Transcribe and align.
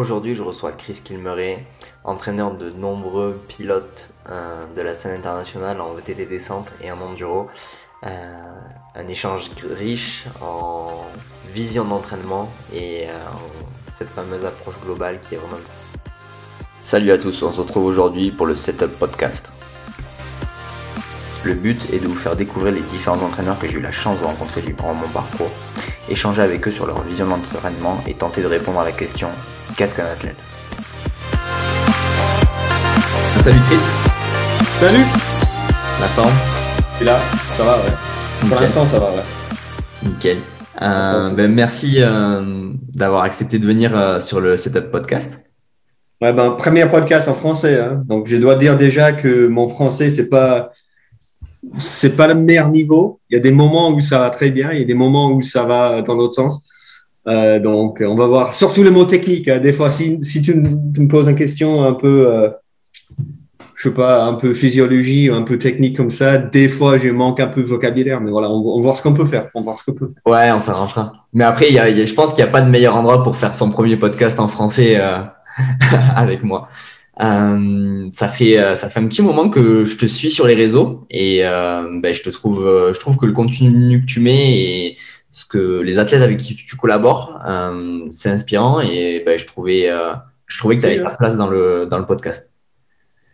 Aujourd'hui, 0.00 0.34
je 0.34 0.42
reçois 0.42 0.72
Chris 0.72 1.02
Kilmeret, 1.04 1.62
entraîneur 2.04 2.54
de 2.54 2.70
nombreux 2.70 3.38
pilotes 3.48 4.08
euh, 4.30 4.64
de 4.74 4.80
la 4.80 4.94
scène 4.94 5.18
internationale 5.18 5.78
en 5.82 5.92
VTT 5.92 6.24
descente 6.24 6.68
et 6.82 6.90
en 6.90 6.98
enduro. 7.02 7.50
Euh, 8.04 8.08
un 8.94 9.08
échange 9.08 9.50
riche 9.62 10.24
en 10.40 11.04
vision 11.52 11.84
d'entraînement 11.84 12.48
et 12.72 13.08
euh, 13.08 13.12
en 13.34 13.92
cette 13.92 14.08
fameuse 14.08 14.46
approche 14.46 14.76
globale 14.82 15.18
qui 15.20 15.34
est 15.34 15.36
vraiment. 15.36 15.58
Salut 16.82 17.10
à 17.10 17.18
tous, 17.18 17.42
on 17.42 17.52
se 17.52 17.60
retrouve 17.60 17.84
aujourd'hui 17.84 18.30
pour 18.30 18.46
le 18.46 18.56
Setup 18.56 18.98
Podcast. 18.98 19.52
Le 21.44 21.52
but 21.52 21.92
est 21.92 21.98
de 21.98 22.08
vous 22.08 22.16
faire 22.16 22.36
découvrir 22.36 22.72
les 22.72 22.80
différents 22.80 23.20
entraîneurs 23.20 23.58
que 23.58 23.68
j'ai 23.68 23.76
eu 23.76 23.82
la 23.82 23.92
chance 23.92 24.18
de 24.18 24.24
rencontrer 24.24 24.62
durant 24.62 24.94
mon 24.94 25.08
parcours, 25.08 25.50
échanger 26.08 26.40
avec 26.40 26.66
eux 26.66 26.70
sur 26.70 26.86
leur 26.86 27.02
vision 27.02 27.26
d'entraînement 27.26 28.02
et 28.06 28.14
tenter 28.14 28.40
de 28.40 28.46
répondre 28.46 28.80
à 28.80 28.84
la 28.86 28.92
question 28.92 29.28
qu'est-ce 29.80 29.94
qu'un 29.94 30.04
athlète 30.04 30.36
Salut 33.42 33.60
Chris 33.66 33.78
Salut 34.78 35.04
La 35.98 36.06
forme 36.08 36.34
Et 37.00 37.04
là, 37.04 37.18
ça 37.56 37.64
va, 37.64 37.76
ouais. 37.76 37.82
Pour 38.40 38.48
Nickel. 38.50 38.60
l'instant, 38.60 38.84
ça 38.84 38.98
va, 38.98 39.10
ouais. 39.10 39.22
Nickel. 40.02 40.36
Euh, 40.82 41.30
ben, 41.30 41.54
merci 41.54 41.94
euh, 41.96 42.72
d'avoir 42.92 43.22
accepté 43.22 43.58
de 43.58 43.66
venir 43.66 43.96
euh, 43.96 44.20
sur 44.20 44.42
le 44.42 44.58
Setup 44.58 44.90
Podcast. 44.90 45.40
Ouais, 46.20 46.34
ben, 46.34 46.50
premier 46.50 46.84
podcast 46.84 47.26
en 47.28 47.34
français, 47.34 47.80
hein. 47.80 48.02
donc 48.04 48.26
je 48.28 48.36
dois 48.36 48.56
dire 48.56 48.76
déjà 48.76 49.12
que 49.12 49.46
mon 49.46 49.66
français, 49.66 50.10
c'est 50.10 50.28
pas, 50.28 50.72
c'est 51.78 52.16
pas 52.16 52.26
le 52.26 52.34
meilleur 52.34 52.68
niveau. 52.68 53.18
Il 53.30 53.36
y 53.36 53.38
a 53.38 53.42
des 53.42 53.50
moments 53.50 53.88
où 53.92 54.02
ça 54.02 54.18
va 54.18 54.28
très 54.28 54.50
bien, 54.50 54.72
il 54.72 54.80
y 54.80 54.82
a 54.82 54.86
des 54.86 54.92
moments 54.92 55.32
où 55.32 55.40
ça 55.40 55.64
va 55.64 56.02
dans 56.02 56.16
l'autre 56.16 56.34
sens. 56.34 56.66
Euh, 57.28 57.60
donc, 57.60 58.02
on 58.06 58.14
va 58.14 58.26
voir, 58.26 58.54
surtout 58.54 58.82
les 58.82 58.90
mots 58.90 59.04
techniques. 59.04 59.48
hein. 59.48 59.58
Des 59.58 59.72
fois, 59.72 59.90
si, 59.90 60.20
tu, 60.42 60.54
me- 60.54 61.06
poses 61.08 61.28
une 61.28 61.34
question 61.36 61.82
un 61.84 61.92
peu, 61.92 62.26
euh, 62.26 62.48
je 63.74 63.88
sais 63.88 63.94
pas, 63.94 64.24
un 64.24 64.34
peu 64.34 64.54
physiologie, 64.54 65.28
un 65.30 65.42
peu 65.42 65.58
technique 65.58 65.96
comme 65.96 66.10
ça, 66.10 66.38
des 66.38 66.68
fois, 66.68 66.96
je 66.98 67.08
manque 67.10 67.40
un 67.40 67.46
peu 67.46 67.62
de 67.62 67.66
vocabulaire, 67.66 68.20
mais 68.20 68.30
voilà, 68.30 68.50
on, 68.50 68.56
on 68.56 68.76
va 68.78 68.82
voir 68.82 68.96
ce 68.96 69.02
qu'on 69.02 69.14
peut 69.14 69.24
faire. 69.26 69.48
On 69.54 69.62
voir 69.62 69.78
ce 69.78 69.84
qu'on 69.84 69.94
peut. 69.94 70.08
Ouais, 70.26 70.50
on 70.52 70.58
s'arrangera. 70.60 71.12
Mais 71.32 71.44
après, 71.44 71.70
y 71.70 71.74
y 71.74 71.78
a- 71.78 72.04
je 72.04 72.14
pense 72.14 72.32
qu'il 72.32 72.42
n'y 72.44 72.48
a 72.48 72.52
pas 72.52 72.60
de 72.62 72.70
meilleur 72.70 72.96
endroit 72.96 73.22
pour 73.22 73.36
faire 73.36 73.54
son 73.54 73.70
premier 73.70 73.96
podcast 73.96 74.38
en 74.40 74.48
français 74.48 74.96
euh, 74.98 75.20
avec 76.16 76.42
moi. 76.42 76.68
Euh, 77.22 78.06
ça 78.12 78.28
fait 78.28 78.56
ça 78.74 78.88
fait 78.88 78.98
un 78.98 79.06
petit 79.06 79.20
moment 79.20 79.50
que 79.50 79.84
je 79.84 79.96
te 79.98 80.06
suis 80.06 80.30
sur 80.30 80.46
les 80.46 80.54
réseaux 80.54 81.04
et 81.10 81.40
ben, 81.42 82.14
je 82.14 82.22
te 82.22 82.30
trouve 82.30 82.64
je 82.94 82.98
trouve 82.98 83.18
que 83.18 83.26
le 83.26 83.32
contenu 83.32 84.00
que 84.00 84.06
tu 84.06 84.20
mets 84.20 84.52
et 84.58 84.96
ce 85.30 85.44
que 85.44 85.80
les 85.80 85.98
athlètes 85.98 86.22
avec 86.22 86.38
qui 86.38 86.56
tu 86.56 86.76
collabores 86.76 87.40
euh, 87.46 88.08
c'est 88.10 88.30
inspirant 88.30 88.80
et 88.80 89.22
ben, 89.24 89.38
je 89.38 89.46
trouvais 89.46 89.88
euh, 89.88 90.12
je 90.46 90.58
trouvais 90.58 90.76
que 90.76 90.80
tu 90.80 90.86
avais 90.86 91.02
ta 91.02 91.10
place 91.10 91.36
dans 91.36 91.48
le 91.48 91.86
dans 91.86 91.98
le 91.98 92.06
podcast. 92.06 92.52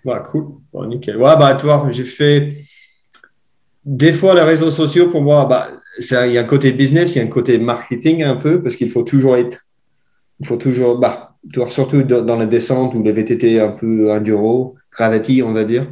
Ouais, 0.05 0.19
cool. 0.31 0.53
Nickel. 0.87 1.17
Ouais, 1.17 1.37
bah, 1.37 1.57
tu 1.59 1.65
vois, 1.65 1.89
j'ai 1.91 2.05
fait. 2.05 2.59
Des 3.85 4.13
fois, 4.13 4.35
les 4.35 4.43
réseaux 4.43 4.71
sociaux, 4.71 5.09
pour 5.09 5.23
moi, 5.23 5.47
bah, 5.47 5.71
il 5.99 6.33
y 6.33 6.39
a 6.39 6.43
un 6.43 6.45
côté 6.45 6.73
business, 6.73 7.15
il 7.15 7.19
y 7.19 7.21
a 7.23 7.25
un 7.25 7.31
côté 7.31 7.59
marketing 7.59 8.23
un 8.23 8.37
peu, 8.37 8.63
parce 8.63 8.77
qu'il 8.77 8.91
faut 8.91 9.03
toujours 9.03 9.37
être. 9.37 9.59
Il 10.39 10.47
faut 10.47 10.59
toujours. 10.59 10.99
Bah, 10.99 11.37
tu 11.51 11.59
vois, 11.59 11.71
surtout 11.71 12.03
dans 12.03 12.23
dans 12.23 12.37
la 12.37 12.47
descente 12.47 12.95
ou 12.95 13.03
les 13.03 13.13
VTT 13.13 13.59
un 13.59 13.71
peu 13.71 14.13
enduro, 14.13 14.77
gravity, 14.93 15.43
on 15.43 15.55
va 15.55 15.65
dire. 15.65 15.91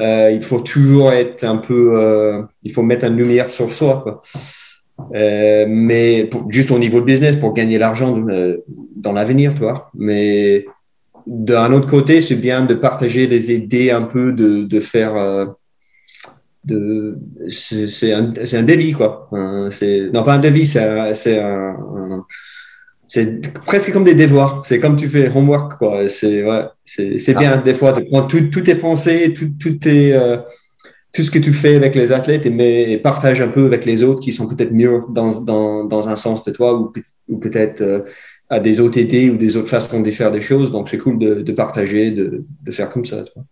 Euh, 0.00 0.32
il 0.32 0.42
faut 0.42 0.60
toujours 0.60 1.12
être 1.12 1.44
un 1.44 1.58
peu. 1.58 2.44
il 2.64 2.72
faut 2.72 2.82
mettre 2.82 3.06
une 3.06 3.16
lumière 3.16 3.52
sur 3.52 3.72
soi, 3.72 4.00
quoi. 4.02 4.20
Euh, 5.14 5.66
mais 5.68 6.24
pour- 6.24 6.50
juste 6.50 6.70
au 6.70 6.78
niveau 6.78 7.00
de 7.00 7.04
business, 7.04 7.36
pour 7.36 7.52
gagner 7.52 7.78
l'argent 7.78 8.16
euh, 8.28 8.58
dans 8.96 9.12
l'avenir, 9.12 9.54
tu 9.54 9.60
vois. 9.60 9.90
Mais 9.94 10.64
d'un 11.26 11.72
autre 11.72 11.86
côté, 11.88 12.20
c'est 12.20 12.36
bien 12.36 12.64
de 12.64 12.74
partager 12.74 13.26
les 13.26 13.52
idées 13.52 13.90
un 13.90 14.02
peu, 14.02 14.32
de, 14.32 14.64
de 14.64 14.80
faire. 14.80 15.16
euh, 15.16 15.46
de, 16.64 17.18
c'est 17.48 17.86
c'est 17.88 18.12
un, 18.12 18.32
c'est 18.44 18.58
un 18.58 18.92
quoi. 18.94 19.28
Un- 19.32 19.70
c'est, 19.70 20.10
non, 20.12 20.22
pas 20.22 20.34
un 20.34 20.38
défi, 20.38 20.66
c'est 20.66 20.82
un, 20.84 21.14
c'est 21.14 21.38
un- 21.40 21.76
un- 21.78 22.24
c'est 23.08 23.40
presque 23.64 23.92
comme 23.92 24.04
des 24.04 24.14
devoirs. 24.14 24.62
C'est 24.64 24.78
comme 24.78 24.96
tu 24.96 25.08
fais 25.08 25.28
homework, 25.34 25.78
quoi. 25.78 26.06
C'est, 26.08 26.44
ouais, 26.44 26.62
c'est, 26.84 27.18
c'est 27.18 27.34
bien, 27.34 27.56
des 27.56 27.74
fois, 27.74 27.92
de 27.92 28.02
prendre 28.02 28.28
tout- 28.28 28.48
toutes 28.52 28.64
tes 28.64 28.74
pensées, 28.76 29.32
tout, 29.34 29.50
tout, 29.58 29.72
tes, 29.78 30.12
euh, 30.14 30.36
tout 31.12 31.22
ce 31.22 31.30
que 31.30 31.38
tu 31.38 31.52
fais 31.52 31.74
avec 31.76 31.94
les 31.94 32.12
athlètes 32.12 32.46
et, 32.46 32.50
mais, 32.50 32.90
et 32.92 32.98
partage 32.98 33.40
un 33.40 33.48
peu 33.48 33.64
avec 33.66 33.84
les 33.84 34.02
autres 34.02 34.20
qui 34.20 34.32
sont 34.32 34.46
peut-être 34.48 34.72
mieux 34.72 35.00
dans, 35.10 35.40
dans, 35.40 35.84
dans 35.84 36.08
un 36.08 36.16
sens 36.16 36.42
de 36.44 36.50
toi 36.52 36.74
ou, 36.78 36.86
peut- 36.86 37.02
ou 37.28 37.38
peut-être 37.38 37.80
euh, 37.80 38.00
à 38.48 38.60
des 38.60 38.80
autres 38.80 38.98
idées 38.98 39.30
ou 39.30 39.36
des 39.36 39.56
autres 39.56 39.68
façons 39.68 40.00
de 40.00 40.10
faire 40.10 40.30
des 40.30 40.40
choses. 40.40 40.70
Donc, 40.70 40.88
c'est 40.88 40.98
cool 40.98 41.18
de, 41.18 41.42
de 41.42 41.52
partager, 41.52 42.10
de, 42.10 42.44
de 42.62 42.70
faire 42.70 42.88
comme 42.88 43.04
ça. 43.04 43.24
tu 43.24 43.32
vois. 43.34 43.44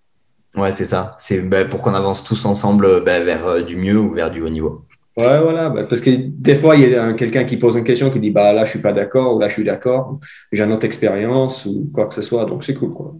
Ouais, 0.64 0.72
c'est 0.72 0.84
ça. 0.86 1.14
C'est 1.18 1.40
ben, 1.40 1.68
pour 1.68 1.82
qu'on 1.82 1.94
avance 1.94 2.24
tous 2.24 2.44
ensemble 2.46 3.02
ben, 3.04 3.24
vers 3.24 3.46
euh, 3.46 3.62
du 3.62 3.76
mieux 3.76 3.98
ou 3.98 4.12
vers 4.12 4.30
du 4.30 4.40
haut 4.42 4.48
niveau. 4.48 4.84
Ouais, 5.18 5.40
voilà. 5.40 5.68
bah, 5.68 5.82
parce 5.84 6.00
que 6.00 6.10
des 6.10 6.54
fois, 6.54 6.76
il 6.76 6.88
y 6.90 6.94
a 6.94 7.04
un- 7.04 7.12
quelqu'un 7.12 7.44
qui 7.44 7.56
pose 7.56 7.76
une 7.76 7.84
question 7.84 8.08
qui 8.10 8.20
dit 8.20 8.30
bah 8.30 8.52
là, 8.52 8.64
je 8.64 8.70
suis 8.70 8.80
pas 8.80 8.92
d'accord 8.92 9.34
ou 9.36 9.40
là, 9.40 9.48
je 9.48 9.54
suis 9.54 9.64
d'accord. 9.64 10.18
J'ai 10.52 10.62
une 10.64 10.72
autre 10.72 10.84
expérience 10.86 11.66
ou 11.66 11.90
quoi 11.92 12.06
que 12.06 12.14
ce 12.14 12.22
soit. 12.22 12.44
Donc, 12.44 12.64
c'est 12.64 12.74
cool. 12.74 12.90
Quoi. 12.92 13.14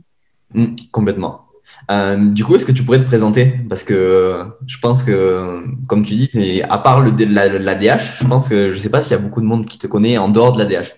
Mm, 0.55 0.75
complètement. 0.93 1.48
Euh, 1.91 2.17
du 2.33 2.45
coup, 2.45 2.55
est-ce 2.55 2.67
que 2.67 2.73
tu 2.73 2.83
pourrais 2.83 2.99
te 2.99 3.07
présenter? 3.07 3.55
Parce 3.69 3.83
que 3.83 4.43
je 4.67 4.77
pense 4.79 5.03
que, 5.03 5.63
comme 5.87 6.05
tu 6.05 6.15
dis, 6.15 6.63
à 6.69 6.79
part 6.79 7.01
le, 7.01 7.11
la, 7.25 7.59
la 7.59 7.75
DH, 7.75 8.19
je 8.21 8.27
pense 8.27 8.49
que 8.49 8.71
je 8.71 8.79
sais 8.79 8.91
pas 8.91 9.03
s'il 9.03 9.13
y 9.13 9.15
a 9.15 9.23
beaucoup 9.23 9.41
de 9.41 9.47
monde 9.47 9.65
qui 9.67 9.79
te 9.79 9.87
connaît 9.87 10.19
en 10.19 10.29
dehors 10.29 10.53
de 10.53 10.59
la 10.59 10.67
DH. 10.67 10.89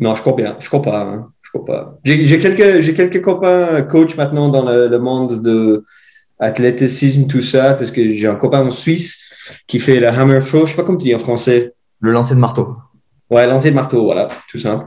Non, 0.00 0.14
je 0.14 0.20
crois 0.20 0.34
bien. 0.34 0.56
Je 0.58 0.66
crois 0.68 0.82
pas. 0.82 1.02
hein. 1.02 1.28
Je 1.42 1.50
crois 1.50 1.64
pas. 1.64 1.98
J'ai 2.04 2.26
j'ai 2.26 2.38
quelques, 2.40 2.80
j'ai 2.80 2.94
quelques 2.94 3.22
copains 3.22 3.82
coach 3.82 4.16
maintenant 4.16 4.48
dans 4.48 4.64
le, 4.68 4.88
le 4.88 4.98
monde 4.98 5.40
de 5.40 5.82
athléticisme, 6.40 7.26
tout 7.26 7.40
ça, 7.40 7.74
parce 7.74 7.90
que 7.90 8.12
j'ai 8.12 8.28
un 8.28 8.34
copain 8.36 8.64
en 8.66 8.70
Suisse 8.70 9.20
qui 9.66 9.78
fait 9.78 9.98
le 10.00 10.08
hammer 10.08 10.40
throw. 10.40 10.66
Je 10.66 10.72
sais 10.72 10.76
pas 10.76 10.84
comment 10.84 10.98
tu 10.98 11.06
dis 11.06 11.14
en 11.14 11.18
français. 11.18 11.74
Le 12.00 12.12
lancer 12.12 12.34
de 12.34 12.40
marteau. 12.40 12.76
Ouais, 13.30 13.46
lancer 13.46 13.70
de 13.70 13.74
marteau, 13.74 14.04
voilà, 14.04 14.28
tout 14.50 14.58
simple. 14.58 14.86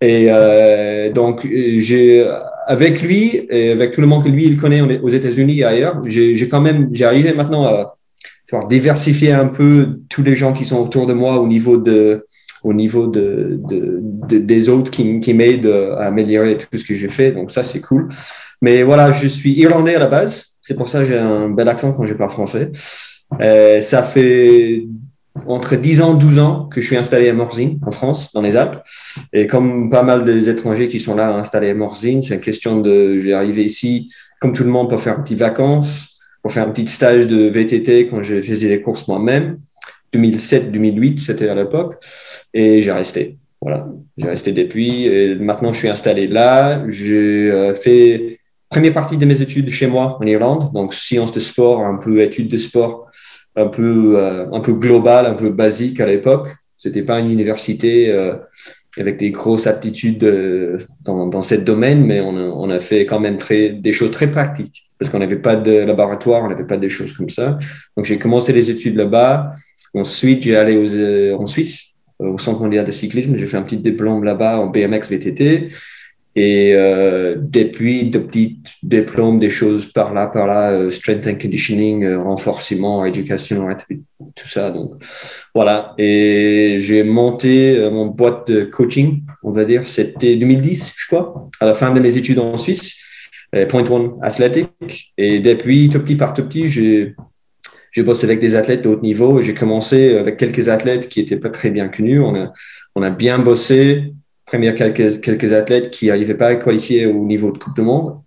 Et 0.00 0.26
euh, 0.30 1.12
donc, 1.12 1.44
euh, 1.44 1.78
j'ai 1.78 2.26
avec 2.66 3.02
lui 3.02 3.46
et 3.50 3.72
avec 3.72 3.90
tout 3.92 4.00
le 4.00 4.06
monde 4.06 4.24
que 4.24 4.30
lui 4.30 4.46
il 4.46 4.56
connaît 4.56 4.80
aux 4.80 5.08
États-Unis 5.08 5.58
et 5.60 5.64
ailleurs, 5.64 6.00
j'ai 6.06 6.48
quand 6.48 6.60
même, 6.60 6.88
j'ai 6.92 7.04
arrivé 7.04 7.32
maintenant 7.34 7.64
à 7.66 7.96
diversifier 8.68 9.32
un 9.32 9.46
peu 9.48 10.00
tous 10.08 10.22
les 10.22 10.34
gens 10.34 10.52
qui 10.52 10.64
sont 10.64 10.78
autour 10.80 11.06
de 11.06 11.14
moi 11.14 11.40
au 11.40 11.46
niveau 11.46 11.76
de 11.78 12.26
au 12.64 12.72
niveau 12.72 13.08
de, 13.08 13.58
de, 13.68 13.98
de- 14.28 14.38
des 14.38 14.68
autres 14.68 14.90
qui, 14.90 15.18
qui 15.20 15.34
m'aident 15.34 15.66
à 15.98 16.04
améliorer 16.06 16.56
tout 16.56 16.68
ce 16.76 16.84
que 16.84 16.94
j'ai 16.94 17.08
fait. 17.08 17.32
Donc 17.32 17.50
ça, 17.50 17.64
c'est 17.64 17.80
cool. 17.80 18.08
Mais 18.60 18.84
voilà, 18.84 19.10
je 19.10 19.26
suis 19.26 19.52
irlandais 19.58 19.96
à 19.96 19.98
la 19.98 20.06
base. 20.06 20.56
C'est 20.60 20.76
pour 20.76 20.88
ça 20.88 21.00
que 21.00 21.06
j'ai 21.06 21.18
un 21.18 21.48
bel 21.50 21.68
accent 21.68 21.92
quand 21.92 22.06
je 22.06 22.14
parle 22.14 22.30
français. 22.30 22.70
Euh, 23.40 23.80
ça 23.80 24.02
fait 24.04 24.86
entre 25.46 25.76
10 25.76 26.02
ans, 26.02 26.14
12 26.14 26.38
ans 26.38 26.68
que 26.70 26.80
je 26.80 26.86
suis 26.86 26.96
installé 26.96 27.28
à 27.28 27.32
Morzine, 27.32 27.78
en 27.86 27.90
France, 27.90 28.32
dans 28.32 28.42
les 28.42 28.56
Alpes. 28.56 28.82
Et 29.32 29.46
comme 29.46 29.90
pas 29.90 30.02
mal 30.02 30.24
des 30.24 30.48
étrangers 30.48 30.88
qui 30.88 30.98
sont 30.98 31.14
là 31.14 31.36
installés 31.36 31.70
à 31.70 31.74
Morzine, 31.74 32.22
c'est 32.22 32.34
une 32.34 32.40
question 32.40 32.80
de, 32.80 33.18
j'ai 33.20 33.32
arrivé 33.32 33.64
ici, 33.64 34.12
comme 34.40 34.52
tout 34.52 34.64
le 34.64 34.70
monde, 34.70 34.90
pour 34.90 35.00
faire 35.00 35.18
un 35.18 35.22
petit 35.22 35.34
vacances, 35.34 36.18
pour 36.42 36.52
faire 36.52 36.66
un 36.66 36.70
petit 36.70 36.86
stage 36.86 37.26
de 37.26 37.48
VTT 37.48 38.08
quand 38.08 38.22
je 38.22 38.42
faisais 38.42 38.68
les 38.68 38.82
courses 38.82 39.08
moi-même. 39.08 39.58
2007, 40.12 40.70
2008, 40.70 41.18
c'était 41.18 41.48
à 41.48 41.54
l'époque. 41.54 41.96
Et 42.52 42.82
j'ai 42.82 42.92
resté. 42.92 43.38
Voilà. 43.60 43.88
J'ai 44.18 44.26
resté 44.26 44.52
depuis. 44.52 45.06
Et 45.06 45.36
maintenant, 45.36 45.72
je 45.72 45.78
suis 45.78 45.88
installé 45.88 46.26
là. 46.26 46.84
J'ai 46.88 47.50
euh, 47.50 47.74
fait 47.74 48.38
première 48.68 48.92
partie 48.92 49.16
de 49.16 49.24
mes 49.24 49.40
études 49.40 49.70
chez 49.70 49.86
moi 49.86 50.18
en 50.20 50.26
Irlande. 50.26 50.72
Donc, 50.74 50.92
sciences 50.92 51.32
de 51.32 51.40
sport, 51.40 51.80
un 51.80 51.96
peu 51.96 52.20
études 52.20 52.48
de 52.48 52.56
sport, 52.56 53.08
un 53.56 53.66
peu, 53.66 54.14
euh, 54.16 54.46
un 54.52 54.60
peu 54.60 54.72
global, 54.74 55.26
un 55.26 55.34
peu 55.34 55.50
basique 55.50 56.00
à 56.00 56.06
l'époque. 56.06 56.48
C'était 56.76 57.02
pas 57.02 57.20
une 57.20 57.30
université 57.30 58.10
euh, 58.10 58.34
avec 58.98 59.18
des 59.18 59.30
grosses 59.30 59.66
aptitudes 59.66 60.24
euh, 60.24 60.78
dans, 61.02 61.26
dans 61.26 61.42
ce 61.42 61.56
domaine, 61.56 62.04
mais 62.04 62.20
on 62.20 62.36
a, 62.36 62.42
on 62.42 62.70
a 62.70 62.80
fait 62.80 63.06
quand 63.06 63.20
même 63.20 63.38
très, 63.38 63.70
des 63.70 63.92
choses 63.92 64.10
très 64.10 64.30
pratiques 64.30 64.88
parce 64.98 65.10
qu'on 65.10 65.18
n'avait 65.18 65.36
pas 65.36 65.56
de 65.56 65.78
laboratoire, 65.80 66.44
on 66.44 66.48
n'avait 66.48 66.66
pas 66.66 66.76
des 66.76 66.88
choses 66.88 67.12
comme 67.12 67.28
ça. 67.28 67.58
Donc, 67.96 68.04
j'ai 68.04 68.18
commencé 68.18 68.52
les 68.52 68.70
études 68.70 68.96
là-bas. 68.96 69.52
Ensuite, 69.94 70.44
j'ai 70.44 70.56
allé 70.56 70.76
aux, 70.76 71.40
en 71.40 71.46
Suisse, 71.46 71.94
au 72.20 72.38
Centre 72.38 72.60
mondial 72.60 72.84
de 72.84 72.90
cyclisme. 72.92 73.36
J'ai 73.36 73.48
fait 73.48 73.56
un 73.56 73.62
petit 73.62 73.78
diplôme 73.78 74.22
là-bas 74.22 74.60
en 74.60 74.68
BMX 74.68 75.10
VTT. 75.10 75.68
Et 76.34 76.72
euh, 76.74 77.36
depuis, 77.38 78.04
de 78.04 78.18
petits 78.18 78.58
diplômes, 78.82 79.38
des 79.38 79.50
choses 79.50 79.86
par 79.86 80.14
là, 80.14 80.26
par 80.26 80.46
là, 80.46 80.72
euh, 80.72 80.90
strength 80.90 81.26
and 81.26 81.34
conditioning, 81.34 82.04
euh, 82.04 82.18
renforcement, 82.18 83.04
éducation, 83.04 83.68
tout 84.34 84.48
ça. 84.48 84.70
Donc, 84.70 84.92
voilà. 85.54 85.94
Et 85.98 86.78
j'ai 86.80 87.02
monté 87.02 87.88
mon 87.92 88.06
boîte 88.06 88.50
de 88.50 88.62
coaching, 88.62 89.22
on 89.42 89.52
va 89.52 89.64
dire, 89.64 89.86
c'était 89.86 90.36
2010, 90.36 90.94
je 90.96 91.06
crois, 91.06 91.50
à 91.60 91.66
la 91.66 91.74
fin 91.74 91.92
de 91.92 92.00
mes 92.00 92.16
études 92.16 92.38
en 92.38 92.56
Suisse, 92.56 92.96
Point 93.68 93.84
One 93.90 94.12
Athletic. 94.22 95.12
Et 95.18 95.40
depuis, 95.40 95.90
tout 95.90 96.00
petit 96.00 96.16
par 96.16 96.32
tout 96.32 96.44
petit, 96.44 96.68
j'ai 96.68 97.14
j'ai 97.90 98.02
bossé 98.02 98.24
avec 98.24 98.40
des 98.40 98.54
athlètes 98.54 98.80
de 98.80 98.88
haut 98.88 99.00
niveau 99.02 99.42
j'ai 99.42 99.52
commencé 99.52 100.16
avec 100.16 100.38
quelques 100.38 100.70
athlètes 100.70 101.10
qui 101.10 101.20
étaient 101.20 101.36
pas 101.36 101.50
très 101.50 101.70
bien 101.70 101.88
connus. 101.88 102.20
On 102.20 102.34
a, 102.34 102.50
on 102.94 103.02
a 103.02 103.10
bien 103.10 103.38
bossé 103.38 104.14
première 104.52 104.74
quelques, 104.74 105.22
quelques 105.22 105.54
athlètes 105.54 105.90
qui 105.90 106.08
n'arrivaient 106.08 106.34
pas 106.34 106.48
à 106.48 106.56
qualifier 106.56 107.06
au 107.06 107.24
niveau 107.24 107.52
de 107.52 107.58
Coupe 107.58 107.74
du 107.74 107.80
Monde, 107.80 108.18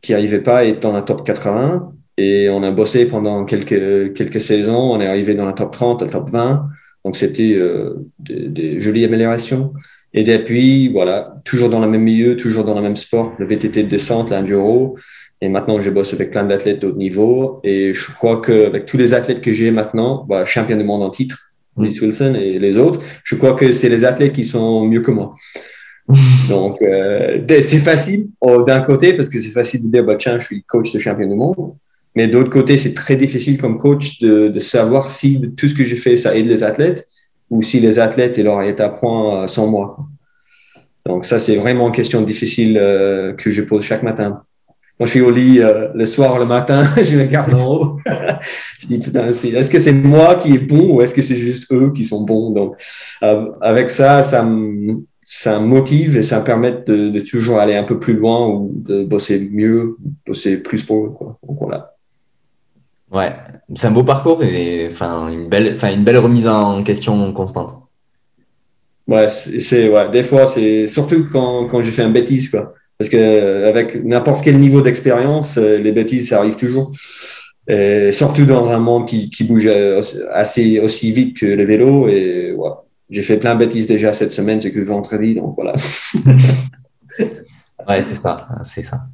qui 0.00 0.12
n'arrivaient 0.12 0.40
pas 0.40 0.58
à 0.58 0.64
être 0.64 0.78
dans 0.78 0.92
la 0.92 1.02
top 1.02 1.26
80. 1.26 1.92
Et 2.18 2.48
on 2.48 2.62
a 2.62 2.70
bossé 2.70 3.04
pendant 3.06 3.44
quelques, 3.44 4.14
quelques 4.14 4.40
saisons. 4.40 4.92
On 4.94 5.00
est 5.00 5.08
arrivé 5.08 5.34
dans 5.34 5.44
la 5.44 5.52
top 5.52 5.72
30, 5.72 6.02
la 6.02 6.08
top 6.08 6.30
20. 6.30 6.68
Donc, 7.04 7.16
c'était 7.16 7.54
euh, 7.54 7.94
des, 8.20 8.80
jolies 8.80 9.04
améliorations. 9.04 9.72
Et 10.14 10.22
depuis, 10.22 10.88
voilà, 10.88 11.34
toujours 11.44 11.68
dans 11.68 11.80
le 11.80 11.88
même 11.88 12.02
milieu, 12.02 12.36
toujours 12.36 12.62
dans 12.62 12.76
le 12.76 12.82
même 12.82 12.96
sport, 12.96 13.32
le 13.36 13.44
VTT 13.44 13.82
de 13.82 13.88
descente, 13.88 14.30
l'enduro. 14.30 14.96
Et 15.40 15.48
maintenant, 15.48 15.80
je 15.80 15.90
bosse 15.90 16.14
avec 16.14 16.30
plein 16.30 16.44
d'athlètes 16.44 16.78
d'autres 16.78 16.96
niveau. 16.96 17.60
Et 17.64 17.92
je 17.92 18.12
crois 18.12 18.40
qu'avec 18.40 18.86
tous 18.86 18.98
les 18.98 19.14
athlètes 19.14 19.40
que 19.40 19.52
j'ai 19.52 19.72
maintenant, 19.72 20.24
bah, 20.28 20.44
champion 20.44 20.76
du 20.76 20.84
monde 20.84 21.02
en 21.02 21.10
titre, 21.10 21.50
Wilson 21.76 22.34
et 22.34 22.58
les 22.58 22.78
autres, 22.78 23.00
je 23.24 23.34
crois 23.36 23.54
que 23.54 23.72
c'est 23.72 23.88
les 23.88 24.04
athlètes 24.04 24.32
qui 24.32 24.44
sont 24.44 24.86
mieux 24.86 25.02
que 25.02 25.10
moi. 25.10 25.34
Donc, 26.48 26.80
euh, 26.82 27.40
c'est 27.60 27.78
facile 27.78 28.28
oh, 28.40 28.62
d'un 28.62 28.80
côté 28.80 29.12
parce 29.14 29.28
que 29.28 29.40
c'est 29.40 29.50
facile 29.50 29.82
de 29.82 29.88
dire, 29.88 30.04
bah, 30.04 30.14
tiens, 30.16 30.38
je 30.38 30.46
suis 30.46 30.62
coach 30.62 30.92
de 30.92 30.98
champion 30.98 31.28
du 31.28 31.34
monde. 31.34 31.74
Mais 32.14 32.28
d'autre 32.28 32.50
côté, 32.50 32.78
c'est 32.78 32.94
très 32.94 33.16
difficile 33.16 33.58
comme 33.58 33.76
coach 33.76 34.20
de, 34.20 34.48
de, 34.48 34.60
savoir 34.60 35.10
si 35.10 35.38
de 35.38 35.48
tout 35.48 35.68
ce 35.68 35.74
que 35.74 35.84
j'ai 35.84 35.96
fait, 35.96 36.16
ça 36.16 36.34
aide 36.34 36.46
les 36.46 36.64
athlètes 36.64 37.06
ou 37.50 37.60
si 37.62 37.78
les 37.78 37.98
athlètes, 37.98 38.38
auraient 38.46 38.70
été 38.70 38.82
à 38.82 38.88
point 38.88 39.46
sans 39.48 39.66
moi. 39.66 39.98
Donc, 41.04 41.24
ça, 41.24 41.38
c'est 41.38 41.56
vraiment 41.56 41.88
une 41.88 41.94
question 41.94 42.22
difficile 42.22 42.78
euh, 42.78 43.34
que 43.34 43.50
je 43.50 43.62
pose 43.62 43.84
chaque 43.84 44.02
matin. 44.02 44.42
Quand 44.98 45.04
je 45.04 45.10
suis 45.10 45.20
au 45.20 45.30
lit 45.30 45.60
euh, 45.60 45.88
le 45.94 46.06
soir, 46.06 46.38
le 46.38 46.46
matin, 46.46 46.84
je 47.02 47.16
me 47.16 47.22
regarde 47.22 47.52
en 47.52 47.66
haut. 47.66 48.00
je 48.80 48.86
dis, 48.86 48.98
putain, 48.98 49.26
est-ce 49.26 49.70
que 49.70 49.78
c'est 49.78 49.92
moi 49.92 50.36
qui 50.36 50.54
est 50.54 50.58
bon 50.58 50.94
ou 50.94 51.02
est-ce 51.02 51.14
que 51.14 51.22
c'est 51.22 51.34
juste 51.34 51.70
eux 51.70 51.92
qui 51.92 52.04
sont 52.04 52.22
bons? 52.22 52.50
Donc, 52.50 52.76
euh, 53.22 53.50
avec 53.60 53.90
ça, 53.90 54.22
ça 54.22 54.42
me, 54.42 55.02
ça 55.22 55.60
motive 55.60 56.16
et 56.16 56.22
ça 56.22 56.40
me 56.40 56.44
permet 56.44 56.72
de, 56.72 57.10
de, 57.10 57.20
toujours 57.20 57.58
aller 57.58 57.76
un 57.76 57.84
peu 57.84 57.98
plus 57.98 58.14
loin 58.14 58.48
ou 58.48 58.72
de 58.74 59.04
bosser 59.04 59.38
mieux, 59.38 59.96
bosser 60.26 60.56
plus 60.56 60.82
pour 60.82 61.06
eux. 61.06 61.10
Quoi. 61.10 61.38
Donc, 61.46 61.58
voilà. 61.60 61.92
Ouais, 63.10 63.34
c'est 63.74 63.86
un 63.86 63.92
beau 63.92 64.02
parcours 64.02 64.42
et 64.42 64.88
enfin, 64.90 65.28
une, 65.28 65.48
belle, 65.48 65.74
enfin, 65.76 65.92
une 65.92 66.04
belle 66.04 66.18
remise 66.18 66.48
en 66.48 66.82
question 66.82 67.32
constante. 67.32 67.76
Ouais, 69.06 69.28
c'est, 69.28 69.88
ouais, 69.88 70.10
des 70.10 70.24
fois, 70.24 70.46
c'est 70.46 70.86
surtout 70.86 71.28
quand, 71.30 71.68
quand 71.68 71.82
j'ai 71.82 71.92
fait 71.92 72.02
un 72.02 72.10
bêtise, 72.10 72.48
quoi. 72.48 72.74
Parce 72.98 73.08
que 73.10 73.16
euh, 73.16 73.68
avec 73.68 74.02
n'importe 74.04 74.42
quel 74.42 74.58
niveau 74.58 74.80
d'expérience, 74.80 75.58
euh, 75.58 75.78
les 75.78 75.92
bêtises, 75.92 76.28
ça 76.30 76.38
arrive 76.38 76.56
toujours. 76.56 76.90
Et 77.68 78.12
surtout 78.12 78.44
dans 78.46 78.70
un 78.70 78.78
monde 78.78 79.06
qui, 79.08 79.28
qui 79.28 79.42
bouge 79.42 79.68
assez 80.32 80.78
aussi 80.78 81.10
vite 81.12 81.36
que 81.36 81.46
le 81.46 81.64
vélo. 81.64 82.08
Et 82.08 82.54
j'ai 83.10 83.22
fait 83.22 83.38
plein 83.38 83.54
de 83.54 83.60
bêtises 83.60 83.86
déjà 83.86 84.12
cette 84.12 84.32
semaine, 84.32 84.60
c'est 84.60 84.72
que 84.72 84.80
vendredi, 84.80 85.34
donc 85.34 85.54
voilà. 85.56 85.74
ouais, 87.18 88.02
c'est 88.02 88.14
ça, 88.16 88.48
c'est 88.64 88.82
ça. 88.82 89.06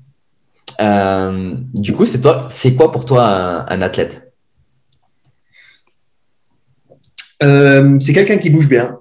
Euh, 0.80 1.54
du 1.74 1.94
coup, 1.94 2.04
c'est 2.04 2.20
toi, 2.20 2.46
c'est 2.48 2.74
quoi 2.74 2.90
pour 2.90 3.04
toi 3.04 3.24
un, 3.26 3.66
un 3.66 3.82
athlète? 3.82 4.32
Euh, 7.42 7.98
C'est 8.00 8.12
quelqu'un 8.12 8.38
qui 8.38 8.50
bouge 8.50 8.68
bien, 8.68 8.98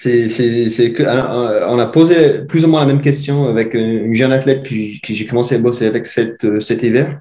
c'est 0.00 1.00
euh, 1.00 1.66
on 1.66 1.78
a 1.80 1.86
posé 1.86 2.44
plus 2.46 2.64
ou 2.64 2.68
moins 2.68 2.80
la 2.80 2.86
même 2.86 3.00
question 3.00 3.48
avec 3.48 3.74
une 3.74 4.14
jeune 4.14 4.30
athlète 4.30 4.62
qui, 4.62 5.00
j'ai 5.04 5.26
commencé 5.26 5.56
à 5.56 5.58
bosser 5.58 5.86
avec 5.86 6.06
cet, 6.06 6.44
euh, 6.44 6.60
cet 6.60 6.84
hiver. 6.84 7.18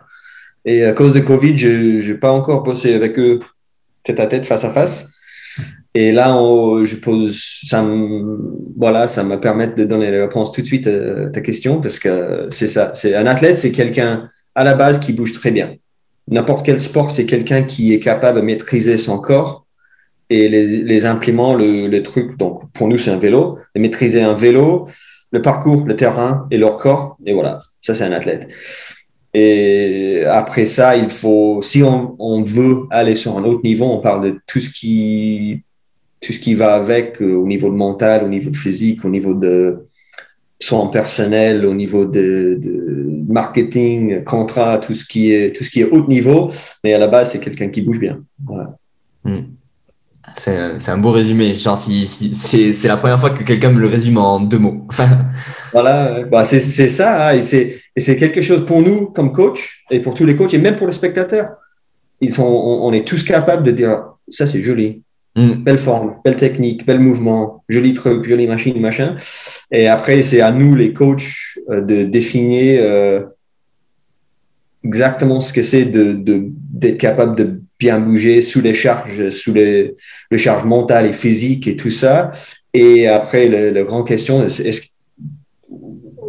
Et 0.63 0.85
à 0.85 0.93
cause 0.93 1.11
de 1.13 1.19
Covid, 1.19 1.57
je 1.57 2.07
n'ai 2.07 2.17
pas 2.19 2.31
encore 2.31 2.61
bossé 2.61 2.93
avec 2.93 3.17
eux 3.17 3.39
tête 4.03 4.19
à 4.19 4.27
tête, 4.27 4.45
face 4.45 4.63
à 4.63 4.69
face. 4.69 5.09
Et 5.95 6.11
là, 6.11 6.27
je 6.83 6.95
pose, 6.97 7.41
ça 7.63 7.83
voilà, 8.77 9.07
ça 9.07 9.23
me 9.23 9.39
permet 9.39 9.67
de 9.67 9.83
donner 9.83 10.11
la 10.11 10.25
réponse 10.25 10.51
tout 10.51 10.61
de 10.61 10.67
suite 10.67 10.85
à 10.85 11.29
ta 11.31 11.41
question 11.41 11.81
parce 11.81 11.97
que 11.97 12.47
c'est 12.51 12.67
ça. 12.67 12.91
C'est 12.93 13.15
un 13.15 13.25
athlète, 13.25 13.57
c'est 13.57 13.71
quelqu'un 13.71 14.29
à 14.53 14.63
la 14.63 14.75
base 14.75 14.99
qui 14.99 15.13
bouge 15.13 15.33
très 15.33 15.49
bien. 15.49 15.75
N'importe 16.29 16.63
quel 16.63 16.79
sport, 16.79 17.09
c'est 17.09 17.25
quelqu'un 17.25 17.63
qui 17.63 17.93
est 17.93 17.99
capable 17.99 18.41
de 18.41 18.45
maîtriser 18.45 18.97
son 18.97 19.17
corps 19.17 19.66
et 20.29 20.49
les, 20.49 20.83
les 20.83 21.05
impléments, 21.05 21.55
le, 21.55 21.87
les 21.87 22.03
trucs. 22.03 22.37
Donc, 22.37 22.71
pour 22.73 22.87
nous, 22.87 22.97
c'est 22.97 23.11
un 23.11 23.17
vélo. 23.17 23.59
Et 23.75 23.79
maîtriser 23.79 24.21
un 24.21 24.33
vélo, 24.33 24.87
le 25.31 25.41
parcours, 25.41 25.85
le 25.85 25.95
terrain 25.95 26.47
et 26.51 26.57
leur 26.57 26.77
corps. 26.77 27.17
Et 27.25 27.33
voilà, 27.33 27.59
ça, 27.81 27.95
c'est 27.95 28.03
un 28.03 28.11
athlète. 28.11 28.51
Et 29.33 30.23
après 30.27 30.65
ça, 30.65 30.95
il 30.95 31.09
faut, 31.09 31.61
si 31.61 31.83
on, 31.83 32.41
veut 32.41 32.87
aller 32.89 33.15
sur 33.15 33.37
un 33.37 33.43
autre 33.43 33.61
niveau, 33.63 33.85
on 33.85 33.99
parle 33.99 34.23
de 34.23 34.39
tout 34.47 34.59
ce 34.59 34.69
qui, 34.69 35.61
tout 36.21 36.33
ce 36.33 36.39
qui 36.39 36.55
va 36.55 36.73
avec 36.73 37.21
euh, 37.21 37.35
au 37.35 37.45
niveau 37.45 37.71
mental, 37.71 38.23
au 38.23 38.29
niveau 38.29 38.51
physique, 38.53 39.05
au 39.05 39.09
niveau 39.09 39.33
de 39.33 39.83
son 40.59 40.87
personnel, 40.87 41.65
au 41.65 41.75
niveau 41.75 42.05
de, 42.05 42.59
marketing, 43.27 44.23
contrat, 44.23 44.79
tout 44.79 44.95
ce 44.95 45.05
qui 45.05 45.31
est, 45.31 45.55
tout 45.55 45.63
ce 45.63 45.69
qui 45.69 45.81
est 45.81 45.89
haut 45.89 46.07
niveau. 46.07 46.49
Mais 46.83 46.93
à 46.93 46.97
la 46.97 47.07
base, 47.07 47.31
c'est 47.31 47.39
quelqu'un 47.39 47.69
qui 47.69 47.81
bouge 47.81 47.99
bien. 47.99 48.23
Voilà. 48.43 48.75
Mm. 49.23 49.41
C'est 50.37 50.89
un 50.89 50.97
beau 50.97 51.11
résumé. 51.11 51.55
Genre, 51.55 51.77
si, 51.77 52.05
si 52.05 52.73
c'est 52.73 52.87
la 52.87 52.97
première 52.97 53.19
fois 53.19 53.31
que 53.31 53.43
quelqu'un 53.43 53.71
me 53.71 53.79
le 53.79 53.87
résume 53.87 54.17
en 54.17 54.39
deux 54.39 54.59
mots. 54.59 54.87
voilà, 55.73 56.23
bah 56.23 56.43
c'est 56.43 56.59
ça. 56.59 57.29
Hein, 57.29 57.37
et 57.37 57.41
c'est 57.99 58.17
quelque 58.17 58.41
chose 58.41 58.65
pour 58.65 58.81
nous 58.81 59.07
comme 59.07 59.31
coach 59.31 59.83
et 59.89 59.99
pour 59.99 60.13
tous 60.13 60.25
les 60.25 60.35
coachs 60.35 60.53
et 60.53 60.59
même 60.59 60.75
pour 60.75 60.87
les 60.87 60.93
spectateurs. 60.93 61.49
Ils 62.21 62.33
sont, 62.33 62.43
on, 62.43 62.91
est 62.93 63.07
tous 63.07 63.23
capables 63.23 63.63
de 63.63 63.71
dire 63.71 64.03
ça, 64.27 64.45
c'est 64.45 64.61
joli. 64.61 65.03
Mm. 65.35 65.63
Belle 65.63 65.77
forme, 65.77 66.15
belle 66.23 66.35
technique, 66.35 66.85
bel 66.85 66.99
mouvement, 66.99 67.63
joli 67.69 67.93
truc, 67.93 68.23
jolie 68.23 68.47
machine, 68.47 68.79
machin. 68.79 69.15
Et 69.71 69.87
après, 69.87 70.21
c'est 70.23 70.41
à 70.41 70.51
nous, 70.51 70.73
les 70.73 70.93
coachs, 70.93 71.57
euh, 71.69 71.81
de 71.81 72.03
définir 72.03 72.79
euh, 72.81 73.21
exactement 74.83 75.39
ce 75.41 75.53
que 75.53 75.61
c'est 75.61 75.85
d'être 75.85 76.23
de, 76.23 76.47
d'être 76.73 76.97
capable 76.97 77.35
de 77.35 77.61
bien 77.79 77.99
bouger 77.99 78.41
sous 78.41 78.61
les 78.61 78.73
charges, 78.73 79.29
sous 79.29 79.53
les, 79.53 79.95
les 80.31 80.37
charges 80.37 80.65
mentales 80.65 81.05
et 81.05 81.13
physiques 81.13 81.67
et 81.67 81.75
tout 81.75 81.91
ça. 81.91 82.31
Et 82.73 83.07
après, 83.07 83.47
la 83.71 83.83
grande 83.83 84.07
question, 84.07 84.45
est-ce 84.45 84.97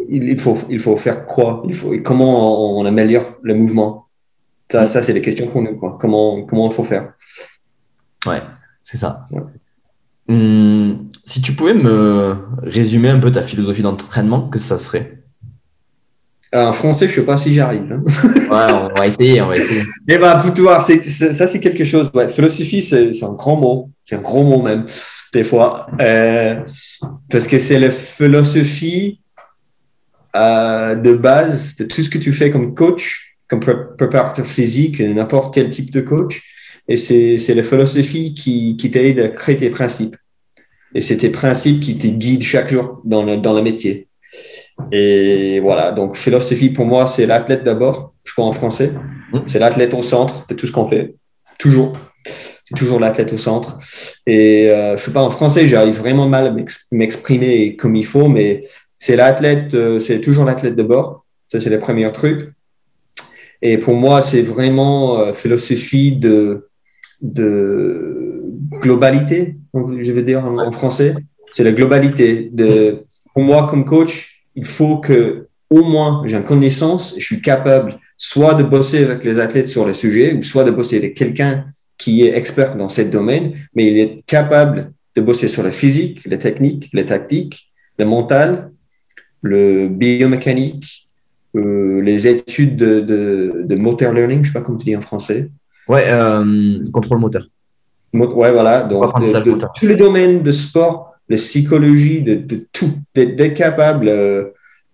il 0.09 0.39
faut, 0.39 0.57
il 0.71 0.81
faut 0.81 0.97
faire 0.97 1.27
quoi? 1.27 1.63
Il 1.67 1.75
faut, 1.75 1.95
Comment 2.03 2.79
on, 2.79 2.85
améliore 2.87 3.37
le 3.43 3.55
mouvement? 3.55 4.07
Ça, 4.71 4.87
ça 4.87 5.03
c'est 5.03 5.13
les 5.13 5.23
questions 5.23 5.49
pour 5.49 5.63
nous. 5.63 5.77
Quoi. 5.77 5.99
Comment, 6.01 6.45
comment 6.45 6.69
il 6.71 6.75
faut 6.75 6.85
faire? 6.85 7.13
Ouais, 8.27 8.41
c'est 8.83 8.97
ça. 8.97 9.27
Ouais. 9.31 9.43
Hum, 10.29 11.11
si 11.25 11.41
tu 11.41 11.53
pouvais 11.53 11.75
me 11.75 12.37
résumer 12.63 13.09
un 13.09 13.19
peu 13.19 13.31
ta 13.31 13.43
philosophie 13.43 13.83
d'entraînement, 13.83 14.49
que 14.49 14.59
ça 14.59 14.79
serait? 14.79 15.18
En 16.55 16.73
français, 16.73 17.07
je 17.09 17.13
ne 17.13 17.17
sais 17.17 17.27
pas 17.27 17.37
si 17.37 17.53
j'arrive. 17.53 17.93
Hein. 17.93 18.03
Ouais, 18.51 18.73
on 18.73 18.95
va 18.95 19.07
essayer, 19.07 19.43
on 19.43 19.49
va 19.49 19.57
essayer. 19.59 19.83
Eh 20.09 20.19
ben, 20.19 20.39
voir, 20.57 20.83
c'est, 20.83 21.03
ça, 21.05 21.47
c'est 21.47 21.61
quelque 21.61 21.85
chose. 21.85 22.11
Ouais, 22.15 22.29
philosophie, 22.29 22.81
c'est, 22.81 23.13
c'est 23.13 23.25
un 23.25 23.35
grand 23.35 23.57
mot. 23.57 23.91
C'est 24.05 24.17
un 24.17 24.21
gros 24.21 24.43
mot 24.43 24.63
même, 24.63 24.87
des 25.35 25.45
fois. 25.45 25.87
Euh, 26.01 26.61
parce 27.31 27.47
que 27.47 27.59
c'est 27.59 27.79
la 27.79 27.91
philosophie 27.91 29.21
euh, 30.35 30.95
de 30.95 31.15
base 31.15 31.77
de 31.77 31.85
tout 31.85 32.03
ce 32.03 32.09
que 32.09 32.19
tu 32.19 32.33
fais 32.33 32.51
comme 32.51 32.75
coach, 32.75 33.37
comme 33.47 33.61
préparateur 33.61 34.47
physique, 34.47 35.01
n'importe 35.01 35.55
quel 35.55 35.69
type 35.69 35.91
de 35.91 36.01
coach. 36.01 36.43
Et 36.89 36.97
c'est, 36.97 37.37
c'est 37.37 37.55
la 37.55 37.63
philosophie 37.63 38.33
qui, 38.33 38.79
qui 38.79 38.91
t'aide 38.91 39.21
à 39.21 39.29
créer 39.29 39.57
tes 39.57 39.71
principes. 39.71 40.17
Et 40.95 41.03
c'est 41.03 41.19
tes 41.19 41.29
principes 41.29 41.81
qui 41.81 41.99
te 41.99 42.07
guident 42.07 42.43
chaque 42.43 42.73
jour 42.73 43.03
dans 43.05 43.23
le, 43.23 43.37
dans 43.37 43.53
le 43.53 43.61
métier. 43.61 44.08
Et 44.93 45.61
voilà, 45.61 45.93
donc 45.93 46.17
philosophie 46.17 46.71
pour 46.71 46.87
moi, 46.87 47.07
c'est 47.07 47.27
l'athlète 47.27 47.65
d'abord, 47.65 48.15
je 48.25 48.33
crois 48.33 48.47
en 48.47 48.53
français. 48.53 48.93
Mmh. 49.33 49.39
C'est 49.47 49.59
l'athlète 49.59 49.95
au 49.95 50.03
centre 50.03 50.47
de 50.49 50.55
tout 50.55 50.67
ce 50.67 50.73
qu'on 50.73 50.87
fait, 50.87 51.15
toujours. 51.59 51.95
C'est 52.25 52.75
toujours 52.77 53.01
l'athlète 53.01 53.33
au 53.33 53.37
centre. 53.37 53.79
Et 54.27 54.71
euh, 54.71 54.97
je 54.97 55.05
sais 55.05 55.13
pas, 55.13 55.23
en 55.23 55.31
français, 55.31 55.67
j'arrive 55.67 55.99
vraiment 55.99 56.29
mal 56.29 56.47
à 56.49 56.57
m'exprimer 56.93 57.77
comme 57.77 57.97
il 57.97 58.05
faut, 58.05 58.29
mais 58.29 58.63
c'est 58.99 59.17
l'athlète, 59.17 59.75
euh, 59.75 59.99
c'est 59.99 60.21
toujours 60.21 60.45
l'athlète 60.45 60.77
d'abord. 60.77 61.25
Ça, 61.47 61.61
c'est 61.61 61.71
le 61.71 61.79
premier 61.79 62.11
truc. 62.13 62.53
Et 63.63 63.79
pour 63.79 63.95
moi, 63.95 64.21
c'est 64.23 64.43
vraiment 64.43 65.19
euh, 65.19 65.33
philosophie 65.33 66.13
de, 66.13 66.69
de 67.23 68.43
globalité, 68.81 69.57
je 69.75 70.13
veux 70.13 70.23
dire 70.23 70.45
en, 70.45 70.59
en 70.59 70.71
français. 70.71 71.15
C'est 71.53 71.65
la 71.65 71.73
globalité. 71.73 72.51
De, 72.53 73.05
pour 73.33 73.43
moi, 73.43 73.67
comme 73.69 73.85
coach, 73.85 74.38
il 74.59 74.65
faut 74.65 74.99
que 74.99 75.47
au 75.71 75.85
moins 75.85 76.23
j'ai 76.27 76.37
une 76.37 76.45
connaissance, 76.45 77.15
je 77.17 77.25
suis 77.25 77.41
capable 77.41 77.99
soit 78.17 78.55
de 78.55 78.65
bosser 78.65 79.05
avec 79.05 79.25
les 79.25 79.39
athlètes 79.39 79.69
sur 79.69 79.87
le 79.87 79.95
sujet, 79.95 80.35
ou 80.35 80.43
soit 80.43 80.65
de 80.65 80.73
bosser 80.73 80.97
avec 80.97 81.15
quelqu'un 81.15 81.67
qui 81.97 82.25
est 82.25 82.37
expert 82.37 82.77
dans 82.77 82.89
ce 82.89 83.03
domaine, 83.03 83.55
mais 83.75 83.87
il 83.87 83.99
est 83.99 84.23
capable 84.27 84.93
de 85.15 85.21
bosser 85.21 85.49
sur 85.49 85.63
la 85.63 85.71
physique, 85.71 86.25
les 86.25 86.39
techniques, 86.39 86.91
les 86.93 87.07
tactiques, 87.07 87.69
le 87.99 88.05
mental, 88.05 88.71
le 89.43 89.89
biomécanique, 89.89 91.09
euh, 91.57 92.01
les 92.03 92.27
études 92.27 92.77
de, 92.77 93.01
de, 93.01 93.63
de, 93.65 93.75
motor 93.77 94.13
learning, 94.13 94.43
je 94.43 94.49
sais 94.49 94.53
pas 94.53 94.65
comment 94.65 94.79
tu 94.79 94.87
dis 94.87 94.97
en 94.97 95.01
français. 95.01 95.49
Ouais, 95.89 96.05
euh, 96.09 96.83
contrôle 96.93 97.19
moteur. 97.19 97.47
Ouais, 98.13 98.53
voilà. 98.53 98.83
Donc, 98.83 99.03
de, 99.21 99.67
tous 99.79 99.87
les 99.87 99.97
domaines 99.97 100.43
de 100.43 100.53
sport 100.53 101.08
la 101.29 101.37
psychologie 101.37 102.23
de, 102.23 102.35
de 102.35 102.67
tout, 102.73 102.91
d'être 103.15 103.55
capable 103.55 104.09
euh, 104.09 104.45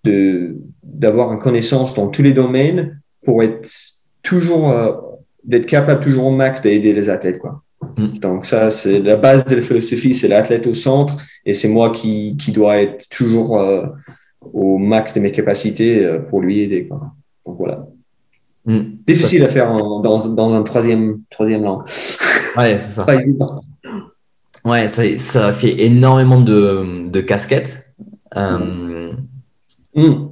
de 0.04 0.56
d'avoir 0.82 1.32
une 1.32 1.38
connaissance 1.38 1.94
dans 1.94 2.08
tous 2.08 2.22
les 2.22 2.32
domaines 2.32 3.00
pour 3.24 3.42
être 3.42 3.68
toujours 4.22 4.70
euh, 4.70 4.92
d'être 5.44 5.66
capable 5.66 6.02
toujours 6.02 6.26
au 6.26 6.30
max 6.30 6.60
d'aider 6.60 6.92
les 6.92 7.10
athlètes 7.10 7.38
quoi. 7.38 7.62
Mm. 7.98 8.18
Donc 8.20 8.46
ça 8.46 8.70
c'est 8.70 9.00
la 9.00 9.16
base 9.16 9.44
de 9.44 9.56
la 9.56 9.62
philosophie, 9.62 10.14
c'est 10.14 10.28
l'athlète 10.28 10.66
au 10.66 10.74
centre 10.74 11.16
et 11.44 11.54
c'est 11.54 11.68
moi 11.68 11.90
qui 11.92 12.36
qui 12.36 12.52
dois 12.52 12.78
être 12.78 13.08
toujours 13.08 13.58
euh, 13.58 13.86
au 14.40 14.78
max 14.78 15.14
de 15.14 15.20
mes 15.20 15.32
capacités 15.32 16.04
euh, 16.04 16.18
pour 16.18 16.40
lui 16.40 16.60
aider 16.60 16.86
quoi. 16.86 17.12
Donc 17.46 17.56
voilà. 17.58 17.86
Mm. 18.66 18.80
Difficile 19.06 19.42
à 19.44 19.48
faire 19.48 19.72
dans, 19.72 20.00
dans 20.00 20.54
un 20.54 20.62
troisième 20.62 21.20
troisième 21.30 21.62
langue. 21.62 21.82
Ouais, 22.56 22.78
c'est 22.78 22.92
ça. 22.92 23.04
Pas 23.06 23.16
évident. 23.16 23.62
Ouais, 24.64 24.88
ça, 24.88 25.02
ça 25.18 25.52
fait 25.52 25.82
énormément 25.82 26.40
de, 26.40 27.08
de 27.08 27.20
casquettes. 27.20 27.86
Euh... 28.36 29.12
Mm. 29.94 30.28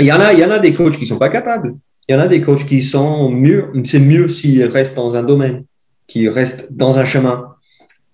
Il 0.00 0.06
y 0.06 0.12
en 0.12 0.20
a, 0.20 0.32
il 0.32 0.38
y 0.38 0.44
en 0.44 0.50
a 0.50 0.58
des 0.58 0.72
coachs 0.72 0.96
qui 0.96 1.06
sont 1.06 1.18
pas 1.18 1.28
capables. 1.28 1.76
Il 2.08 2.14
y 2.14 2.18
en 2.18 2.20
a 2.20 2.26
des 2.26 2.40
coachs 2.40 2.66
qui 2.66 2.82
sont 2.82 3.30
mieux. 3.30 3.70
C'est 3.84 4.00
mieux 4.00 4.28
s'ils 4.28 4.64
restent 4.64 4.96
dans 4.96 5.16
un 5.16 5.22
domaine, 5.22 5.64
qu'ils 6.06 6.28
restent 6.28 6.72
dans 6.72 6.98
un 6.98 7.04
chemin. 7.04 7.54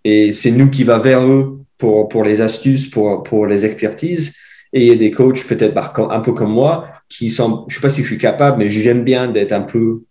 Et 0.04 0.32
c'est 0.32 0.50
nous 0.50 0.70
qui 0.70 0.85
va 0.85 0.99
vers 0.99 1.23
eux 1.26 1.61
pour, 1.78 2.09
pour 2.09 2.23
les 2.25 2.40
astuces, 2.40 2.87
pour, 2.87 3.23
pour 3.23 3.47
les 3.47 3.64
expertises. 3.64 4.37
Et 4.73 4.82
il 4.82 4.87
y 4.87 4.92
a 4.92 4.97
des 4.97 5.11
coachs, 5.11 5.47
peut-être 5.47 5.76
un 6.11 6.20
peu 6.20 6.32
comme 6.32 6.52
moi, 6.52 6.88
qui 7.09 7.28
sont, 7.28 7.64
je 7.68 7.75
sais 7.75 7.80
pas 7.80 7.88
si 7.88 8.02
je 8.02 8.06
suis 8.06 8.18
capable, 8.18 8.59
mais 8.59 8.70
j'aime 8.70 9.02
bien 9.02 9.28
d'être 9.28 9.52
un 9.52 9.62
peu, 9.62 10.02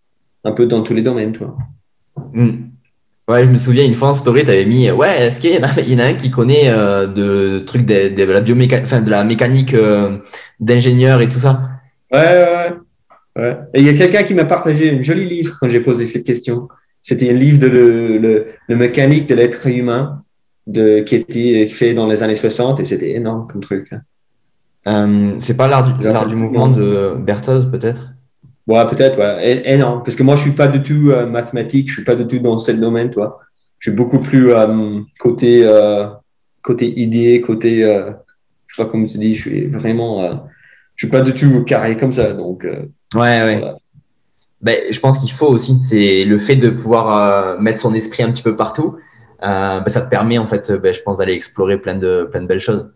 un 0.44 0.52
peu 0.52 0.66
dans 0.66 0.82
tous 0.82 0.94
les 0.94 1.02
domaines, 1.02 1.32
toi. 1.32 1.56
Mm. 2.34 2.69
Ouais, 3.30 3.46
je 3.46 3.50
me 3.52 3.58
souviens 3.58 3.86
une 3.86 3.94
fois 3.94 4.08
en 4.08 4.14
story, 4.16 4.44
tu 4.44 4.50
avais 4.50 4.66
mis 4.66 4.90
Ouais, 4.90 5.22
est-ce 5.22 5.40
qu'il 5.40 5.52
y, 5.52 5.96
en 5.96 6.00
a 6.00 6.04
un 6.04 6.14
qui 6.16 6.32
connaît 6.32 6.68
euh, 6.70 7.06
de 7.06 7.60
trucs 7.60 7.86
de, 7.86 8.10
de 8.10 8.24
la 8.24 8.42
biomécanique, 8.42 8.86
enfin 8.86 9.02
de 9.02 9.10
la 9.12 9.24
mécanique 9.24 9.76
euh, 9.76 10.18
d'ingénieur 10.60 11.22
et 11.22 11.30
tout 11.30 11.38
ça? 11.38 11.70
Ouais, 12.12 12.20
ouais, 12.20 12.74
ouais. 13.36 13.58
Et 13.76 13.82
il 13.82 13.86
y 13.86 13.90
a 13.90 13.94
quelqu'un 13.94 14.24
qui 14.24 14.34
m'a 14.34 14.46
partagé 14.46 14.98
un 14.98 15.04
joli 15.04 15.26
livre 15.26 15.56
quand 15.60 15.70
j'ai 15.70 15.80
posé 15.80 16.08
cette 16.08 16.26
question. 16.26 16.70
C'était 17.04 17.30
un 17.30 17.34
livre 17.34 17.60
de 17.60 17.68
le, 17.68 18.48
le, 18.68 18.76
mécanique 18.76 19.30
de 19.30 19.36
l'être 19.36 19.68
humain 19.68 20.24
de, 20.66 21.02
qui 21.02 21.14
était 21.14 21.68
fait 21.68 21.94
dans 21.94 22.08
les 22.08 22.24
années 22.24 22.34
60 22.34 22.80
et 22.80 22.86
c'était 22.86 23.12
énorme 23.12 23.46
comme 23.48 23.62
truc. 23.62 23.94
Hein. 23.94 24.02
Euh, 24.88 25.36
c'est 25.40 25.56
pas 25.56 25.68
l'art 25.68 25.94
du, 25.94 26.04
l'art 26.04 26.28
du 26.28 26.36
mouvement 26.36 26.68
de 26.68 27.14
Berthoz, 27.20 27.70
peut-être? 27.70 28.08
Ouais, 28.70 28.86
peut-être, 28.86 29.18
ouais. 29.18 29.64
Et, 29.66 29.78
non, 29.78 30.02
parce 30.02 30.16
que 30.16 30.22
moi, 30.22 30.36
je 30.36 30.44
suis 30.44 30.52
pas 30.52 30.68
du 30.68 30.84
tout 30.84 31.10
euh, 31.10 31.26
mathématique, 31.26 31.88
je 31.90 31.94
suis 31.96 32.04
pas 32.04 32.14
du 32.14 32.28
tout 32.28 32.38
dans 32.38 32.60
ce 32.60 32.72
domaine, 32.72 33.10
toi. 33.10 33.40
Je 33.80 33.90
suis 33.90 33.98
beaucoup 33.98 34.20
plus 34.20 34.52
euh, 34.54 35.00
côté, 35.18 35.64
euh, 35.64 36.06
côté 36.62 37.00
idée, 37.00 37.42
côté, 37.42 37.84
euh, 37.84 38.12
je 38.68 38.76
sais 38.76 38.84
pas 38.84 38.88
comment 38.92 39.08
tu 39.08 39.18
dis, 39.18 39.34
je 39.34 39.42
suis 39.42 39.66
vraiment, 39.66 40.46
je 40.96 41.08
suis 41.08 41.10
pas 41.10 41.22
du 41.22 41.34
tout 41.34 41.64
carré 41.64 41.98
comme 41.98 42.14
ça, 42.14 42.34
donc. 42.34 42.64
ouais, 43.16 43.44
ouais. 43.44 43.68
Ben, 44.62 44.78
je 44.92 45.00
pense 45.00 45.18
qu'il 45.18 45.32
faut 45.32 45.48
aussi, 45.48 45.80
c'est 45.84 46.24
le 46.24 46.38
fait 46.38 46.58
de 46.58 46.70
pouvoir 46.70 47.60
mettre 47.60 47.80
son 47.80 47.96
esprit 47.96 48.22
un 48.22 48.32
petit 48.32 48.44
peu 48.44 48.56
partout. 48.56 48.98
Ben, 49.42 49.84
ça 49.88 50.02
te 50.02 50.12
permet, 50.12 50.38
en 50.38 50.46
fait, 50.46 50.72
ben, 50.74 50.94
je 50.94 51.02
pense, 51.02 51.18
d'aller 51.18 51.34
explorer 51.34 51.80
plein 51.80 51.96
de, 51.96 52.28
plein 52.30 52.42
de 52.42 52.46
belles 52.46 52.60
choses. 52.60 52.92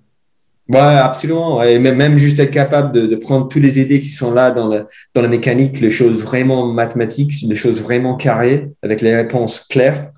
Ouais, 0.69 0.79
absolument. 0.79 1.61
Et 1.61 1.77
même 1.77 2.17
juste 2.17 2.39
être 2.39 2.51
capable 2.51 2.93
de, 2.93 3.05
de, 3.05 3.15
prendre 3.15 3.47
toutes 3.49 3.61
les 3.61 3.79
idées 3.79 3.99
qui 3.99 4.09
sont 4.09 4.33
là 4.33 4.51
dans, 4.51 4.69
le, 4.69 4.85
dans 5.13 5.21
la 5.21 5.27
mécanique, 5.27 5.81
les 5.81 5.89
choses 5.89 6.23
vraiment 6.23 6.71
mathématiques, 6.71 7.33
les 7.45 7.55
choses 7.55 7.81
vraiment 7.81 8.15
carrées, 8.15 8.69
avec 8.81 9.01
les 9.01 9.15
réponses 9.15 9.59
claires, 9.59 10.11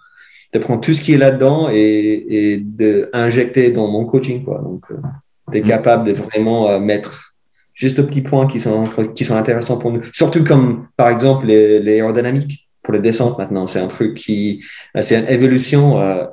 de 0.54 0.60
prendre 0.60 0.82
tout 0.82 0.94
ce 0.94 1.02
qui 1.02 1.14
est 1.14 1.18
là-dedans 1.18 1.70
et, 1.72 2.26
et 2.30 2.58
de 2.58 3.10
injecter 3.12 3.72
dans 3.72 3.88
mon 3.88 4.06
coaching. 4.06 4.44
Quoi. 4.44 4.62
Donc, 4.64 4.86
euh, 4.92 4.98
tu 5.52 5.58
es 5.58 5.62
mm. 5.62 5.66
capable 5.66 6.08
de 6.08 6.14
vraiment 6.14 6.70
euh, 6.70 6.80
mettre 6.80 7.34
juste 7.74 7.98
aux 8.00 8.04
petits 8.04 8.22
points 8.22 8.48
qui 8.48 8.60
sont, 8.60 8.84
qui 9.16 9.26
sont 9.26 9.36
intéressants 9.36 9.78
pour 9.78 9.92
nous. 9.92 10.02
Surtout 10.14 10.44
comme, 10.44 10.88
par 10.96 11.10
exemple, 11.10 11.48
les, 11.48 11.80
les 11.80 11.94
aérodynamiques 11.94 12.68
pour 12.86 12.94
les 12.94 13.00
descentes 13.00 13.38
maintenant. 13.38 13.68
C'est 13.68 13.80
un 13.80 13.88
truc 13.88 14.16
qui, 14.16 14.64
c'est 15.00 15.20
une 15.20 15.28
évolution 15.28 16.00
euh, 16.00 16.26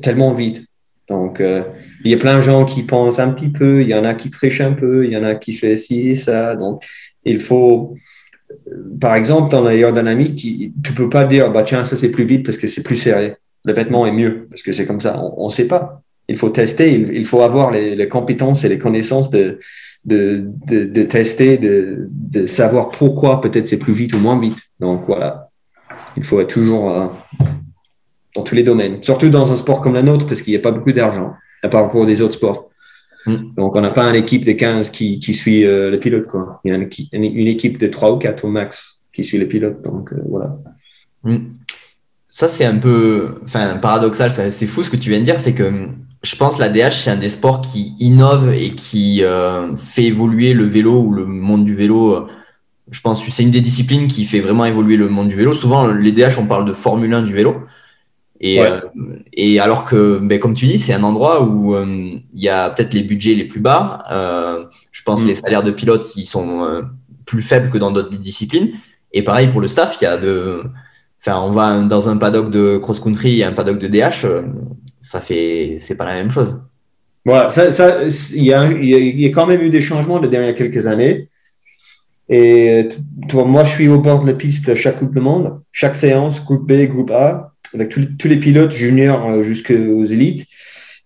tellement 0.00 0.32
vite. 0.32 0.64
Donc, 1.08 1.40
euh, 1.40 1.64
il 2.04 2.10
y 2.10 2.14
a 2.14 2.18
plein 2.18 2.36
de 2.36 2.42
gens 2.42 2.64
qui 2.66 2.82
pensent 2.82 3.18
un 3.18 3.30
petit 3.30 3.48
peu, 3.48 3.82
il 3.82 3.88
y 3.88 3.94
en 3.94 4.04
a 4.04 4.14
qui 4.14 4.28
trichent 4.28 4.60
un 4.60 4.72
peu, 4.72 5.06
il 5.06 5.12
y 5.12 5.16
en 5.16 5.24
a 5.24 5.34
qui 5.34 5.52
font 5.52 5.74
ci 5.74 6.10
et 6.10 6.14
ça. 6.14 6.54
Donc, 6.54 6.84
il 7.24 7.40
faut, 7.40 7.94
par 9.00 9.14
exemple, 9.14 9.50
dans 9.50 9.62
l'aérodynamique, 9.62 10.36
tu 10.36 10.92
peux 10.94 11.08
pas 11.08 11.24
dire, 11.24 11.50
bah, 11.50 11.62
tiens, 11.62 11.82
ça 11.84 11.96
c'est 11.96 12.10
plus 12.10 12.24
vite 12.24 12.44
parce 12.44 12.58
que 12.58 12.66
c'est 12.66 12.82
plus 12.82 12.96
serré. 12.96 13.36
Le 13.64 13.72
vêtement 13.72 14.06
est 14.06 14.12
mieux 14.12 14.46
parce 14.50 14.62
que 14.62 14.72
c'est 14.72 14.84
comme 14.86 15.00
ça. 15.00 15.18
On 15.38 15.46
ne 15.46 15.50
sait 15.50 15.66
pas. 15.66 16.02
Il 16.28 16.36
faut 16.36 16.50
tester, 16.50 16.92
il, 16.92 17.26
faut 17.26 17.40
avoir 17.40 17.70
les, 17.70 18.08
compétences 18.08 18.64
et 18.64 18.68
les 18.68 18.78
connaissances 18.78 19.30
de, 19.30 19.58
de, 20.04 20.44
de, 20.66 20.84
de 20.84 21.02
tester, 21.02 21.58
de, 21.58 22.08
de, 22.10 22.46
savoir 22.46 22.90
pourquoi 22.90 23.42
peut-être 23.42 23.68
c'est 23.68 23.78
plus 23.78 23.92
vite 23.92 24.14
ou 24.14 24.18
moins 24.18 24.38
vite. 24.38 24.58
Donc 24.80 25.04
voilà, 25.06 25.50
il 26.16 26.24
faut 26.24 26.40
être 26.40 26.48
toujours 26.48 26.90
euh, 26.90 27.06
dans 28.34 28.42
tous 28.42 28.54
les 28.54 28.62
domaines, 28.62 29.02
surtout 29.02 29.28
dans 29.28 29.52
un 29.52 29.56
sport 29.56 29.82
comme 29.82 29.94
le 29.94 30.00
nôtre, 30.00 30.26
parce 30.26 30.40
qu'il 30.40 30.52
n'y 30.52 30.58
a 30.58 30.62
pas 30.62 30.70
beaucoup 30.70 30.92
d'argent 30.92 31.34
par 31.68 31.84
rapport 31.84 32.00
aux 32.00 32.22
autres 32.22 32.34
sports. 32.34 32.70
Hmm. 33.26 33.54
Donc, 33.56 33.74
on 33.74 33.80
n'a 33.80 33.90
pas 33.90 34.04
une 34.04 34.16
équipe 34.16 34.44
de 34.44 34.52
15 34.52 34.90
qui, 34.90 35.18
qui 35.18 35.32
suit 35.32 35.64
euh, 35.64 35.90
le 35.90 35.98
pilote. 35.98 36.26
Quoi. 36.26 36.60
Il 36.64 36.70
y 36.70 36.74
a 36.74 36.76
une, 36.76 37.48
équipe 37.48 37.78
de 37.78 37.86
3 37.86 38.12
ou 38.12 38.18
4 38.18 38.44
au 38.44 38.48
max 38.48 39.00
qui 39.12 39.24
suit 39.24 39.38
le 39.38 39.48
pilote. 39.48 39.82
Donc, 39.82 40.12
euh, 40.12 40.22
voilà. 40.28 40.56
Hmm. 41.22 41.38
Ça, 42.28 42.48
c'est 42.48 42.64
un 42.64 42.78
peu 42.78 43.36
enfin, 43.44 43.78
paradoxal. 43.78 44.30
C'est 44.30 44.66
fou 44.66 44.82
ce 44.82 44.90
que 44.90 44.96
tu 44.96 45.08
viens 45.08 45.20
de 45.20 45.24
dire. 45.24 45.38
C'est 45.38 45.54
que 45.54 45.88
je 46.22 46.36
pense 46.36 46.56
que 46.56 46.60
la 46.60 46.68
DH, 46.68 46.92
c'est 46.92 47.10
un 47.10 47.16
des 47.16 47.28
sports 47.28 47.62
qui 47.62 47.94
innove 47.98 48.52
et 48.52 48.74
qui 48.74 49.22
euh, 49.22 49.74
fait 49.76 50.04
évoluer 50.04 50.52
le 50.52 50.64
vélo 50.64 51.02
ou 51.02 51.12
le 51.12 51.24
monde 51.24 51.64
du 51.64 51.74
vélo. 51.74 52.26
Je 52.90 53.00
pense 53.00 53.24
que 53.24 53.30
c'est 53.30 53.44
une 53.44 53.50
des 53.50 53.60
disciplines 53.60 54.06
qui 54.08 54.24
fait 54.24 54.40
vraiment 54.40 54.64
évoluer 54.66 54.96
le 54.96 55.08
monde 55.08 55.28
du 55.28 55.36
vélo. 55.36 55.54
Souvent, 55.54 55.86
les 55.86 56.12
DH, 56.12 56.38
on 56.38 56.46
parle 56.46 56.66
de 56.66 56.72
Formule 56.72 57.14
1 57.14 57.22
du 57.22 57.32
vélo. 57.32 57.56
Et, 58.46 58.60
euh, 58.60 58.78
et 59.32 59.58
alors 59.58 59.86
que, 59.86 60.18
ben, 60.18 60.38
comme 60.38 60.52
tu 60.52 60.66
dis, 60.66 60.78
c'est 60.78 60.92
un 60.92 61.02
endroit 61.02 61.42
où 61.42 61.74
euh, 61.74 61.86
il 61.86 62.42
y 62.42 62.50
a 62.50 62.68
peut-être 62.68 62.92
les 62.92 63.02
budgets 63.02 63.34
les 63.34 63.46
plus 63.46 63.60
bas. 63.60 64.04
Euh, 64.10 64.66
je 64.92 65.02
pense 65.02 65.22
que 65.22 65.24
mm. 65.24 65.28
les 65.28 65.34
salaires 65.34 65.62
de 65.62 65.70
pilotes 65.70 66.14
ils 66.16 66.26
sont 66.26 66.84
plus 67.24 67.40
faibles 67.40 67.70
que 67.70 67.78
dans 67.78 67.90
d'autres 67.90 68.14
disciplines. 68.18 68.72
Et 69.14 69.22
pareil 69.22 69.48
pour 69.48 69.62
le 69.62 69.66
staff, 69.66 69.96
il 69.98 70.04
y 70.04 70.06
a 70.06 70.18
de, 70.18 70.62
enfin, 71.22 71.40
on 71.40 71.52
va 71.52 71.78
dans 71.84 72.10
un 72.10 72.18
paddock 72.18 72.50
de 72.50 72.76
cross-country 72.76 73.40
et 73.40 73.44
un 73.44 73.54
paddock 73.54 73.78
de 73.78 73.88
DH, 73.88 74.26
ça 75.00 75.22
fait, 75.22 75.76
c'est 75.78 75.96
pas 75.96 76.04
la 76.04 76.12
même 76.12 76.30
chose. 76.30 76.60
Voilà, 77.24 77.48
ça, 77.48 77.72
ça, 77.72 78.02
il 78.34 78.44
y, 78.44 78.52
a, 78.52 78.70
il 78.70 79.20
y 79.20 79.24
a 79.24 79.30
quand 79.30 79.46
même 79.46 79.62
eu 79.62 79.70
des 79.70 79.80
changements 79.80 80.20
de 80.20 80.26
dernières 80.26 80.54
quelques 80.54 80.86
années. 80.86 81.28
Et 82.28 82.90
toi, 83.30 83.46
moi, 83.46 83.64
je 83.64 83.70
suis 83.70 83.88
au 83.88 84.00
bord 84.00 84.20
de 84.20 84.26
la 84.26 84.34
piste 84.34 84.74
chaque 84.74 84.98
Coupe 84.98 85.14
du 85.14 85.20
Monde, 85.22 85.62
chaque 85.72 85.96
séance, 85.96 86.44
groupe 86.44 86.70
B, 86.70 86.86
groupe 86.88 87.10
A 87.10 87.53
avec 87.74 87.90
tous 87.90 88.28
les 88.28 88.36
pilotes 88.36 88.72
juniors 88.72 89.30
euh, 89.30 89.42
jusqu'aux 89.42 90.04
élites. 90.04 90.46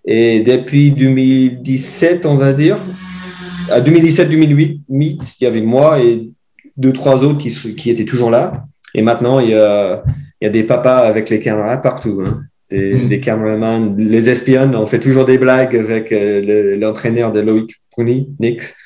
Et 0.07 0.41
depuis 0.41 0.91
2017, 0.93 2.27
on 2.27 2.37
va 2.37 2.53
dire, 2.53 2.85
à 3.71 3.81
2017-2008, 3.81 4.81
il 4.89 5.45
y 5.45 5.47
avait 5.47 5.61
moi 5.61 6.01
et 6.01 6.31
deux, 6.77 6.93
trois 6.93 7.25
autres 7.25 7.39
qui, 7.39 7.51
qui 7.75 7.91
étaient 7.91 8.05
toujours 8.05 8.31
là. 8.31 8.65
Et 8.95 9.03
maintenant, 9.03 9.41
il 9.41 9.51
y 9.51 9.55
a, 9.55 10.03
il 10.41 10.45
y 10.45 10.49
a 10.49 10.51
des 10.51 10.65
papas 10.65 10.99
avec 10.99 11.29
les 11.29 11.41
caméras 11.41 11.79
partout. 11.79 12.23
Hein. 12.25 12.43
Des, 12.71 12.95
mm. 12.95 13.09
des 13.09 13.21
caméramans, 13.21 13.97
les 13.97 14.31
espions. 14.31 14.73
On 14.75 14.87
fait 14.87 15.01
toujours 15.01 15.25
des 15.25 15.39
blagues 15.39 15.77
avec 15.77 16.13
euh, 16.13 16.77
l'entraîneur 16.77 17.33
de 17.33 17.41
Loïc 17.41 17.77
Bruni, 17.93 18.29
Nix, 18.39 18.77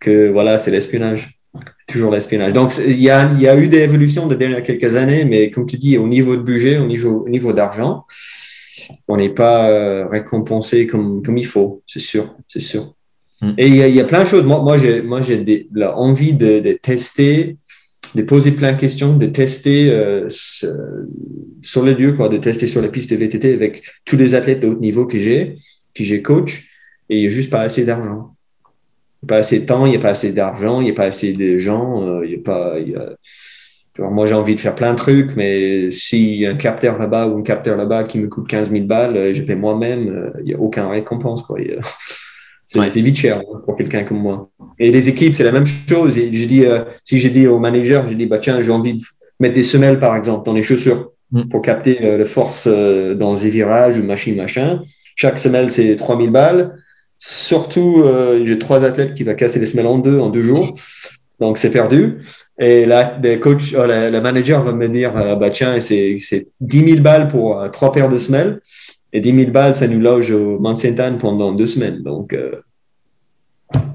que 0.00 0.28
voilà, 0.28 0.58
c'est 0.58 0.70
l'espionnage 0.70 1.37
toujours 1.88 2.12
l'espionnage. 2.12 2.52
Donc, 2.52 2.72
il 2.78 3.00
y 3.00 3.10
a, 3.10 3.32
y 3.34 3.48
a 3.48 3.56
eu 3.56 3.66
des 3.68 3.78
évolutions 3.78 4.26
de 4.26 4.34
dernières 4.34 4.62
quelques 4.62 4.94
années, 4.94 5.24
mais 5.24 5.50
comme 5.50 5.66
tu 5.66 5.78
dis, 5.78 5.98
au 5.98 6.06
niveau 6.06 6.36
de 6.36 6.42
budget, 6.42 6.78
au 6.78 6.86
niveau, 6.86 7.24
au 7.26 7.28
niveau 7.28 7.52
d'argent, 7.52 8.04
on 9.08 9.16
n'est 9.16 9.30
pas 9.30 9.70
euh, 9.70 10.06
récompensé 10.06 10.86
comme, 10.86 11.22
comme 11.22 11.38
il 11.38 11.46
faut, 11.46 11.82
c'est 11.86 11.98
sûr, 11.98 12.36
c'est 12.46 12.60
sûr. 12.60 12.94
Hmm. 13.40 13.52
Et 13.56 13.66
il 13.68 13.74
y, 13.74 13.78
y, 13.78 14.00
a, 14.00 14.04
plein 14.04 14.22
de 14.22 14.26
choses. 14.26 14.44
Moi, 14.44 14.60
moi 14.60 14.76
j'ai, 14.76 15.02
moi, 15.02 15.22
j'ai 15.22 15.68
envie 15.94 16.32
de, 16.32 16.60
de, 16.60 16.72
tester, 16.72 17.56
de 18.14 18.22
poser 18.22 18.52
plein 18.52 18.72
de 18.72 18.80
questions, 18.80 19.16
de 19.16 19.26
tester 19.26 19.90
euh, 19.90 20.28
sur 21.62 21.84
les 21.84 21.94
lieux, 21.94 22.12
quoi, 22.12 22.28
de 22.28 22.36
tester 22.36 22.66
sur 22.66 22.82
les 22.82 22.88
pistes 22.88 23.10
de 23.10 23.16
VTT 23.16 23.52
avec 23.52 23.82
tous 24.04 24.16
les 24.16 24.34
athlètes 24.34 24.60
de 24.60 24.68
haut 24.68 24.78
niveau 24.78 25.06
que 25.06 25.18
j'ai, 25.18 25.58
que 25.94 26.04
j'ai 26.04 26.22
coach, 26.22 26.68
et 27.08 27.16
il 27.16 27.20
n'y 27.22 27.26
a 27.26 27.30
juste 27.30 27.50
pas 27.50 27.60
assez 27.60 27.84
d'argent 27.84 28.34
n'y 29.22 29.26
a 29.26 29.28
pas 29.28 29.36
assez 29.36 29.60
de 29.60 29.66
temps, 29.66 29.86
il 29.86 29.90
n'y 29.90 29.96
a 29.96 30.00
pas 30.00 30.10
assez 30.10 30.32
d'argent, 30.32 30.80
il 30.80 30.84
n'y 30.84 30.90
a 30.90 30.94
pas 30.94 31.04
assez 31.04 31.32
de 31.32 31.56
gens, 31.58 32.02
euh, 32.02 32.24
il 32.24 32.32
y 32.32 32.34
a 32.34 32.38
pas. 32.38 32.78
Y 32.78 32.94
a... 32.94 34.10
moi, 34.10 34.26
j'ai 34.26 34.34
envie 34.34 34.54
de 34.54 34.60
faire 34.60 34.74
plein 34.74 34.92
de 34.92 34.98
trucs, 34.98 35.36
mais 35.36 35.90
si 35.90 36.46
un 36.46 36.54
capteur 36.54 36.98
là-bas 36.98 37.26
ou 37.26 37.38
un 37.38 37.42
capteur 37.42 37.76
là-bas 37.76 38.04
qui 38.04 38.18
me 38.18 38.28
coûte 38.28 38.48
15 38.48 38.70
000 38.70 38.84
balles, 38.84 39.16
euh, 39.16 39.34
je 39.34 39.42
paie 39.42 39.56
moi-même, 39.56 40.08
euh, 40.08 40.40
il 40.40 40.46
n'y 40.46 40.54
a 40.54 40.58
aucun 40.58 40.88
récompense. 40.88 41.42
Quoi. 41.42 41.58
C'est 42.64 43.00
vite 43.00 43.16
cher 43.16 43.38
hein, 43.38 43.62
pour 43.64 43.76
quelqu'un 43.76 44.04
comme 44.04 44.18
moi. 44.18 44.50
Et 44.78 44.90
les 44.92 45.08
équipes, 45.08 45.34
c'est 45.34 45.42
la 45.42 45.52
même 45.52 45.64
chose. 45.64 46.18
Et 46.18 46.34
je 46.34 46.44
dis, 46.44 46.64
si 47.02 47.18
j'ai 47.18 47.30
dit 47.30 47.46
au 47.46 47.58
manager, 47.58 48.06
je 48.10 48.14
dis, 48.14 48.26
bah, 48.26 48.38
tiens, 48.38 48.60
j'ai 48.60 48.70
envie 48.70 48.92
de 48.92 49.00
mettre 49.40 49.54
des 49.54 49.62
semelles, 49.62 49.98
par 49.98 50.14
exemple, 50.14 50.44
dans 50.44 50.52
les 50.52 50.60
chaussures 50.60 51.12
mm. 51.32 51.48
pour 51.48 51.62
capter 51.62 52.18
la 52.18 52.26
force 52.26 52.68
dans 52.68 53.32
les 53.32 53.48
virages 53.48 53.96
ou 53.96 54.02
machin, 54.02 54.34
machin 54.34 54.82
chaque 55.18 55.40
semelle, 55.40 55.68
c'est 55.68 55.96
3000 55.96 56.30
balles. 56.30 56.76
Surtout, 57.18 58.02
euh, 58.04 58.44
j'ai 58.44 58.58
trois 58.58 58.84
athlètes 58.84 59.14
qui 59.14 59.24
vont 59.24 59.34
casser 59.34 59.58
les 59.58 59.66
semelles 59.66 59.88
en 59.88 59.98
deux 59.98 60.20
en 60.20 60.30
deux 60.30 60.42
jours. 60.42 60.72
Donc, 61.40 61.58
c'est 61.58 61.70
perdu. 61.70 62.18
Et 62.58 62.86
là, 62.86 63.18
le 63.22 63.36
coach, 63.36 63.74
oh, 63.76 63.86
le, 63.86 64.20
manager 64.20 64.62
va 64.62 64.72
me 64.72 64.88
dire, 64.88 65.16
euh, 65.16 65.34
bah, 65.34 65.50
tiens, 65.50 65.78
c'est 65.80 66.16
10 66.60 66.88
000 66.90 67.02
balles 67.02 67.28
pour 67.28 67.60
euh, 67.60 67.68
trois 67.68 67.90
paires 67.90 68.08
de 68.08 68.18
semelles. 68.18 68.60
Et 69.12 69.20
10 69.20 69.34
000 69.34 69.50
balles, 69.50 69.74
ça 69.74 69.88
nous 69.88 70.00
loge 70.00 70.30
au 70.30 70.60
Mount 70.60 70.76
Saint 70.76 70.96
Anne 70.98 71.18
pendant 71.18 71.52
deux 71.52 71.66
semaines. 71.66 72.02
Donc, 72.02 72.36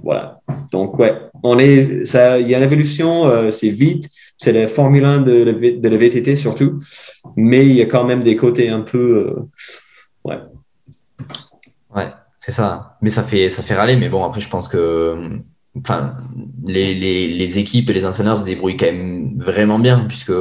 voilà. 0.04 0.40
Donc, 0.72 0.98
ouais, 1.00 1.14
on 1.44 1.60
est, 1.60 2.04
ça, 2.06 2.40
il 2.40 2.50
y 2.50 2.56
a 2.56 2.58
une 2.58 2.64
évolution, 2.64 3.52
c'est 3.52 3.70
vite. 3.70 4.10
C'est 4.38 4.52
la 4.52 4.68
Formule 4.68 5.06
1 5.06 5.20
de, 5.20 5.44
de, 5.78 5.90
la 5.90 5.98
VTT 5.98 6.36
surtout. 6.36 6.78
Mais 7.36 7.64
il 7.66 7.76
y 7.76 7.82
a 7.82 7.86
quand 7.86 8.04
même 8.04 8.24
des 8.24 8.36
côtés 8.36 8.70
un 8.70 8.82
peu, 8.82 9.36
ouais. 10.26 10.40
Ouais. 11.96 12.08
C'est 12.46 12.52
ça. 12.52 12.98
Mais 13.02 13.10
ça 13.10 13.24
fait, 13.24 13.48
ça 13.48 13.64
fait 13.64 13.74
râler. 13.74 13.96
Mais 13.96 14.10
bon, 14.10 14.22
après, 14.26 14.42
je 14.42 14.50
pense 14.50 14.68
que 14.68 15.16
enfin, 15.80 16.18
les, 16.66 16.94
les, 16.94 17.30
les, 17.30 17.58
équipes 17.58 17.90
et 17.90 17.94
les 17.94 18.06
entraîneurs 18.06 18.38
se 18.38 18.44
débrouillent 18.44 18.76
quand 18.76 18.92
même 18.92 19.36
vraiment 19.38 19.80
bien, 19.80 20.04
puisque 20.10 20.34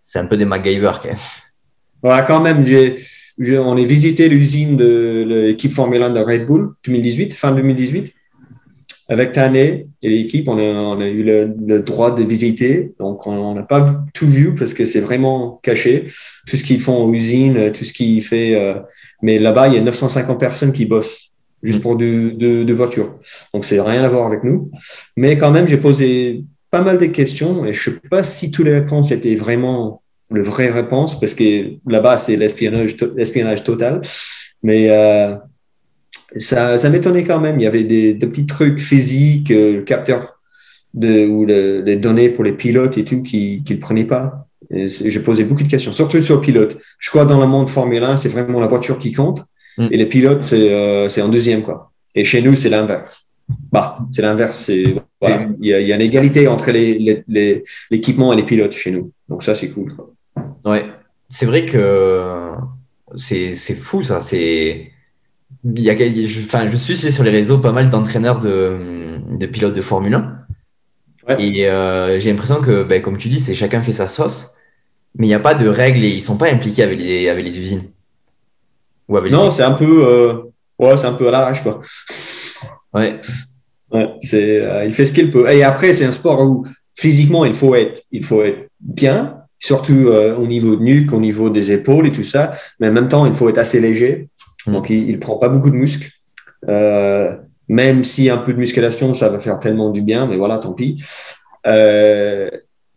c'est 0.00 0.18
un 0.18 0.24
peu 0.24 0.38
des 0.38 0.46
MacGyver 0.46 0.92
quand 1.02 1.08
même. 1.08 1.18
Ouais, 2.02 2.24
quand 2.26 2.40
même. 2.40 2.64
on 3.58 3.76
a 3.76 3.84
visité 3.84 4.30
l'usine 4.30 4.78
de 4.78 5.26
l'équipe 5.28 5.72
Formule 5.72 6.02
1 6.02 6.10
de 6.10 6.20
Red 6.20 6.46
Bull 6.46 6.74
2018, 6.86 7.34
fin 7.34 7.52
2018 7.52 8.14
avec 9.08 9.32
Tané 9.32 9.86
et 10.02 10.08
l'équipe, 10.08 10.48
on 10.48 10.58
a, 10.58 10.62
on 10.62 11.00
a 11.00 11.06
eu 11.06 11.22
le, 11.22 11.80
droit 11.80 12.14
de 12.14 12.24
visiter. 12.24 12.92
Donc, 12.98 13.26
on 13.26 13.54
n'a 13.54 13.62
pas 13.62 14.02
tout 14.14 14.26
vu 14.26 14.54
parce 14.54 14.74
que 14.74 14.84
c'est 14.84 15.00
vraiment 15.00 15.60
caché. 15.62 16.06
Tout 16.48 16.56
ce 16.56 16.64
qu'ils 16.64 16.80
font 16.80 17.04
en 17.04 17.12
usine, 17.12 17.72
tout 17.72 17.84
ce 17.84 17.92
qu'ils 17.92 18.22
fait. 18.22 18.54
Euh, 18.56 18.74
mais 19.22 19.38
là-bas, 19.38 19.68
il 19.68 19.74
y 19.74 19.78
a 19.78 19.80
950 19.80 20.40
personnes 20.40 20.72
qui 20.72 20.86
bossent 20.86 21.30
juste 21.62 21.80
pour 21.80 21.96
de, 21.96 22.30
de, 22.30 22.64
de 22.64 22.74
voitures. 22.74 23.14
Donc, 23.54 23.64
c'est 23.64 23.80
rien 23.80 24.02
à 24.02 24.08
voir 24.08 24.26
avec 24.26 24.42
nous. 24.42 24.70
Mais 25.16 25.36
quand 25.36 25.50
même, 25.50 25.66
j'ai 25.66 25.78
posé 25.78 26.44
pas 26.70 26.82
mal 26.82 26.98
de 26.98 27.06
questions 27.06 27.64
et 27.64 27.72
je 27.72 27.90
sais 27.90 28.00
pas 28.10 28.24
si 28.24 28.50
toutes 28.50 28.66
les 28.66 28.74
réponses 28.74 29.12
étaient 29.12 29.36
vraiment 29.36 30.02
le 30.30 30.42
vrai 30.42 30.70
réponse 30.70 31.18
parce 31.18 31.34
que 31.34 31.74
là-bas, 31.86 32.18
c'est 32.18 32.36
l'espionnage, 32.36 32.96
l'espionnage 33.14 33.62
total. 33.62 34.00
Mais 34.62 34.90
euh, 34.90 35.36
ça, 36.38 36.78
ça 36.78 36.90
m'étonnait 36.90 37.24
quand 37.24 37.40
même. 37.40 37.60
Il 37.60 37.64
y 37.64 37.66
avait 37.66 37.84
des, 37.84 38.14
petits 38.14 38.46
trucs 38.46 38.78
physiques, 38.78 39.50
euh, 39.50 39.76
le 39.76 39.82
capteur 39.82 40.38
de, 40.94 41.26
ou 41.26 41.44
les 41.44 41.96
données 41.96 42.30
pour 42.30 42.44
les 42.44 42.52
pilotes 42.52 42.98
et 42.98 43.04
tout 43.04 43.22
qui 43.22 43.62
ne 43.68 43.76
prenaient 43.76 44.04
pas. 44.04 44.46
J'ai 44.70 45.20
posé 45.20 45.44
beaucoup 45.44 45.62
de 45.62 45.68
questions, 45.68 45.92
surtout 45.92 46.20
sur 46.20 46.36
le 46.36 46.40
pilote. 46.40 46.78
Je 46.98 47.10
crois 47.10 47.24
dans 47.24 47.40
le 47.40 47.46
monde 47.46 47.68
Formule 47.68 48.02
1, 48.02 48.16
c'est 48.16 48.28
vraiment 48.28 48.60
la 48.60 48.66
voiture 48.66 48.98
qui 48.98 49.12
compte. 49.12 49.44
Mm. 49.78 49.88
Et 49.90 49.96
les 49.96 50.06
pilotes, 50.06 50.42
c'est 50.42 50.72
euh, 50.72 51.08
en 51.22 51.28
deuxième. 51.28 51.62
quoi. 51.62 51.92
Et 52.14 52.24
chez 52.24 52.42
nous, 52.42 52.54
c'est 52.54 52.68
l'inverse. 52.70 53.28
Bah, 53.70 53.98
c'est 54.10 54.22
l'inverse. 54.22 54.68
il, 54.68 55.00
y 55.60 55.72
a, 55.72 55.94
une 55.94 56.00
égalité 56.00 56.48
entre 56.48 56.72
l'équipement 57.90 58.32
et 58.32 58.36
les 58.36 58.42
pilotes 58.42 58.72
chez 58.72 58.90
nous. 58.90 59.12
Donc 59.28 59.44
ça, 59.44 59.54
c'est 59.54 59.68
cool. 59.70 59.92
Ouais, 60.64 60.86
c'est 61.28 61.46
vrai 61.46 61.64
que 61.64 62.50
c'est 63.14 63.54
fou 63.54 64.02
ça. 64.02 64.18
C'est 64.20 64.90
il 65.74 65.82
y 65.82 65.90
a, 65.90 65.96
je, 65.96 66.40
enfin, 66.40 66.68
je 66.68 66.76
suis 66.76 66.96
sur 66.96 67.24
les 67.24 67.30
réseaux 67.30 67.58
pas 67.58 67.72
mal 67.72 67.90
d'entraîneurs 67.90 68.38
de, 68.38 69.18
de, 69.30 69.46
pilotes 69.46 69.74
de 69.74 69.80
Formule 69.80 70.14
1. 70.14 71.38
Et 71.38 71.68
euh, 71.68 72.20
j'ai 72.20 72.30
l'impression 72.30 72.60
que, 72.60 72.84
ben, 72.84 73.02
comme 73.02 73.18
tu 73.18 73.28
dis, 73.28 73.40
c'est 73.40 73.54
chacun 73.54 73.82
fait 73.82 73.92
sa 73.92 74.06
sauce, 74.06 74.54
mais 75.18 75.26
il 75.26 75.30
n'y 75.30 75.34
a 75.34 75.40
pas 75.40 75.54
de 75.54 75.66
règles 75.66 76.04
et 76.04 76.08
ils 76.08 76.22
sont 76.22 76.36
pas 76.36 76.48
impliqués 76.48 76.84
avec 76.84 77.00
les, 77.00 77.28
avec 77.28 77.44
les 77.44 77.58
usines. 77.58 77.84
Ou 79.08 79.16
avec 79.16 79.32
non, 79.32 79.50
c'est 79.50 79.64
un 79.64 79.72
peu, 79.72 80.06
euh, 80.06 80.34
ouais, 80.78 80.96
c'est 80.96 81.06
un 81.06 81.14
peu 81.14 81.26
à 81.26 81.30
l'arrache, 81.32 81.62
quoi. 81.62 81.80
Ouais. 82.94 83.20
ouais 83.90 84.14
c'est, 84.20 84.60
euh, 84.60 84.84
il 84.84 84.92
fait 84.92 85.04
ce 85.04 85.12
qu'il 85.12 85.32
peut. 85.32 85.50
Et 85.50 85.64
après, 85.64 85.94
c'est 85.94 86.04
un 86.04 86.12
sport 86.12 86.40
où 86.42 86.64
physiquement, 86.94 87.44
il 87.44 87.54
faut 87.54 87.74
être, 87.74 88.02
il 88.12 88.24
faut 88.24 88.44
être 88.44 88.68
bien, 88.78 89.38
surtout 89.58 90.10
au 90.38 90.46
niveau 90.46 90.76
de 90.76 90.82
nuque, 90.82 91.12
au 91.12 91.20
niveau 91.20 91.50
des 91.50 91.72
épaules 91.72 92.06
et 92.06 92.12
tout 92.12 92.24
ça. 92.24 92.56
Mais 92.78 92.88
en 92.88 92.92
même 92.92 93.08
temps, 93.08 93.26
il 93.26 93.34
faut 93.34 93.48
être 93.48 93.58
assez 93.58 93.80
léger. 93.80 94.28
Donc, 94.66 94.90
il 94.90 95.12
ne 95.12 95.18
prend 95.18 95.36
pas 95.36 95.48
beaucoup 95.48 95.70
de 95.70 95.76
muscles. 95.76 96.10
Euh, 96.68 97.36
même 97.68 98.04
si 98.04 98.30
un 98.30 98.38
peu 98.38 98.52
de 98.52 98.58
musculation, 98.58 99.12
ça 99.14 99.28
va 99.28 99.38
faire 99.38 99.58
tellement 99.58 99.90
du 99.90 100.02
bien, 100.02 100.26
mais 100.26 100.36
voilà, 100.36 100.58
tant 100.58 100.72
pis. 100.72 101.02
Euh, 101.66 102.48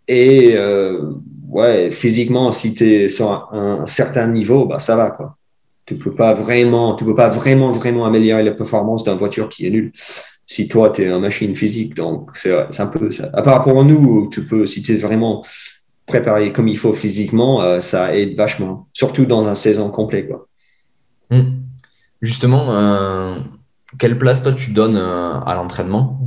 et 0.08 0.54
euh, 0.56 1.14
ouais, 1.48 1.92
physiquement, 1.92 2.52
si 2.52 2.74
tu 2.74 2.92
es 2.92 3.10
sur 3.10 3.50
un, 3.52 3.86
certain 3.86 4.28
niveau, 4.28 4.66
bah, 4.66 4.80
ça 4.80 4.96
va. 4.96 5.12
Quoi. 5.12 5.38
Tu 5.86 5.96
ne 5.96 6.00
peux 6.00 6.14
pas 6.14 6.34
vraiment, 6.34 6.96
tu 6.96 7.06
peux 7.06 7.16
pas 7.16 7.30
vraiment, 7.30 7.72
vraiment 7.72 8.06
améliorer 8.06 8.44
la 8.44 8.52
performance 8.52 9.04
d'une 9.04 9.18
voiture 9.18 9.50
qui 9.50 9.66
est 9.66 9.70
nulle 9.70 9.92
si 10.46 10.68
toi, 10.68 10.90
tu 10.90 11.04
es 11.04 11.06
une 11.06 11.20
machine 11.20 11.56
physique. 11.56 11.94
Donc, 11.94 12.32
c'est 12.34 12.80
un 12.80 12.88
peu 12.88 13.12
ça. 13.12 13.30
À 13.34 13.44
part 13.44 13.64
pour 13.64 13.84
nous, 13.86 14.30
tu 14.32 14.48
peux, 14.48 14.66
si 14.66 14.82
tu 14.82 14.94
es 14.94 14.96
vraiment 14.96 15.44
préparé 16.08 16.52
comme 16.52 16.68
il 16.68 16.78
faut 16.78 16.92
physiquement, 16.92 17.80
ça 17.82 18.16
aide 18.16 18.36
vachement, 18.36 18.88
surtout 18.92 19.26
dans 19.26 19.48
un 19.48 19.54
saison 19.54 19.92
complet. 19.92 20.26
Quoi. 20.26 20.48
Hmm. 21.30 21.59
Justement, 22.22 22.72
euh, 22.72 23.36
quelle 23.98 24.18
place 24.18 24.44
toi 24.44 24.54
tu 24.54 24.72
donnes 24.72 24.98
euh, 24.98 25.40
à 25.40 25.56
l'entraînement 25.56 26.20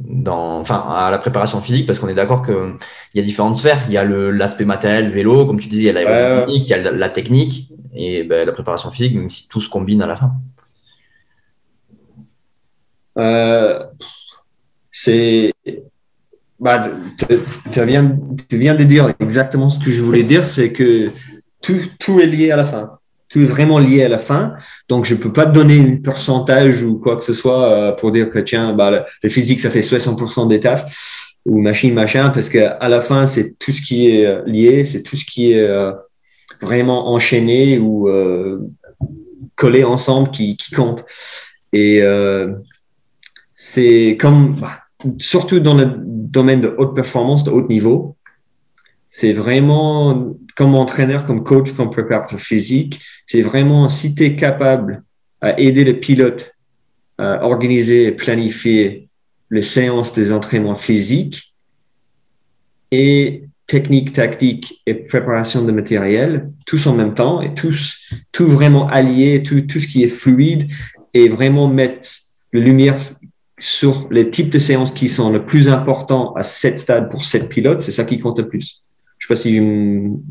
dans, 0.00 0.60
enfin, 0.60 0.84
à 0.88 1.10
la 1.10 1.18
préparation 1.18 1.60
physique, 1.60 1.86
parce 1.86 1.98
qu'on 1.98 2.08
est 2.08 2.14
d'accord 2.14 2.44
qu'il 2.44 2.76
y 3.14 3.20
a 3.20 3.22
différentes 3.22 3.56
sphères. 3.56 3.84
Il 3.88 3.94
y 3.94 3.98
a 3.98 4.04
l'aspect 4.04 4.64
matériel, 4.64 5.08
vélo, 5.08 5.46
comme 5.46 5.60
tu 5.60 5.68
disais, 5.68 5.82
il 5.82 5.86
y 5.86 5.90
a 5.90 5.92
l'aérodynamique, 5.92 6.66
il 6.66 6.70
y 6.70 6.74
a 6.74 6.92
la 6.92 7.08
technique 7.08 7.70
et 7.94 8.24
ben, 8.24 8.46
la 8.46 8.52
préparation 8.52 8.90
physique, 8.90 9.14
même 9.14 9.30
si 9.30 9.48
tout 9.48 9.60
se 9.60 9.68
combine 9.68 10.02
à 10.02 10.06
la 10.06 10.16
fin. 10.16 10.32
Euh, 13.18 13.84
c'est. 14.90 15.52
Bah, 16.60 16.82
tu, 17.72 17.84
viens, 17.84 18.18
viens 18.50 18.74
de 18.74 18.84
dire 18.84 19.14
exactement 19.20 19.70
ce 19.70 19.78
que 19.78 19.90
je 19.90 20.02
voulais 20.02 20.24
dire, 20.24 20.44
c'est 20.44 20.72
que 20.72 21.10
tout, 21.62 21.78
tout 22.00 22.18
est 22.18 22.26
lié 22.26 22.50
à 22.50 22.56
la 22.56 22.64
fin 22.64 22.97
tout 23.28 23.40
est 23.40 23.44
vraiment 23.44 23.78
lié 23.78 24.02
à 24.02 24.08
la 24.08 24.18
fin. 24.18 24.54
Donc, 24.88 25.04
je 25.04 25.14
peux 25.14 25.32
pas 25.32 25.46
te 25.46 25.52
donner 25.52 25.80
un 25.80 25.96
pourcentage 25.96 26.82
ou 26.82 26.98
quoi 26.98 27.16
que 27.16 27.24
ce 27.24 27.32
soit 27.32 27.70
euh, 27.70 27.92
pour 27.92 28.12
dire 28.12 28.30
que, 28.30 28.38
tiens, 28.38 28.72
bah, 28.72 29.06
le, 29.22 29.28
physique, 29.28 29.60
ça 29.60 29.70
fait 29.70 29.80
60% 29.80 30.48
des 30.48 30.60
tafs 30.60 31.36
ou 31.44 31.60
machine, 31.60 31.94
machin, 31.94 32.30
parce 32.30 32.48
que 32.48 32.58
à 32.58 32.88
la 32.88 33.00
fin, 33.00 33.26
c'est 33.26 33.58
tout 33.58 33.72
ce 33.72 33.80
qui 33.80 34.08
est 34.08 34.26
euh, 34.26 34.42
lié, 34.46 34.84
c'est 34.84 35.02
tout 35.02 35.16
ce 35.16 35.24
qui 35.24 35.52
est 35.52 35.60
euh, 35.60 35.92
vraiment 36.60 37.12
enchaîné 37.12 37.78
ou 37.78 38.08
collé 39.54 39.84
ensemble 39.84 40.30
qui, 40.30 40.56
qui 40.56 40.72
compte. 40.72 41.04
Et 41.72 42.02
c'est 43.54 44.16
comme, 44.20 44.54
bah, 44.56 44.80
surtout 45.18 45.60
dans 45.60 45.74
le 45.74 45.94
domaine 45.96 46.60
de 46.60 46.74
haute 46.78 46.94
performance, 46.94 47.44
de 47.44 47.50
haut 47.50 47.66
niveau, 47.66 48.16
c'est 49.18 49.32
vraiment 49.32 50.36
comme 50.54 50.76
entraîneur, 50.76 51.24
comme 51.24 51.42
coach, 51.42 51.72
comme 51.72 51.90
préparateur 51.90 52.38
physique, 52.38 53.00
c'est 53.26 53.42
vraiment 53.42 53.88
si 53.88 54.14
tu 54.14 54.22
es 54.22 54.36
capable 54.36 55.02
à 55.40 55.58
aider 55.58 55.82
le 55.82 55.98
pilote 55.98 56.54
à 57.18 57.44
organiser 57.44 58.04
et 58.04 58.12
planifier 58.12 59.08
les 59.50 59.62
séances 59.62 60.14
des 60.14 60.30
entraînements 60.32 60.76
physiques 60.76 61.56
et 62.92 63.42
technique, 63.66 64.12
tactique 64.12 64.82
et 64.86 64.94
préparation 64.94 65.64
de 65.64 65.72
matériel, 65.72 66.52
tous 66.64 66.86
en 66.86 66.94
même 66.94 67.14
temps 67.14 67.42
et 67.42 67.54
tous, 67.54 68.12
tout 68.30 68.46
vraiment 68.46 68.88
allié, 68.88 69.42
tout, 69.42 69.62
tout 69.62 69.80
ce 69.80 69.88
qui 69.88 70.04
est 70.04 70.14
fluide 70.22 70.70
et 71.12 71.26
vraiment 71.26 71.66
mettre 71.66 72.08
la 72.52 72.60
lumière 72.60 72.98
sur 73.58 74.06
les 74.12 74.30
types 74.30 74.50
de 74.50 74.60
séances 74.60 74.92
qui 74.92 75.08
sont 75.08 75.32
le 75.32 75.44
plus 75.44 75.68
importants 75.68 76.34
à 76.34 76.44
cette 76.44 76.78
stade 76.78 77.10
pour 77.10 77.24
cette 77.24 77.48
pilote, 77.48 77.80
c'est 77.80 77.90
ça 77.90 78.04
qui 78.04 78.20
compte 78.20 78.38
le 78.38 78.48
plus. 78.48 78.84
Je 79.18 79.26
sais 79.26 79.34
pas 79.34 79.40
si 79.40 79.56
je 79.56 79.62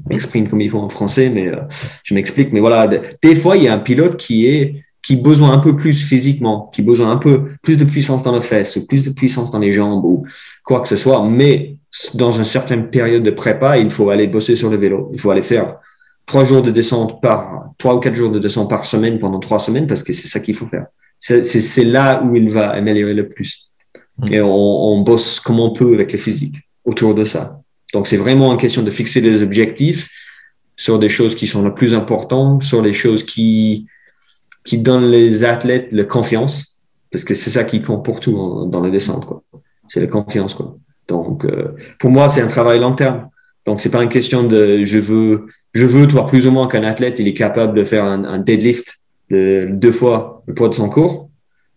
m'exprime 0.09 0.47
comme 0.47 0.61
il 0.61 0.69
faut 0.69 0.79
en 0.79 0.89
français, 0.89 1.29
mais 1.29 1.47
euh, 1.47 1.57
je 2.03 2.13
m'explique. 2.13 2.53
Mais 2.53 2.59
voilà, 2.59 2.87
des 2.87 3.35
fois, 3.35 3.57
il 3.57 3.63
y 3.63 3.67
a 3.67 3.73
un 3.73 3.79
pilote 3.79 4.17
qui 4.17 4.47
est 4.47 4.75
qui 5.07 5.13
a 5.13 5.17
besoin 5.17 5.51
un 5.51 5.59
peu 5.59 5.75
plus 5.75 6.03
physiquement, 6.03 6.69
qui 6.73 6.81
a 6.81 6.83
besoin 6.83 7.09
un 7.09 7.17
peu 7.17 7.51
plus 7.61 7.77
de 7.77 7.85
puissance 7.85 8.23
dans 8.23 8.33
les 8.33 8.41
fesses 8.41 8.75
ou 8.75 8.85
plus 8.85 9.03
de 9.05 9.09
puissance 9.09 9.51
dans 9.51 9.59
les 9.59 9.71
jambes 9.71 10.03
ou 10.03 10.25
quoi 10.65 10.81
que 10.81 10.89
ce 10.89 10.97
soit. 10.97 11.25
Mais 11.25 11.77
dans 12.13 12.31
une 12.31 12.43
certaine 12.43 12.89
période 12.89 13.23
de 13.23 13.31
prépa, 13.31 13.77
il 13.77 13.89
faut 13.89 14.09
aller 14.09 14.27
bosser 14.27 14.57
sur 14.57 14.69
le 14.69 14.75
vélo. 14.75 15.09
Il 15.13 15.19
faut 15.19 15.31
aller 15.31 15.41
faire 15.41 15.77
trois 16.25 16.43
jours 16.43 16.61
de 16.61 16.71
descente 16.71 17.21
par, 17.21 17.69
trois 17.77 17.95
ou 17.95 17.99
quatre 17.99 18.15
jours 18.15 18.31
de 18.31 18.39
descente 18.39 18.69
par 18.69 18.85
semaine 18.85 19.17
pendant 19.17 19.39
trois 19.39 19.59
semaines 19.59 19.87
parce 19.87 20.03
que 20.03 20.11
c'est 20.11 20.27
ça 20.27 20.41
qu'il 20.41 20.55
faut 20.55 20.67
faire. 20.67 20.87
C'est 21.19 21.85
là 21.85 22.21
où 22.23 22.35
il 22.35 22.49
va 22.49 22.71
améliorer 22.71 23.13
le 23.13 23.29
plus. 23.29 23.71
Mmh. 24.17 24.33
Et 24.33 24.41
on, 24.41 24.49
on 24.51 25.01
bosse 25.01 25.39
comme 25.39 25.61
on 25.61 25.71
peut 25.71 25.93
avec 25.93 26.11
le 26.11 26.17
physique 26.17 26.55
autour 26.83 27.15
de 27.15 27.23
ça. 27.23 27.61
Donc, 27.93 28.07
c'est 28.07 28.17
vraiment 28.17 28.51
une 28.51 28.57
question 28.57 28.83
de 28.83 28.89
fixer 28.89 29.21
des 29.21 29.43
objectifs 29.43 30.09
sur 30.75 30.99
des 30.99 31.09
choses 31.09 31.35
qui 31.35 31.47
sont 31.47 31.63
les 31.63 31.71
plus 31.71 31.93
importantes, 31.93 32.63
sur 32.63 32.81
les 32.81 32.93
choses 32.93 33.25
qui, 33.25 33.87
qui 34.63 34.77
donnent 34.77 35.09
les 35.09 35.43
athlètes 35.43 35.89
la 35.91 36.03
confiance, 36.03 36.77
parce 37.11 37.23
que 37.23 37.33
c'est 37.33 37.49
ça 37.49 37.63
qui 37.63 37.81
compte 37.81 38.05
pour 38.05 38.19
tout 38.19 38.67
dans 38.69 38.81
la 38.81 38.89
descente, 38.89 39.25
quoi. 39.25 39.41
C'est 39.87 40.01
la 40.01 40.07
confiance, 40.07 40.53
quoi. 40.53 40.75
Donc, 41.07 41.45
euh, 41.45 41.75
pour 41.99 42.09
moi, 42.09 42.27
c'est 42.27 42.41
un 42.41 42.47
travail 42.47 42.79
long 42.79 42.93
terme. 42.93 43.29
Donc, 43.65 43.79
c'est 43.79 43.89
pas 43.89 44.03
une 44.03 44.09
question 44.09 44.43
de 44.43 44.83
je 44.83 44.99
veux, 44.99 45.47
je 45.73 45.85
veux, 45.85 46.07
toi, 46.07 46.27
plus 46.27 46.45
ou 46.45 46.51
moins 46.51 46.67
qu'un 46.67 46.83
athlète, 46.83 47.19
il 47.19 47.27
est 47.27 47.33
capable 47.33 47.73
de 47.73 47.83
faire 47.85 48.03
un, 48.03 48.37
deadlift 48.39 48.97
deux 49.29 49.91
fois 49.91 50.43
le 50.45 50.53
poids 50.53 50.69
de 50.69 50.73
son 50.73 50.89
cours. 50.89 51.29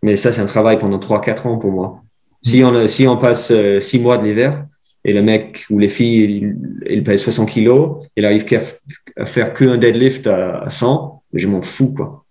Mais 0.02 0.16
ça, 0.16 0.32
c'est 0.32 0.40
un 0.40 0.46
travail 0.46 0.78
pendant 0.78 0.98
3-4 0.98 1.46
ans 1.46 1.58
pour 1.58 1.70
moi. 1.70 2.02
Si 2.42 2.62
on, 2.64 2.86
si 2.86 3.06
on 3.06 3.16
passe 3.16 3.52
6 3.78 4.00
mois 4.00 4.18
de 4.18 4.24
l'hiver 4.24 4.64
et 5.04 5.12
le 5.12 5.22
mec 5.22 5.64
ou 5.70 5.78
les 5.78 5.88
filles, 5.88 6.54
ils, 6.86 7.04
pèsent 7.04 7.22
60 7.22 7.48
kilos, 7.48 8.04
il 8.16 8.24
arrive 8.24 8.46
à 9.16 9.26
faire 9.26 9.54
qu'un 9.54 9.76
deadlift 9.76 10.26
à 10.26 10.68
100, 10.68 11.22
je 11.32 11.48
m'en 11.48 11.62
fous, 11.62 11.92
quoi. 11.92 12.24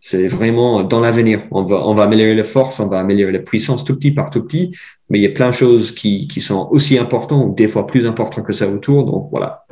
C'est 0.00 0.28
vraiment 0.28 0.84
dans 0.84 1.00
l'avenir. 1.00 1.42
On 1.50 1.64
va, 1.64 1.84
on 1.84 1.94
va 1.94 2.04
améliorer 2.04 2.36
la 2.36 2.44
force, 2.44 2.78
on 2.78 2.86
va 2.86 3.00
améliorer 3.00 3.32
la 3.32 3.40
puissance 3.40 3.84
tout 3.84 3.96
petit 3.96 4.12
par 4.12 4.30
tout 4.30 4.44
petit, 4.44 4.70
mais 5.08 5.18
il 5.18 5.22
y 5.22 5.26
a 5.26 5.30
plein 5.30 5.48
de 5.48 5.54
choses 5.54 5.92
qui, 5.92 6.28
qui 6.28 6.40
sont 6.40 6.68
aussi 6.70 6.96
importantes, 6.96 7.44
ou 7.44 7.54
des 7.54 7.66
fois 7.66 7.88
plus 7.88 8.06
importantes 8.06 8.46
que 8.46 8.52
ça 8.52 8.68
autour. 8.68 9.04
Donc 9.04 9.28
voilà, 9.32 9.66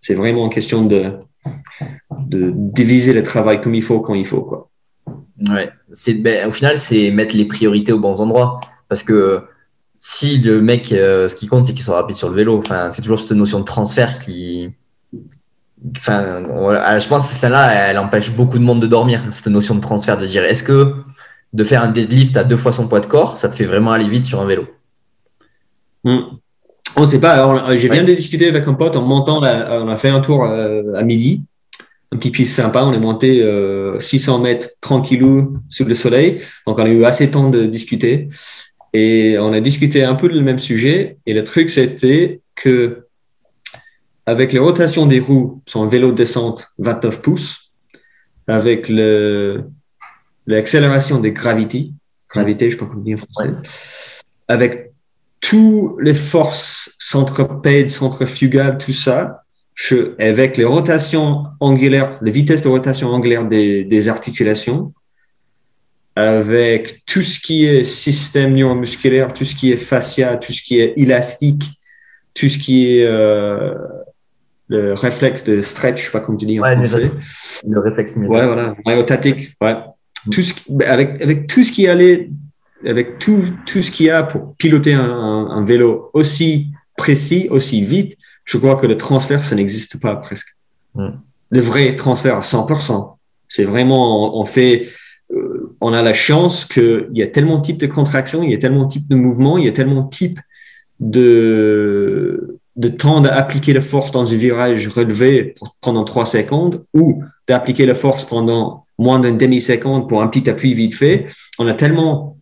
c'est 0.00 0.14
vraiment 0.14 0.44
une 0.46 0.50
question 0.50 0.84
de, 0.84 1.12
de 2.18 2.52
diviser 2.52 3.12
le 3.12 3.22
travail 3.22 3.60
comme 3.60 3.76
il 3.76 3.82
faut 3.82 4.00
quand 4.00 4.14
il 4.14 4.26
faut. 4.26 4.40
Quoi. 4.40 4.68
Ouais, 5.40 5.70
ben, 6.18 6.48
au 6.48 6.50
final, 6.50 6.78
c'est 6.78 7.10
mettre 7.12 7.36
les 7.36 7.44
priorités 7.44 7.92
aux 7.92 8.00
bons 8.00 8.20
endroits. 8.20 8.60
Parce 8.88 9.02
que 9.02 9.42
si 9.98 10.38
le 10.38 10.60
mec, 10.60 10.92
euh, 10.92 11.28
ce 11.28 11.36
qui 11.36 11.46
compte, 11.46 11.66
c'est 11.66 11.72
qu'il 11.72 11.82
soit 11.82 11.96
rapide 11.96 12.16
sur 12.16 12.28
le 12.28 12.34
vélo, 12.34 12.58
enfin, 12.58 12.90
c'est 12.90 13.02
toujours 13.02 13.20
cette 13.20 13.32
notion 13.32 13.60
de 13.60 13.64
transfert 13.64 14.18
qui, 14.18 14.72
Enfin, 15.96 16.42
je 16.98 17.06
pense 17.06 17.28
que 17.28 17.34
celle-là, 17.34 17.90
elle 17.90 17.98
empêche 17.98 18.32
beaucoup 18.32 18.58
de 18.58 18.64
monde 18.64 18.80
de 18.80 18.86
dormir, 18.86 19.22
cette 19.30 19.46
notion 19.48 19.74
de 19.74 19.80
transfert, 19.80 20.16
de 20.16 20.26
dire 20.26 20.42
est-ce 20.44 20.64
que 20.64 20.94
de 21.52 21.64
faire 21.64 21.82
un 21.82 21.88
deadlift 21.88 22.36
à 22.36 22.44
deux 22.44 22.56
fois 22.56 22.72
son 22.72 22.88
poids 22.88 23.00
de 23.00 23.06
corps, 23.06 23.36
ça 23.36 23.48
te 23.48 23.54
fait 23.54 23.66
vraiment 23.66 23.92
aller 23.92 24.08
vite 24.08 24.24
sur 24.24 24.40
un 24.40 24.46
vélo? 24.46 24.66
Hmm. 26.02 26.20
On 26.96 27.02
ne 27.02 27.06
sait 27.06 27.20
pas. 27.20 27.76
J'ai 27.76 27.88
viens 27.88 28.04
de 28.04 28.14
discuter 28.14 28.48
avec 28.48 28.66
un 28.66 28.74
pote 28.74 28.96
en 28.96 29.02
montant, 29.02 29.40
on 29.40 29.88
a 29.88 29.96
fait 29.96 30.08
un 30.08 30.20
tour 30.20 30.44
euh, 30.44 30.94
à 30.94 31.02
midi, 31.02 31.44
un 32.10 32.16
petit 32.16 32.30
piste 32.30 32.56
sympa. 32.56 32.82
On 32.82 32.92
est 32.92 32.98
monté 32.98 33.42
600 33.98 34.38
euh, 34.38 34.42
mètres 34.42 34.70
tranquillou 34.80 35.58
sous 35.68 35.84
le 35.84 35.94
soleil. 35.94 36.38
Donc, 36.66 36.78
on 36.78 36.84
a 36.84 36.88
eu 36.88 37.04
assez 37.04 37.26
de 37.26 37.32
temps 37.32 37.50
de 37.50 37.66
discuter. 37.66 38.28
Et 38.98 39.36
on 39.38 39.52
a 39.52 39.60
discuté 39.60 40.04
un 40.04 40.14
peu 40.14 40.26
du 40.30 40.40
même 40.40 40.58
sujet. 40.58 41.18
Et 41.26 41.34
le 41.34 41.44
truc, 41.44 41.68
c'était 41.68 42.40
que 42.54 43.04
avec 44.24 44.54
les 44.54 44.58
rotations 44.58 45.04
des 45.04 45.20
roues 45.20 45.60
sur 45.66 45.82
un 45.82 45.86
vélo 45.86 46.12
de 46.12 46.16
descente 46.16 46.68
29 46.78 47.20
pouces, 47.20 47.72
avec 48.46 48.90
l'accélération 50.46 51.20
des 51.20 51.32
gravités, 51.32 51.92
gravité, 52.30 52.70
je 52.70 52.76
ne 52.76 52.80
sais 52.80 52.86
pas 52.86 52.90
comment 52.90 53.04
dire 53.04 53.18
en 53.18 53.42
français, 53.42 53.68
avec 54.48 54.92
toutes 55.42 55.96
les 56.00 56.14
forces 56.14 56.96
centropèdes, 56.98 57.90
centrifugales, 57.90 58.78
tout 58.78 58.94
ça, 58.94 59.42
avec 60.18 60.56
les 60.56 60.64
rotations 60.64 61.44
angulaires, 61.60 62.18
les 62.22 62.30
vitesses 62.30 62.62
de 62.62 62.68
rotation 62.68 63.10
angulaire 63.10 63.46
des, 63.46 63.84
des, 63.84 64.08
articulations, 64.08 64.94
avec 66.16 67.04
tout 67.06 67.22
ce 67.22 67.38
qui 67.38 67.66
est 67.66 67.84
système 67.84 68.54
neuromusculaire, 68.54 69.32
tout 69.32 69.44
ce 69.44 69.54
qui 69.54 69.70
est 69.70 69.76
fascia, 69.76 70.36
tout 70.38 70.52
ce 70.52 70.62
qui 70.62 70.80
est 70.80 70.94
élastique, 70.96 71.80
tout 72.34 72.48
ce 72.48 72.58
qui 72.58 72.98
est 72.98 73.06
euh, 73.06 73.74
le 74.68 74.94
réflexe 74.94 75.44
de 75.44 75.60
stretch, 75.60 76.00
je 76.00 76.06
sais 76.06 76.12
pas 76.12 76.20
comment 76.20 76.38
tu 76.38 76.46
dis 76.46 76.58
en 76.58 76.64
français. 76.64 77.10
Le 77.68 77.80
réflexe 77.80 78.14
Ouais, 78.16 78.46
voilà, 78.46 78.74
myotatique. 78.86 79.56
Ouais. 79.60 79.76
Tout 80.30 80.42
ce 80.42 80.54
avec, 80.84 81.22
avec 81.22 81.46
tout 81.46 81.62
ce 81.62 81.70
qui 81.70 81.86
allait, 81.86 82.30
avec 82.84 83.18
tout, 83.18 83.44
tout 83.66 83.82
ce 83.82 83.90
qu'il 83.90 84.06
y 84.06 84.10
a 84.10 84.22
pour 84.22 84.56
piloter 84.56 84.94
un, 84.94 85.02
un, 85.02 85.64
vélo 85.64 86.10
aussi 86.14 86.68
précis, 86.96 87.46
aussi 87.50 87.84
vite, 87.84 88.16
je 88.44 88.58
crois 88.58 88.76
que 88.76 88.86
le 88.86 88.96
transfert, 88.96 89.44
ça 89.44 89.54
n'existe 89.54 90.00
pas 90.00 90.16
presque. 90.16 90.56
Mm. 90.94 91.10
Le 91.50 91.60
vrai 91.60 91.94
transfert 91.94 92.36
à 92.36 92.40
100%, 92.40 93.16
c'est 93.48 93.64
vraiment, 93.64 94.40
on, 94.40 94.44
fait, 94.44 94.88
on 95.80 95.92
a 95.92 96.02
la 96.02 96.14
chance 96.14 96.64
qu'il 96.64 97.10
y 97.12 97.22
a 97.22 97.26
tellement 97.26 97.58
de 97.58 97.62
types 97.62 97.78
de 97.78 97.86
contractions, 97.86 98.42
il 98.42 98.50
y 98.50 98.54
a 98.54 98.58
tellement 98.58 98.84
de 98.84 98.88
types 98.88 99.08
de 99.08 99.16
mouvements, 99.16 99.58
il 99.58 99.64
y 99.64 99.68
a 99.68 99.72
tellement 99.72 100.02
de 100.02 100.10
types 100.10 100.40
de, 101.00 102.58
temps 102.98 103.20
d'appliquer 103.20 103.72
la 103.72 103.80
force 103.80 104.12
dans 104.12 104.30
un 104.30 104.36
virage 104.36 104.88
relevé 104.88 105.54
pendant 105.80 106.04
trois 106.04 106.26
secondes 106.26 106.84
ou 106.94 107.22
d'appliquer 107.48 107.86
la 107.86 107.94
force 107.94 108.24
pendant 108.24 108.86
moins 108.98 109.18
d'une 109.18 109.36
demi-seconde 109.36 110.08
pour 110.08 110.22
un 110.22 110.28
petit 110.28 110.48
appui 110.48 110.72
vite 110.74 110.94
fait, 110.94 111.26
on 111.58 111.66
a 111.66 111.74
tellement, 111.74 112.38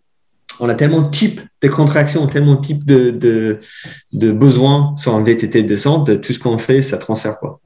on 0.60 0.68
a 0.68 0.74
tellement 0.74 1.00
de 1.00 1.10
types 1.10 1.40
de 1.62 1.68
contractions, 1.68 2.26
tellement 2.26 2.54
de 2.54 2.60
types 2.60 2.84
de, 2.84 3.58
de, 4.12 4.32
besoins 4.32 4.94
sur 4.96 5.16
un 5.16 5.22
VTT 5.22 5.62
de 5.62 5.68
descente, 5.68 6.06
de 6.06 6.14
tout 6.14 6.32
ce 6.32 6.38
qu'on 6.38 6.58
fait, 6.58 6.82
ça 6.82 6.98
transfère 6.98 7.38
quoi. 7.38 7.60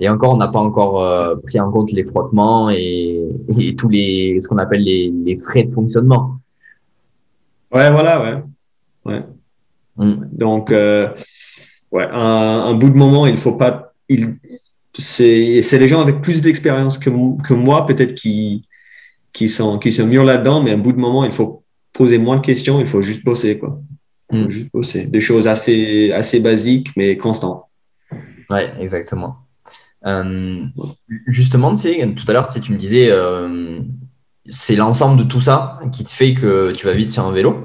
Et 0.00 0.08
encore, 0.08 0.34
on 0.34 0.36
n'a 0.36 0.48
pas 0.48 0.60
encore 0.60 1.02
euh, 1.02 1.36
pris 1.36 1.60
en 1.60 1.70
compte 1.70 1.92
les 1.92 2.04
frottements 2.04 2.70
et, 2.70 3.28
et 3.58 3.76
tous 3.76 3.88
les, 3.88 4.38
ce 4.40 4.48
qu'on 4.48 4.58
appelle 4.58 4.82
les, 4.82 5.12
les, 5.24 5.36
frais 5.36 5.64
de 5.64 5.70
fonctionnement. 5.70 6.36
Ouais, 7.72 7.90
voilà, 7.90 8.22
ouais. 8.22 8.42
ouais. 9.06 9.24
Mm. 9.96 10.28
Donc, 10.32 10.70
euh, 10.72 11.08
ouais, 11.92 12.06
un, 12.10 12.74
bout 12.74 12.90
de 12.90 12.96
moment, 12.96 13.26
il 13.26 13.36
faut 13.36 13.52
pas. 13.52 13.92
Il, 14.08 14.36
c'est, 14.96 15.62
c'est 15.62 15.78
les 15.78 15.86
gens 15.86 16.00
avec 16.00 16.20
plus 16.20 16.40
d'expérience 16.40 16.98
que, 16.98 17.10
que 17.42 17.54
moi, 17.54 17.86
peut-être, 17.86 18.14
qui, 18.14 18.66
qui, 19.32 19.48
sont, 19.48 19.78
qui 19.78 19.92
sont 19.92 20.06
mieux 20.06 20.24
là-dedans, 20.24 20.62
mais 20.62 20.72
un 20.72 20.78
bout 20.78 20.92
de 20.92 20.98
moment, 20.98 21.24
il 21.24 21.32
faut 21.32 21.62
poser 21.92 22.18
moins 22.18 22.36
de 22.36 22.42
questions, 22.42 22.80
il 22.80 22.86
faut 22.86 23.02
juste 23.02 23.24
bosser. 23.24 23.58
Quoi. 23.58 23.80
Il 24.32 24.38
faut 24.38 24.44
mm. 24.46 24.50
juste 24.50 24.72
bosser. 24.72 25.04
Des 25.04 25.20
choses 25.20 25.46
assez, 25.46 26.10
assez 26.12 26.40
basiques, 26.40 26.90
mais 26.96 27.16
constantes. 27.16 27.67
Ouais, 28.50 28.72
exactement. 28.80 29.38
Euh, 30.06 30.64
justement, 31.26 31.74
tu 31.74 31.82
sais, 31.82 32.14
tout 32.14 32.24
à 32.28 32.32
l'heure, 32.32 32.48
tu, 32.48 32.72
me 32.72 32.78
disais, 32.78 33.08
euh, 33.10 33.80
c'est 34.48 34.76
l'ensemble 34.76 35.18
de 35.18 35.24
tout 35.24 35.40
ça 35.40 35.80
qui 35.92 36.04
te 36.04 36.10
fait 36.10 36.34
que 36.34 36.72
tu 36.72 36.86
vas 36.86 36.92
vite 36.92 37.10
sur 37.10 37.24
un 37.24 37.32
vélo. 37.32 37.64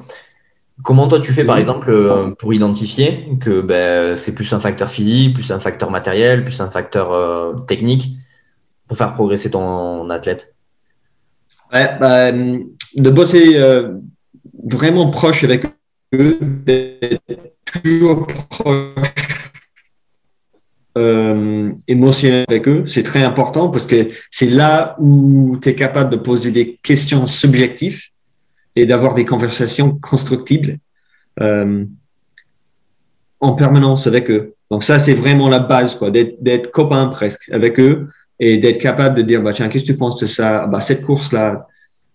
Comment 0.83 1.07
toi 1.07 1.19
tu 1.19 1.31
fais 1.33 1.45
par 1.45 1.57
exemple 1.57 1.91
euh, 1.91 2.31
pour 2.31 2.51
identifier 2.51 3.37
que 3.39 3.61
ben, 3.61 4.15
c'est 4.15 4.33
plus 4.33 4.51
un 4.53 4.59
facteur 4.59 4.89
physique, 4.89 5.35
plus 5.35 5.51
un 5.51 5.59
facteur 5.59 5.91
matériel, 5.91 6.43
plus 6.43 6.59
un 6.59 6.69
facteur 6.69 7.65
technique 7.67 8.17
pour 8.87 8.97
faire 8.97 9.13
progresser 9.13 9.51
ton 9.51 10.09
athlète? 10.09 10.55
Ouais, 11.71 11.97
bah, 11.99 12.31
De 12.31 13.09
bosser 13.09 13.57
vraiment 14.63 15.09
proche 15.09 15.43
avec 15.43 15.65
eux, 16.13 16.39
toujours 17.65 18.27
proche 18.49 19.32
émotionnel 20.95 22.45
avec 22.47 22.67
eux, 22.67 22.85
c'est 22.85 23.03
très 23.03 23.23
important 23.23 23.69
parce 23.69 23.85
que 23.85 24.09
c'est 24.29 24.49
là 24.49 24.95
où 24.99 25.57
tu 25.61 25.69
es 25.69 25.75
capable 25.75 26.11
de 26.11 26.17
poser 26.17 26.51
des 26.51 26.79
questions 26.83 27.25
subjectives 27.25 28.01
et 28.75 28.85
d'avoir 28.85 29.13
des 29.13 29.25
conversations 29.25 29.97
constructibles 30.01 30.77
euh, 31.41 31.85
en 33.39 33.55
permanence 33.55 34.07
avec 34.07 34.29
eux. 34.29 34.53
Donc 34.71 34.83
ça, 34.83 34.99
c'est 34.99 35.13
vraiment 35.13 35.49
la 35.49 35.59
base, 35.59 35.95
quoi, 35.95 36.09
d'être 36.11 36.71
copain 36.71 37.07
presque 37.07 37.49
avec 37.51 37.79
eux 37.79 38.07
et 38.39 38.57
d'être 38.57 38.79
capable 38.79 39.17
de 39.17 39.21
dire, 39.21 39.41
bah, 39.41 39.51
tiens, 39.53 39.69
qu'est-ce 39.69 39.83
que 39.83 39.91
tu 39.91 39.97
penses 39.97 40.19
de 40.19 40.25
ça? 40.25 40.67
Bah, 40.67 40.81
Cette 40.81 41.01
course-là, 41.01 41.67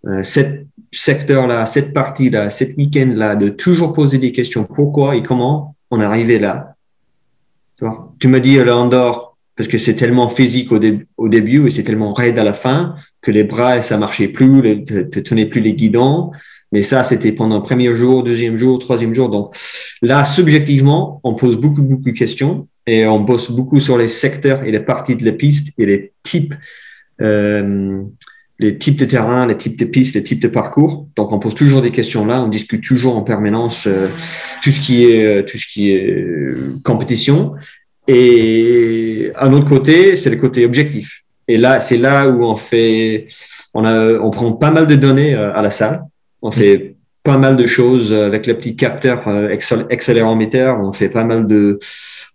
euh, 0.06 0.22
cet 0.22 0.66
secteur-là, 0.92 1.66
cette 1.66 1.92
partie-là, 1.92 2.50
cet 2.50 2.76
week-end-là, 2.76 3.36
de 3.36 3.48
toujours 3.48 3.92
poser 3.92 4.18
des 4.18 4.32
questions. 4.32 4.64
Pourquoi 4.64 5.16
et 5.16 5.22
comment 5.22 5.76
on 5.90 6.00
est 6.00 6.04
arrivé 6.04 6.38
là? 6.38 6.74
Tu, 7.78 7.84
vois 7.84 8.14
tu 8.18 8.28
me 8.28 8.40
dis, 8.40 8.56
là, 8.56 8.76
Andorre, 8.76 9.36
parce 9.56 9.68
que 9.68 9.78
c'est 9.78 9.94
tellement 9.94 10.28
physique 10.28 10.70
au, 10.72 10.80
au, 11.16 11.28
début 11.28 11.66
et 11.66 11.70
c'est 11.70 11.82
tellement 11.82 12.12
raide 12.12 12.38
à 12.38 12.44
la 12.44 12.54
fin 12.54 12.94
que 13.22 13.30
les 13.30 13.44
bras, 13.44 13.82
ça 13.82 13.96
marchait 13.98 14.28
plus, 14.28 14.84
tu 14.84 15.22
tenais 15.22 15.46
plus 15.46 15.60
les 15.60 15.74
guidons. 15.74 16.30
Mais 16.70 16.82
ça, 16.82 17.02
c'était 17.02 17.32
pendant 17.32 17.56
le 17.56 17.62
premier 17.62 17.94
jour, 17.94 18.22
deuxième 18.22 18.56
jour, 18.56 18.78
troisième 18.78 19.14
jour. 19.14 19.30
Donc 19.30 19.56
là, 20.02 20.24
subjectivement, 20.24 21.20
on 21.24 21.34
pose 21.34 21.56
beaucoup, 21.56 21.82
beaucoup 21.82 22.10
de 22.10 22.18
questions 22.18 22.68
et 22.86 23.06
on 23.06 23.20
bosse 23.20 23.50
beaucoup 23.50 23.80
sur 23.80 23.96
les 23.96 24.08
secteurs 24.08 24.64
et 24.64 24.70
les 24.70 24.80
parties 24.80 25.16
de 25.16 25.24
la 25.24 25.32
piste 25.32 25.72
et 25.78 25.86
les 25.86 26.12
types, 26.22 26.54
euh, 27.20 28.02
les 28.58 28.76
types 28.76 28.98
de 28.98 29.04
terrain, 29.04 29.46
les 29.46 29.56
types 29.56 29.78
de 29.78 29.84
pistes, 29.84 30.14
les 30.14 30.22
types 30.22 30.40
de 30.40 30.48
parcours. 30.48 31.06
Donc 31.16 31.32
on 31.32 31.38
pose 31.38 31.54
toujours 31.54 31.82
des 31.82 31.90
questions 31.90 32.26
là, 32.26 32.42
on 32.42 32.48
discute 32.48 32.82
toujours 32.82 33.16
en 33.16 33.22
permanence 33.22 33.86
euh, 33.86 34.08
tout 34.62 34.70
ce 34.70 34.80
qui 34.80 35.04
est, 35.04 35.24
euh, 35.24 35.42
tout 35.42 35.58
ce 35.58 35.66
qui 35.66 35.90
est 35.90 36.82
compétition. 36.82 37.54
Et 38.06 39.30
un 39.38 39.52
autre 39.52 39.66
côté, 39.66 40.16
c'est 40.16 40.30
le 40.30 40.36
côté 40.36 40.64
objectif. 40.64 41.24
Et 41.46 41.58
là, 41.58 41.78
c'est 41.78 41.98
là 41.98 42.28
où 42.28 42.42
on 42.44 42.56
fait, 42.56 43.28
on, 43.74 43.84
a, 43.84 44.14
on 44.18 44.30
prend 44.30 44.52
pas 44.52 44.70
mal 44.70 44.86
de 44.86 44.96
données 44.96 45.34
à 45.34 45.60
la 45.60 45.70
salle 45.70 46.02
on 46.42 46.50
fait 46.50 46.94
pas 47.22 47.38
mal 47.38 47.56
de 47.56 47.66
choses 47.66 48.12
avec 48.12 48.46
le 48.46 48.56
petit 48.56 48.76
capteur 48.76 49.26
euh, 49.28 49.54
accéléromètre. 49.90 50.78
On 50.80 50.92
fait 50.92 51.08
pas 51.08 51.24
mal 51.24 51.46
de, 51.46 51.78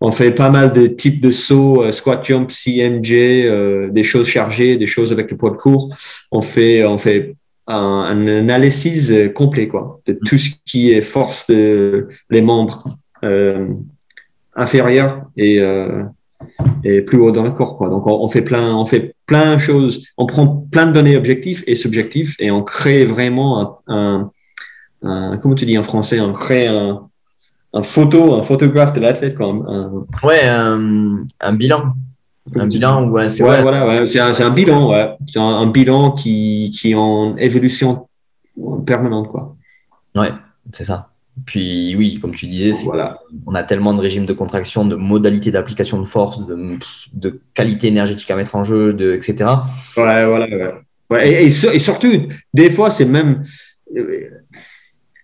on 0.06 0.12
fait 0.12 0.32
pas 0.32 0.50
mal 0.50 0.74
de 0.74 0.86
types 0.86 1.22
de 1.22 1.32
sauts, 1.32 1.82
euh, 1.82 1.92
squat 1.94 2.26
jump, 2.26 2.52
CMJ, 2.52 3.14
euh, 3.14 3.90
des 3.90 4.04
choses 4.04 4.28
chargées, 4.28 4.76
des 4.76 4.86
choses 4.86 5.14
avec 5.14 5.32
le 5.32 5.38
poids 5.38 5.52
de 5.52 5.56
cours. 5.56 5.96
On 6.30 6.42
fait, 6.42 6.86
on 6.86 6.98
fait 6.98 7.36
un, 7.68 8.28
analyse 8.28 9.32
complet 9.34 9.70
quoi, 9.70 10.02
de 10.06 10.20
tout 10.26 10.38
ce 10.38 10.50
qui 10.66 10.92
est 10.92 11.00
force 11.00 11.48
de 11.48 12.10
les 12.30 12.42
membres 12.42 12.84
inférieurs 14.54 15.24
et, 15.38 15.62
et 16.84 17.02
plus 17.02 17.18
haut 17.20 17.32
dans 17.32 17.44
le 17.44 17.52
corps. 17.52 17.78
Quoi. 17.78 17.88
Donc 17.88 18.06
on, 18.06 18.28
fait 18.28 18.42
plein, 18.42 18.76
on 18.76 18.86
fait 18.86 19.16
plein 19.26 19.54
de 19.54 19.60
choses, 19.60 20.06
on 20.18 20.26
prend 20.26 20.68
plein 20.70 20.88
de 20.88 20.92
données 20.92 21.16
objectives 21.16 21.64
et 21.66 21.76
subjectives 21.76 22.36
et 22.40 22.52
on 22.52 22.62
crée 22.64 23.06
vraiment 23.06 23.80
un, 23.88 24.32
un, 25.04 25.38
comment 25.38 25.56
tu 25.56 25.66
dis 25.66 25.78
en 25.78 25.84
français, 25.84 26.20
on 26.20 26.34
crée 26.34 26.68
un, 26.68 27.08
un 27.74 27.84
photo, 27.84 28.36
un 28.36 28.44
photographe 28.44 28.94
de 28.94 29.02
l'athlète, 29.02 29.36
quoi. 29.36 29.48
Un, 29.48 30.06
ouais, 30.24 30.48
un, 30.48 31.54
bilan. 31.54 31.94
Un 32.56 32.68
bilan, 32.68 33.10
ouais, 33.10 33.30
c'est 33.30 33.44
ouais, 33.44 33.62
voilà, 33.62 33.88
ouais, 33.88 34.08
c'est 34.08 34.20
un, 34.20 34.34
un, 34.34 34.50
bilan, 34.52 34.92
ouais. 34.92 35.16
C'est 35.28 35.40
un, 35.40 35.66
bilan 35.68 36.12
qui, 36.12 36.72
qui 36.78 36.92
est 36.92 36.96
en 36.96 37.36
évolution 37.38 38.08
permanente, 38.86 39.30
quoi. 39.30 39.56
Ouais, 40.16 40.32
c'est 40.72 40.84
ça. 40.84 41.10
Puis 41.46 41.96
oui, 41.98 42.20
comme 42.20 42.36
tu 42.36 42.46
disais, 42.46 42.72
voilà. 42.84 43.20
on 43.48 43.56
a 43.56 43.64
tellement 43.64 43.96
de 43.96 44.00
régimes 44.00 44.28
de 44.28 44.34
contraction, 44.34 44.86
de 44.86 44.96
modalités 44.96 45.50
d'application 45.50 46.00
de 46.00 46.06
force, 46.06 46.46
de, 46.46 46.78
de, 47.14 47.42
qualité 47.56 47.88
énergétique 47.88 48.30
à 48.30 48.36
mettre 48.36 48.56
en 48.56 48.64
jeu, 48.64 48.94
de, 48.94 49.14
etc. 49.14 49.50
Ouais, 49.98 50.26
voilà. 50.26 50.76
Ouais. 51.10 51.44
Et, 51.44 51.46
et, 51.46 51.50
surtout, 51.50 52.28
des 52.54 52.70
fois, 52.70 52.92
c'est 52.92 53.06
même 53.06 53.44
euh, 53.98 54.30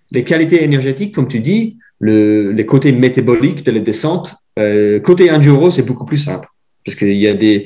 les 0.09 0.23
qualités 0.23 0.63
énergétiques, 0.63 1.13
comme 1.13 1.27
tu 1.27 1.41
dis, 1.41 1.77
le, 1.99 2.51
les 2.51 2.65
côtés 2.65 2.91
métaboliques 2.91 3.63
de 3.65 3.71
la 3.71 3.79
descente. 3.79 4.35
Euh, 4.57 4.99
côté 4.99 5.31
enduro, 5.31 5.69
c'est 5.69 5.83
beaucoup 5.83 6.05
plus 6.05 6.17
simple 6.17 6.47
parce 6.85 6.95
qu'il 6.95 7.17
y 7.17 7.27
a 7.27 7.33
des 7.33 7.65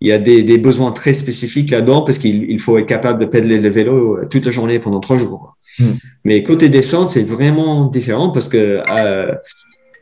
il 0.00 0.08
y 0.08 0.12
a 0.12 0.18
des, 0.18 0.44
des 0.44 0.58
besoins 0.58 0.92
très 0.92 1.12
spécifiques 1.12 1.70
là-dedans 1.70 2.02
parce 2.02 2.18
qu'il 2.18 2.60
faut 2.60 2.78
être 2.78 2.86
capable 2.86 3.18
de 3.18 3.26
pédaler 3.26 3.58
le 3.58 3.68
vélo 3.68 4.20
toute 4.30 4.44
la 4.44 4.52
journée 4.52 4.78
pendant 4.78 5.00
trois 5.00 5.16
jours. 5.16 5.56
Hmm. 5.80 5.94
Mais 6.24 6.44
côté 6.44 6.68
descente, 6.68 7.10
c'est 7.10 7.24
vraiment 7.24 7.86
différent 7.86 8.30
parce 8.30 8.48
que 8.48 8.80
euh, 8.88 9.34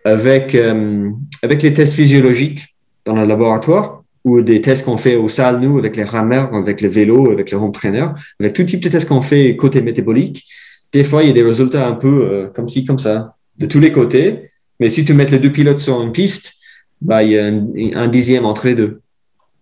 avec 0.04 0.54
euh, 0.54 1.10
avec 1.42 1.62
les 1.62 1.72
tests 1.72 1.94
physiologiques 1.94 2.74
dans 3.06 3.14
le 3.14 3.24
laboratoire 3.24 4.02
ou 4.24 4.42
des 4.42 4.60
tests 4.60 4.84
qu'on 4.84 4.96
fait 4.96 5.16
au 5.16 5.28
salle 5.28 5.60
nous 5.60 5.78
avec 5.78 5.96
les 5.96 6.04
rameurs, 6.04 6.54
avec 6.54 6.80
le 6.80 6.88
vélo, 6.88 7.30
avec 7.30 7.50
le 7.50 7.56
home 7.56 7.72
trainer, 7.72 8.08
avec 8.38 8.52
tout 8.52 8.64
type 8.64 8.80
de 8.80 8.88
tests 8.88 9.08
qu'on 9.08 9.22
fait 9.22 9.56
côté 9.56 9.80
métabolique, 9.80 10.44
des 10.92 11.04
fois 11.04 11.22
il 11.22 11.28
y 11.28 11.30
a 11.30 11.34
des 11.34 11.42
résultats 11.42 11.86
un 11.86 11.94
peu 11.94 12.28
euh, 12.30 12.48
comme 12.54 12.68
ci 12.68 12.84
comme 12.84 12.98
ça 12.98 13.35
de 13.58 13.66
tous 13.66 13.80
les 13.80 13.92
côtés. 13.92 14.50
Mais 14.80 14.88
si 14.88 15.04
tu 15.04 15.14
mets 15.14 15.26
les 15.26 15.38
deux 15.38 15.52
pilotes 15.52 15.80
sur 15.80 16.02
une 16.02 16.12
piste, 16.12 16.54
bah, 17.00 17.22
il 17.22 17.32
y 17.32 17.38
a 17.38 17.46
un, 17.46 18.08
dixième 18.08 18.44
entre 18.44 18.66
les 18.66 18.74
deux. 18.74 19.00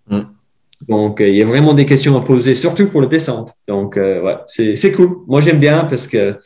Mm. 0.09 0.21
Donc, 0.89 1.21
euh, 1.21 1.29
il 1.29 1.37
y 1.37 1.43
a 1.43 1.45
vraiment 1.45 1.75
des 1.75 1.87
questions 1.87 2.17
à 2.17 2.21
poser, 2.21 2.55
surtout 2.55 2.89
pour 2.89 3.01
la 3.01 3.07
descente. 3.07 3.55
Donc, 3.67 3.97
euh, 3.97 4.23
ouais, 4.23 4.37
c'est 4.47 4.93
cool. 4.93 5.19
Moi, 5.27 5.41
j'aime 5.41 5.61
bien 5.61 5.85
parce 5.85 6.07
que 6.07 6.37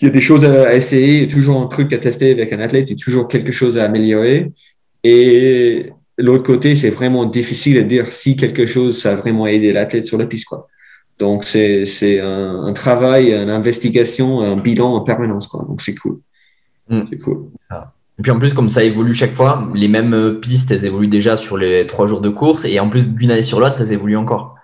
il 0.00 0.06
y 0.06 0.08
a 0.08 0.10
des 0.10 0.20
choses 0.20 0.44
à 0.44 0.74
essayer, 0.74 1.14
il 1.14 1.20
y 1.22 1.24
a 1.24 1.28
toujours 1.28 1.60
un 1.60 1.66
truc 1.66 1.92
à 1.92 1.98
tester 1.98 2.32
avec 2.32 2.52
un 2.52 2.58
athlète, 2.58 2.90
il 2.90 2.98
y 2.98 3.00
a 3.00 3.02
toujours 3.02 3.28
quelque 3.28 3.52
chose 3.52 3.78
à 3.78 3.84
améliorer. 3.84 4.52
Et 5.04 5.92
l'autre 6.18 6.42
côté, 6.42 6.74
c'est 6.74 6.90
vraiment 6.90 7.24
difficile 7.24 7.76
de 7.76 7.82
dire 7.82 8.10
si 8.10 8.36
quelque 8.36 8.66
chose, 8.66 9.00
ça 9.00 9.12
a 9.12 9.14
vraiment 9.14 9.46
aidé 9.46 9.72
l'athlète 9.72 10.04
sur 10.04 10.18
la 10.18 10.26
piste. 10.26 10.46
Quoi. 10.46 10.66
Donc, 11.18 11.44
c'est 11.44 12.20
un, 12.20 12.64
un, 12.64 12.72
travail, 12.72 13.32
une 13.32 13.50
investigation, 13.50 14.40
un 14.40 14.56
bilan 14.56 14.94
en 14.94 15.00
permanence. 15.00 15.46
Quoi. 15.46 15.64
Donc, 15.68 15.80
c'est 15.80 15.94
cool. 15.94 16.20
Mm. 16.88 17.02
C'est 17.08 17.18
cool. 17.18 17.46
Et 18.18 18.22
puis 18.22 18.30
en 18.30 18.38
plus, 18.38 18.54
comme 18.54 18.68
ça 18.68 18.84
évolue 18.84 19.12
chaque 19.12 19.32
fois, 19.32 19.68
les 19.74 19.88
mêmes 19.88 20.14
euh, 20.14 20.34
pistes, 20.34 20.70
elles 20.70 20.84
évoluent 20.86 21.08
déjà 21.08 21.36
sur 21.36 21.56
les 21.56 21.86
trois 21.86 22.06
jours 22.06 22.20
de 22.20 22.28
course, 22.28 22.64
et 22.64 22.78
en 22.78 22.88
plus 22.88 23.06
d'une 23.08 23.30
année 23.30 23.42
sur 23.42 23.58
l'autre, 23.58 23.80
elles 23.80 23.92
évoluent 23.92 24.16
encore. 24.16 24.54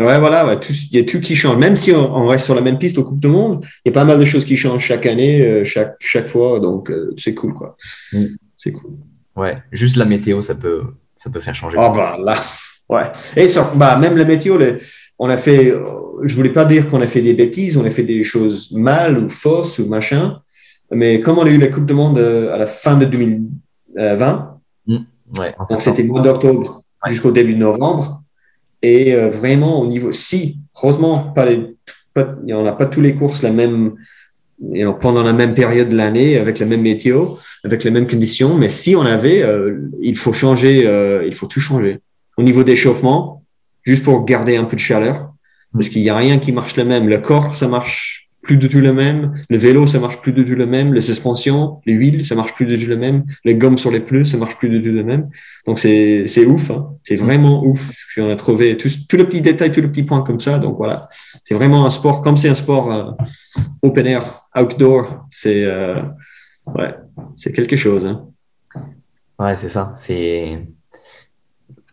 Ouais, 0.00 0.18
voilà, 0.18 0.58
il 0.68 0.96
y 0.96 0.98
a 0.98 1.04
tout 1.04 1.20
qui 1.20 1.36
change. 1.36 1.58
Même 1.58 1.76
si 1.76 1.92
on, 1.92 2.26
reste 2.26 2.46
sur 2.46 2.56
la 2.56 2.60
même 2.60 2.78
piste 2.78 2.98
au 2.98 3.04
Coupe 3.04 3.20
du 3.20 3.28
Monde, 3.28 3.64
il 3.84 3.90
y 3.90 3.92
a 3.92 3.94
pas 3.94 4.04
mal 4.04 4.18
de 4.18 4.24
choses 4.24 4.44
qui 4.44 4.56
changent 4.56 4.82
chaque 4.82 5.06
année, 5.06 5.42
euh, 5.42 5.64
chaque, 5.64 5.94
chaque 6.00 6.28
fois, 6.28 6.58
donc 6.58 6.90
euh, 6.90 7.14
c'est 7.16 7.34
cool, 7.34 7.54
quoi. 7.54 7.76
Mm. 8.12 8.24
C'est 8.56 8.72
cool. 8.72 8.92
Ouais, 9.36 9.58
juste 9.70 9.96
la 9.96 10.04
météo, 10.04 10.40
ça 10.40 10.56
peut, 10.56 10.82
ça 11.14 11.30
peut 11.30 11.40
faire 11.40 11.54
changer. 11.54 11.76
Oh, 11.78 11.92
bah 11.94 12.16
là, 12.20 12.34
ouais. 12.88 13.04
Et 13.36 13.46
bah, 13.76 13.96
même 13.96 14.16
la 14.16 14.24
météo, 14.24 14.58
on 15.18 15.28
a 15.28 15.36
fait, 15.36 15.72
je 16.22 16.34
voulais 16.34 16.50
pas 16.50 16.64
dire 16.64 16.88
qu'on 16.88 17.00
a 17.00 17.06
fait 17.06 17.22
des 17.22 17.34
bêtises, 17.34 17.76
on 17.76 17.84
a 17.84 17.90
fait 17.90 18.02
des 18.02 18.24
choses 18.24 18.72
mal 18.72 19.18
ou 19.18 19.28
fausses 19.28 19.78
ou 19.78 19.86
machin, 19.86 20.41
mais 20.92 21.20
comme 21.20 21.38
on 21.38 21.44
a 21.44 21.50
eu 21.50 21.58
la 21.58 21.68
Coupe 21.68 21.86
du 21.86 21.94
Monde 21.94 22.18
euh, 22.18 22.54
à 22.54 22.58
la 22.58 22.66
fin 22.66 22.96
de 22.96 23.04
2020, 23.04 24.58
mmh. 24.86 24.96
donc 25.68 25.80
c'était 25.80 26.04
mois 26.04 26.20
d'octobre 26.20 26.82
jusqu'au 27.06 27.32
début 27.32 27.54
de 27.54 27.58
novembre, 27.58 28.22
et 28.82 29.14
euh, 29.14 29.28
vraiment 29.28 29.80
au 29.80 29.86
niveau, 29.86 30.12
si, 30.12 30.58
heureusement, 30.76 31.18
pas 31.18 31.46
les, 31.46 31.74
on 32.16 32.62
n'a 32.62 32.72
pas 32.72 32.86
tous 32.86 33.00
les 33.00 33.14
courses 33.14 33.42
la 33.42 33.50
même, 33.50 33.94
pendant 35.00 35.22
la 35.22 35.32
même 35.32 35.54
période 35.54 35.88
de 35.88 35.96
l'année, 35.96 36.36
avec 36.36 36.58
la 36.58 36.66
même 36.66 36.82
météo, 36.82 37.26
avec 37.64 37.84
les 37.84 37.90
mêmes 37.90 38.06
conditions, 38.06 38.54
mais 38.54 38.68
si 38.68 38.94
on 38.94 39.02
avait, 39.02 39.42
euh, 39.42 39.88
il 40.00 40.16
faut 40.16 40.32
changer, 40.32 40.82
il 41.26 41.34
faut 41.34 41.46
tout 41.46 41.60
changer. 41.60 42.00
Au 42.36 42.42
niveau 42.42 42.64
d'échauffement, 42.64 43.42
juste 43.82 44.02
pour 44.02 44.24
garder 44.24 44.56
un 44.56 44.64
peu 44.64 44.76
de 44.76 44.80
chaleur, 44.80 45.32
parce 45.72 45.88
qu'il 45.88 46.02
n'y 46.02 46.10
a 46.10 46.16
rien 46.16 46.38
qui 46.38 46.52
marche 46.52 46.76
le 46.76 46.84
même. 46.84 47.08
Le 47.08 47.18
corps, 47.18 47.54
ça 47.54 47.66
marche 47.66 48.21
plus 48.42 48.56
du 48.56 48.68
tout 48.68 48.80
le 48.80 48.92
même. 48.92 49.44
Le 49.48 49.56
vélo, 49.56 49.86
ça 49.86 50.00
marche 50.00 50.20
plus 50.20 50.32
du 50.32 50.44
tout 50.44 50.56
le 50.56 50.66
même. 50.66 50.92
Les 50.92 51.00
suspensions, 51.00 51.80
les 51.86 51.92
huiles, 51.92 52.26
ça 52.26 52.34
marche 52.34 52.54
plus 52.54 52.66
du 52.66 52.76
tout 52.76 52.88
le 52.88 52.96
même. 52.96 53.24
Les 53.44 53.54
gommes 53.54 53.78
sur 53.78 53.90
les 53.90 54.00
pneus, 54.00 54.24
ça 54.24 54.36
marche 54.36 54.56
plus 54.56 54.68
du 54.68 54.82
tout 54.82 54.94
le 54.94 55.04
même. 55.04 55.30
Donc 55.66 55.78
c'est 55.78 56.24
c'est 56.26 56.44
ouf, 56.44 56.70
hein. 56.70 56.90
c'est 57.04 57.16
vraiment 57.16 57.64
ouf. 57.64 57.92
Puis 58.08 58.20
on 58.20 58.28
a 58.28 58.36
trouvé 58.36 58.76
tout, 58.76 58.88
tout 59.08 59.16
le 59.16 59.24
petit 59.24 59.40
détail, 59.40 59.70
tout 59.70 59.80
le 59.80 59.90
petit 59.90 60.02
point 60.02 60.22
comme 60.22 60.40
ça. 60.40 60.58
Donc 60.58 60.76
voilà, 60.76 61.08
c'est 61.44 61.54
vraiment 61.54 61.86
un 61.86 61.90
sport 61.90 62.20
comme 62.20 62.36
c'est 62.36 62.48
un 62.48 62.56
sport 62.56 62.92
euh, 62.92 63.12
open 63.82 64.06
air, 64.06 64.48
outdoor. 64.56 65.24
C'est 65.30 65.64
euh, 65.64 66.02
ouais, 66.66 66.94
c'est 67.36 67.52
quelque 67.52 67.76
chose. 67.76 68.04
Hein. 68.04 68.26
Ouais, 69.38 69.54
c'est 69.54 69.68
ça. 69.68 69.92
C'est 69.94 70.66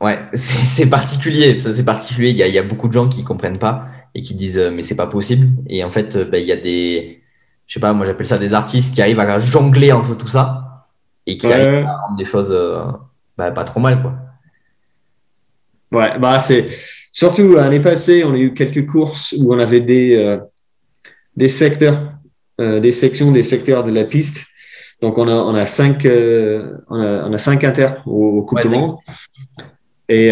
ouais, 0.02 0.18
c'est 0.34 0.90
particulier. 0.90 1.56
Ça 1.56 1.76
c'est 1.76 1.86
particulier. 1.86 2.32
Il 2.32 2.38
y 2.38 2.44
a, 2.44 2.48
y 2.48 2.58
a 2.58 2.64
beaucoup 2.64 2.88
de 2.88 2.94
gens 2.94 3.08
qui 3.08 3.24
comprennent 3.24 3.60
pas 3.60 3.88
et 4.16 4.22
qui 4.22 4.36
disent 4.36 4.60
euh, 4.60 4.72
mais 4.72 4.82
c'est 4.82 4.96
pas 4.96 5.08
possible. 5.08 5.50
Et 5.68 5.84
en 5.84 5.92
fait, 5.92 6.16
euh, 6.16 6.26
bah, 6.26 6.40
il 6.40 6.48
y 6.48 6.52
a 6.52 6.58
des, 6.58 7.22
je 7.68 7.74
sais 7.74 7.80
pas, 7.80 7.94
moi 7.94 8.06
j'appelle 8.06 8.26
ça 8.26 8.38
des 8.38 8.54
artistes 8.54 8.94
qui 8.94 9.02
arrivent 9.02 9.20
à 9.20 9.40
jongler 9.40 9.92
entre 9.92 10.16
tout 10.18 10.28
ça 10.28 10.88
et 11.26 11.38
qui 11.38 11.48
arrivent 11.48 11.86
à 11.86 11.98
rendre 11.98 12.18
des 12.18 12.26
choses 12.26 12.52
euh, 12.52 12.84
bah, 13.38 13.52
pas 13.52 13.64
trop 13.64 13.80
mal 13.80 14.02
quoi. 14.02 14.14
Ouais, 15.92 16.20
bah 16.20 16.38
c'est 16.40 16.68
surtout 17.12 17.56
l'année 17.56 17.80
passée, 17.80 18.24
on 18.24 18.34
a 18.34 18.38
eu 18.38 18.54
quelques 18.54 18.86
courses 18.86 19.34
où 19.40 19.52
on 19.54 19.58
avait 19.58 19.82
des 19.82 20.38
des 21.36 21.50
secteurs, 21.50 22.12
des 22.60 22.92
sections, 22.92 23.32
des 23.32 23.44
secteurs 23.44 23.84
de 23.84 23.92
la 23.92 24.04
piste. 24.04 24.46
Donc 25.02 25.18
on 25.18 25.28
a 25.28 25.34
on 25.34 25.56
a 25.56 25.66
cinq 25.66 26.06
on, 26.06 27.02
a, 27.02 27.28
on 27.28 27.34
a 27.34 27.38
cinq 27.40 27.64
inter 27.64 27.90
au, 28.06 28.44
Coupe 28.44 28.62
du 28.62 28.70
Monde. 28.70 28.98
Et 30.08 30.30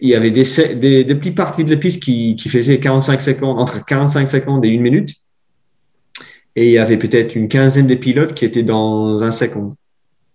il 0.00 0.08
y 0.08 0.14
avait 0.14 0.30
des, 0.30 0.44
des, 0.76 1.04
des, 1.04 1.14
petites 1.14 1.34
parties 1.34 1.64
de 1.64 1.70
la 1.70 1.76
piste 1.76 2.02
qui, 2.02 2.36
qui 2.36 2.48
faisaient 2.48 2.80
45 2.80 3.20
secondes, 3.20 3.58
entre 3.58 3.84
45 3.84 4.28
secondes 4.28 4.64
et 4.64 4.68
une 4.68 4.80
minute. 4.80 5.14
Et 6.56 6.66
il 6.66 6.72
y 6.72 6.78
avait 6.78 6.96
peut-être 6.96 7.36
une 7.36 7.48
quinzaine 7.48 7.86
de 7.86 7.94
pilotes 7.94 8.34
qui 8.34 8.44
étaient 8.44 8.62
dans 8.62 9.18
20 9.18 9.30
secondes. 9.30 9.74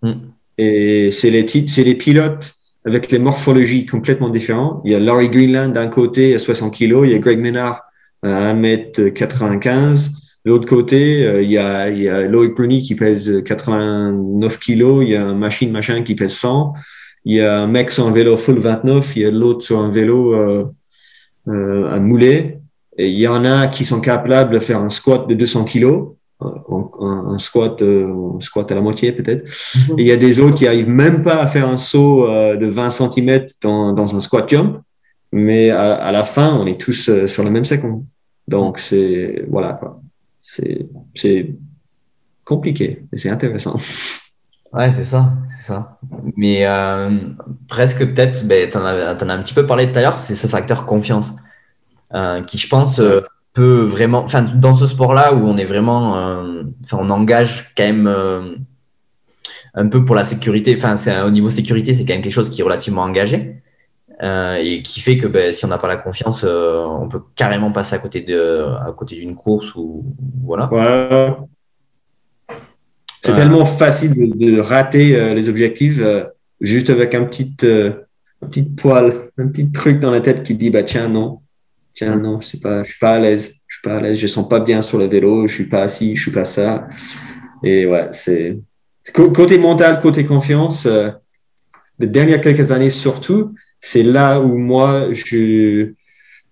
Mm. 0.01 0.13
Et 0.58 1.12
c'est 1.12 1.30
les, 1.30 1.45
c'est 1.67 1.84
les 1.84 1.95
pilotes 1.95 2.54
avec 2.86 3.12
les 3.12 3.19
morphologies 3.19 3.86
complètement 3.86 4.30
différentes. 4.30 4.82
Il 4.86 4.91
y 4.91 4.95
a 4.95 4.99
Laurie 4.99 5.30
Greenland 5.30 5.73
d'un 5.73 5.88
côté 5.88 6.36
à 6.36 6.39
60 6.39 6.73
kg, 6.73 7.01
il 7.04 7.12
y 7.12 7.15
a 7.15 7.19
Greg 7.19 7.39
Menard 7.39 7.82
à 8.23 8.54
1m95. 8.54 10.12
De 10.45 10.51
l'autre 10.51 10.67
côté, 10.67 11.25
euh, 11.25 11.41
il 11.41 11.51
y 11.51 11.58
a, 11.58 11.89
il 11.89 12.04
y 12.04 12.08
a 12.08 12.28
Loïc 12.28 12.54
Bruni 12.54 12.84
qui 12.84 12.93
pèse 12.93 13.41
89 13.43 14.60
kg, 14.60 15.01
il 15.01 15.10
y 15.10 15.15
a 15.15 15.25
un 15.25 15.34
machine 15.34 15.71
machin 15.71 16.04
qui 16.04 16.13
pèse 16.13 16.34
100 16.34 16.73
il 17.25 17.35
y 17.35 17.41
a 17.41 17.59
un 17.59 17.67
mec 17.67 17.91
sur 17.91 18.07
un 18.07 18.11
vélo 18.11 18.38
full 18.38 18.59
29, 18.59 19.15
il 19.15 19.21
y 19.23 19.25
a 19.25 19.31
l'autre 19.31 19.63
sur 19.63 19.79
un 19.79 19.89
vélo 19.89 20.33
euh, 20.35 20.65
euh, 21.47 21.91
un 21.91 21.99
moulet. 21.99 22.59
Et 22.97 23.09
il 23.09 23.19
y 23.19 23.27
en 23.27 23.43
a 23.43 23.67
qui 23.67 23.83
sont 23.83 23.99
capables 23.99 24.53
de 24.53 24.59
faire 24.59 24.79
un 24.79 24.89
squat 24.89 25.27
de 25.27 25.33
200 25.33 25.65
kilos, 25.65 26.15
un, 26.41 27.38
squat, 27.38 27.81
euh, 27.81 28.39
squat 28.39 28.71
à 28.71 28.75
la 28.75 28.81
moitié 28.81 29.11
peut-être. 29.11 29.43
Mhm. 29.89 29.99
Et 29.99 30.03
il 30.03 30.07
y 30.07 30.11
a 30.11 30.17
des 30.17 30.39
autres 30.39 30.55
qui 30.55 30.67
arrivent 30.67 30.89
même 30.89 31.23
pas 31.23 31.41
à 31.41 31.47
faire 31.47 31.67
un 31.67 31.77
saut 31.77 32.27
euh, 32.27 32.55
de 32.55 32.67
20 32.67 32.89
cm 32.91 33.45
dans, 33.61 33.93
dans 33.93 34.15
un 34.15 34.19
squat 34.19 34.47
jump. 34.47 34.81
Mais 35.31 35.69
à, 35.69 35.95
à, 35.95 36.11
la 36.11 36.23
fin, 36.23 36.55
on 36.55 36.65
est 36.65 36.79
tous 36.79 37.09
euh, 37.09 37.27
sur 37.27 37.43
la 37.43 37.49
même 37.49 37.65
seconde. 37.65 38.05
Donc 38.47 38.77
c'est 38.77 39.45
voilà 39.49 39.73
quoi. 39.73 39.99
C'est 40.41 41.49
compliqué, 42.43 43.03
mais 43.11 43.17
c'est 43.17 43.29
intéressant. 43.29 43.75
Ouais, 44.75 44.91
c'est 44.91 45.05
ça, 45.05 45.31
c'est 45.47 45.63
ça. 45.67 45.97
Mais 46.35 46.65
euh, 46.67 47.09
presque 47.69 47.99
peut-être, 47.99 48.45
ben, 48.45 48.69
tu 48.69 48.77
en, 48.77 48.83
as 48.83 49.33
un 49.33 49.41
petit 49.41 49.53
peu 49.53 49.65
parlé 49.65 49.89
tout 49.89 49.97
à 49.97 50.01
l'heure, 50.01 50.17
c'est 50.17 50.35
ce 50.35 50.47
facteur 50.47 50.85
confiance 50.85 51.33
euh, 52.13 52.41
qui, 52.43 52.57
je 52.57 52.67
pense, 52.67 52.99
euh, 52.99 53.21
peut 53.53 53.83
vraiment, 53.83 54.19
enfin, 54.19 54.41
dans 54.41 54.73
ce 54.73 54.85
sport-là 54.85 55.33
où 55.33 55.47
on 55.47 55.55
est 55.57 55.65
vraiment, 55.65 56.15
enfin, 56.83 56.97
on 56.99 57.09
engage 57.09 57.73
quand 57.77 57.85
même 57.85 58.65
un 59.75 59.88
peu 59.88 60.03
pour 60.03 60.13
la 60.13 60.25
sécurité. 60.25 60.75
Enfin, 60.77 61.25
au 61.25 61.31
niveau 61.31 61.49
sécurité, 61.49 61.93
c'est 61.93 62.03
quand 62.03 62.13
même 62.13 62.21
quelque 62.21 62.33
chose 62.33 62.49
qui 62.49 62.59
est 62.59 62.63
relativement 62.65 63.03
engagé 63.03 63.61
et 64.21 64.81
qui 64.83 64.99
fait 64.99 65.17
que 65.17 65.27
ben, 65.27 65.53
si 65.53 65.63
on 65.63 65.69
n'a 65.69 65.77
pas 65.77 65.88
la 65.88 65.95
confiance, 65.95 66.43
on 66.43 67.07
peut 67.07 67.21
carrément 67.35 67.71
passer 67.71 67.95
à 67.95 67.99
côté 67.99 68.25
à 68.29 68.91
côté 68.91 69.15
d'une 69.15 69.35
course 69.35 69.73
ou 69.75 70.03
voilà. 70.43 70.69
C'est 73.25 73.33
tellement 73.33 73.65
facile 73.65 74.13
de, 74.38 74.59
rater 74.59 75.15
euh, 75.15 75.33
les 75.33 75.49
objectifs 75.49 75.99
euh, 76.01 76.25
juste 76.61 76.89
avec 76.89 77.15
un 77.15 77.25
petit, 77.25 77.55
euh, 77.63 77.91
un 78.41 78.47
petit 78.47 78.63
poil, 78.63 79.29
un 79.38 79.47
petit 79.47 79.71
truc 79.71 79.99
dans 79.99 80.11
la 80.11 80.21
tête 80.21 80.43
qui 80.43 80.55
dit, 80.55 80.69
bah, 80.69 80.83
tiens, 80.83 81.09
non, 81.09 81.39
tiens, 81.93 82.17
non, 82.17 82.39
je 82.41 82.47
suis 82.47 82.59
pas 82.59 82.83
à 83.01 83.19
l'aise, 83.19 83.55
je 83.67 83.77
suis 83.77 83.81
pas 83.81 83.97
à 83.97 84.01
l'aise, 84.01 84.19
je 84.19 84.27
sens 84.27 84.47
pas 84.47 84.59
bien 84.59 84.81
sur 84.81 84.97
le 84.97 85.07
vélo, 85.07 85.47
je 85.47 85.53
suis 85.53 85.65
pas 85.65 85.83
assis, 85.83 86.15
je 86.15 86.21
suis 86.21 86.31
pas 86.31 86.45
ça. 86.45 86.88
Et 87.63 87.85
ouais, 87.85 88.09
c'est, 88.11 88.59
côté 89.13 89.57
mental, 89.57 89.99
côté 90.01 90.25
confiance, 90.25 90.85
euh, 90.85 91.09
les 91.99 92.07
dernières 92.07 92.41
quelques 92.41 92.71
années 92.71 92.89
surtout, 92.89 93.55
c'est 93.79 94.03
là 94.03 94.39
où 94.39 94.57
moi, 94.57 95.13
je, 95.13 95.93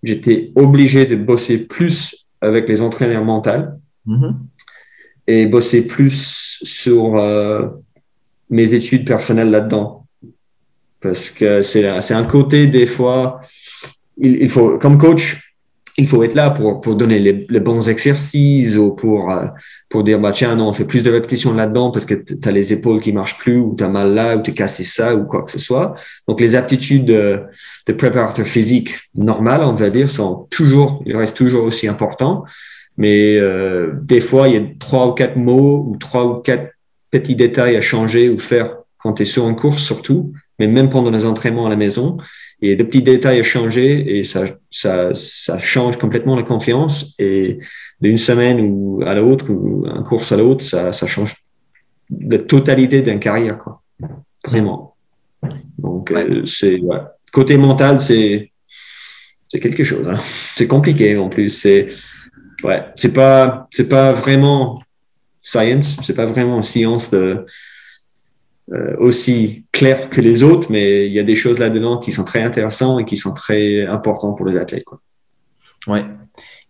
j'étais 0.02 0.52
obligé 0.56 1.06
de 1.06 1.16
bosser 1.16 1.58
plus 1.60 2.26
avec 2.42 2.68
les 2.68 2.82
entraîneurs 2.82 3.24
mentaux. 3.24 3.52
Mm-hmm. 4.08 4.34
Et 5.28 5.46
bosser 5.46 5.88
plus 5.88 6.60
sur 6.64 7.18
euh, 7.18 7.68
mes 8.50 8.74
études 8.74 9.06
personnelles 9.06 9.52
là-dedans. 9.52 10.06
Parce 11.02 11.30
que 11.30 11.62
c'est, 11.62 11.86
un 11.86 12.24
côté, 12.24 12.68
des 12.68 12.88
fois, 12.88 13.42
il, 14.18 14.50
faut, 14.50 14.78
comme 14.78 14.98
coach, 14.98 15.54
il 15.98 16.08
faut 16.08 16.24
être 16.24 16.34
là 16.34 16.50
pour, 16.50 16.80
pour 16.80 16.96
donner 16.96 17.20
les, 17.20 17.60
bons 17.60 17.90
exercices 17.90 18.78
ou 18.78 18.92
pour, 18.92 19.32
euh, 19.32 19.48
pour 19.90 20.04
dire, 20.04 20.20
bah, 20.20 20.32
tiens, 20.34 20.56
non, 20.56 20.70
on 20.70 20.74
fait 20.74 20.86
plus 20.86 21.04
de 21.04 21.12
répétitions 21.12 21.54
là-dedans 21.54 21.92
parce 21.92 22.06
que 22.06 22.14
tu 22.14 22.38
as 22.48 22.52
les 22.52 22.72
épaules 22.72 23.02
qui 23.02 23.12
marchent 23.12 23.38
plus 23.38 23.58
ou 23.58 23.76
tu 23.78 23.84
as 23.84 23.90
mal 23.90 24.14
là 24.14 24.38
ou 24.38 24.42
tu 24.42 24.54
cassé 24.54 24.86
ça 24.86 25.14
ou 25.14 25.26
quoi 25.26 25.44
que 25.44 25.52
ce 25.52 25.60
soit. 25.60 25.94
Donc, 26.28 26.40
les 26.40 26.56
aptitudes 26.56 27.06
de, 27.06 27.42
de 27.88 27.94
préparateur 27.94 28.48
physique 28.48 28.96
normal, 29.14 29.62
on 29.64 29.74
va 29.74 29.90
dire, 29.90 30.10
sont 30.10 30.48
toujours, 30.50 31.04
ils 31.06 31.16
restent 31.16 31.38
toujours 31.38 31.66
aussi 31.66 31.88
importants. 31.88 32.46
Mais 32.98 33.38
euh, 33.38 33.92
des 34.02 34.20
fois, 34.20 34.48
il 34.48 34.54
y 34.54 34.58
a 34.58 34.62
trois 34.80 35.08
ou 35.08 35.12
quatre 35.14 35.36
mots 35.36 35.86
ou 35.88 35.98
trois 35.98 36.26
ou 36.26 36.36
quatre 36.42 36.72
petits 37.12 37.36
détails 37.36 37.76
à 37.76 37.82
changer 37.82 38.30
ou 38.30 38.38
faire 38.38 38.78
quand 38.98 39.14
tu 39.14 39.24
es 39.24 39.26
sur 39.26 39.48
une 39.48 39.56
course 39.56 39.84
surtout, 39.84 40.34
mais 40.60 40.68
même 40.68 40.90
pendant 40.90 41.12
les 41.12 41.26
entraînements 41.26 41.66
à 41.66 41.70
la 41.70 41.76
maison 41.76 42.18
il 42.64 42.70
y 42.70 42.72
a 42.72 42.76
des 42.78 42.86
petits 42.86 43.04
détails 43.04 43.40
à 43.40 43.44
changer 43.44 44.18
et 44.18 44.24
ça, 44.24 44.46
ça, 44.72 45.14
ça 45.14 45.60
change 45.60 45.98
complètement 45.98 46.38
la 46.38 46.44
confiance. 46.44 47.14
Et 47.20 47.60
d'une 48.00 48.18
semaine 48.18 48.62
ou 48.62 49.02
à 49.06 49.14
l'autre, 49.16 49.50
ou 49.50 49.86
un 49.86 50.02
course 50.02 50.32
à 50.32 50.38
l'autre, 50.38 50.64
ça, 50.64 50.94
ça 50.94 51.06
change 51.06 51.36
la 52.10 52.38
totalité 52.38 53.02
d'une 53.02 53.20
carrière, 53.20 53.58
quoi. 53.58 53.82
Vraiment. 54.46 54.96
Donc, 55.78 56.10
euh, 56.12 56.46
c'est, 56.46 56.80
ouais. 56.80 57.00
côté 57.34 57.58
mental, 57.58 58.00
c'est, 58.00 58.54
c'est 59.50 59.60
quelque 59.60 59.84
chose. 59.84 60.08
Hein. 60.08 60.20
C'est 60.22 60.68
compliqué 60.68 61.18
en 61.18 61.28
plus. 61.28 61.50
C'est, 61.50 61.90
ouais, 62.64 62.86
c'est 62.96 63.14
pas, 63.14 63.68
c'est 63.72 63.90
pas 63.90 64.14
vraiment 64.14 64.82
science, 65.42 65.98
c'est 66.04 66.16
pas 66.16 66.26
vraiment 66.26 66.62
science 66.62 67.12
de, 67.12 67.46
euh, 68.72 68.96
aussi 68.98 69.66
clair 69.74 70.10
que 70.10 70.22
les 70.22 70.42
autres, 70.42 70.68
mais 70.72 71.06
il 71.06 71.12
y 71.12 71.20
a 71.20 71.24
des 71.24 71.36
choses 71.36 71.60
là-dedans 71.60 71.98
qui 71.98 72.14
sont 72.14 72.24
très 72.24 72.42
intéressantes 72.42 73.02
et 73.02 73.06
qui 73.06 73.18
sont 73.18 73.34
très 73.34 73.86
importantes 73.86 74.38
pour 74.38 74.46
les 74.46 74.58
athlètes. 74.58 74.86
Quoi. 74.86 75.02
Ouais. 75.88 76.06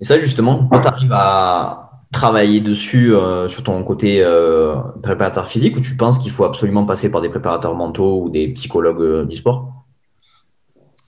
Et 0.01 0.03
ça, 0.03 0.17
justement, 0.17 0.67
quand 0.71 0.81
tu 0.81 0.87
arrives 0.87 1.13
à 1.13 2.01
travailler 2.11 2.61
dessus 2.61 3.13
euh, 3.13 3.47
sur 3.47 3.63
ton 3.63 3.83
côté 3.83 4.23
euh, 4.23 4.75
préparateur 5.03 5.47
physique, 5.47 5.77
ou 5.77 5.81
tu 5.81 5.95
penses 5.95 6.17
qu'il 6.17 6.31
faut 6.31 6.45
absolument 6.45 6.83
passer 6.83 7.11
par 7.11 7.21
des 7.21 7.29
préparateurs 7.29 7.75
mentaux 7.75 8.23
ou 8.23 8.29
des 8.31 8.47
psychologues 8.49 9.27
du 9.27 9.37
sport? 9.37 9.85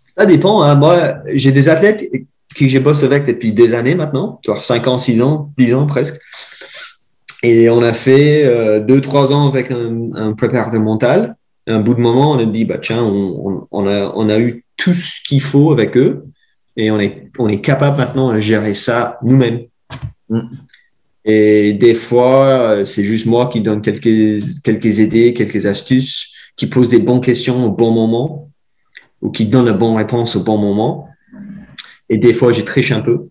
Ça 0.06 0.28
dépend. 0.28 0.62
Hein. 0.62 0.76
Moi, 0.76 1.16
j'ai 1.34 1.52
des 1.52 1.68
athlètes 1.68 2.08
qui 2.56 2.70
j'ai 2.70 2.80
bossé 2.80 3.06
avec 3.06 3.26
depuis 3.26 3.54
des 3.54 3.74
années 3.74 3.96
maintenant, 3.96 4.40
5 4.62 4.88
ans, 4.88 4.98
6 4.98 5.22
ans, 5.22 5.52
10 5.58 5.74
ans 5.76 5.86
presque. 5.86 6.20
Et 7.44 7.70
on 7.70 7.84
a 7.84 7.94
fait 7.94 8.44
euh, 8.46 8.80
deux, 8.80 9.02
trois 9.02 9.32
ans 9.32 9.48
avec 9.48 9.70
un, 9.70 10.34
préparateur 10.34 10.80
mental. 10.80 11.36
un 11.68 11.80
bout 11.80 11.94
de 11.94 12.00
moment, 12.00 12.32
on 12.32 12.40
a 12.40 12.46
dit, 12.46 12.66
bah, 12.66 12.80
tiens, 12.80 13.04
on, 13.04 13.88
a, 13.88 14.12
on 14.16 14.30
a 14.30 14.40
eu 14.40 14.66
tout 14.78 14.94
ce 14.94 15.22
qu'il 15.28 15.42
faut 15.42 15.72
avec 15.72 15.96
eux 15.96 16.26
et 16.76 16.90
on 16.90 17.00
est, 17.00 17.30
on 17.38 17.48
est 17.48 17.62
capable 17.62 17.98
maintenant 17.98 18.34
de 18.34 18.40
gérer 18.40 18.74
ça 18.74 19.20
nous-mêmes. 19.22 19.62
Mm. 20.30 20.40
Et 21.26 21.74
des 21.74 21.94
fois, 21.94 22.46
euh, 22.46 22.86
c'est 22.86 23.04
juste 23.04 23.26
moi 23.26 23.50
qui 23.52 23.62
donne 23.62 23.82
quelques, 23.82 24.62
quelques 24.64 25.00
idées, 25.00 25.34
quelques 25.34 25.66
astuces, 25.66 26.32
qui 26.56 26.68
pose 26.68 26.90
des 26.90 27.00
bonnes 27.00 27.22
questions 27.22 27.66
au 27.66 27.70
bon 27.70 27.92
moment 27.92 28.50
ou 29.22 29.32
qui 29.32 29.46
donne 29.46 29.66
la 29.66 29.74
bonne 29.74 29.96
réponse 29.96 30.36
au 30.36 30.44
bon 30.44 30.58
moment. 30.58 31.10
Et 32.10 32.18
des 32.18 32.34
fois, 32.34 32.52
je 32.52 32.62
triche 32.62 32.92
un 32.92 33.02
peu. 33.02 33.28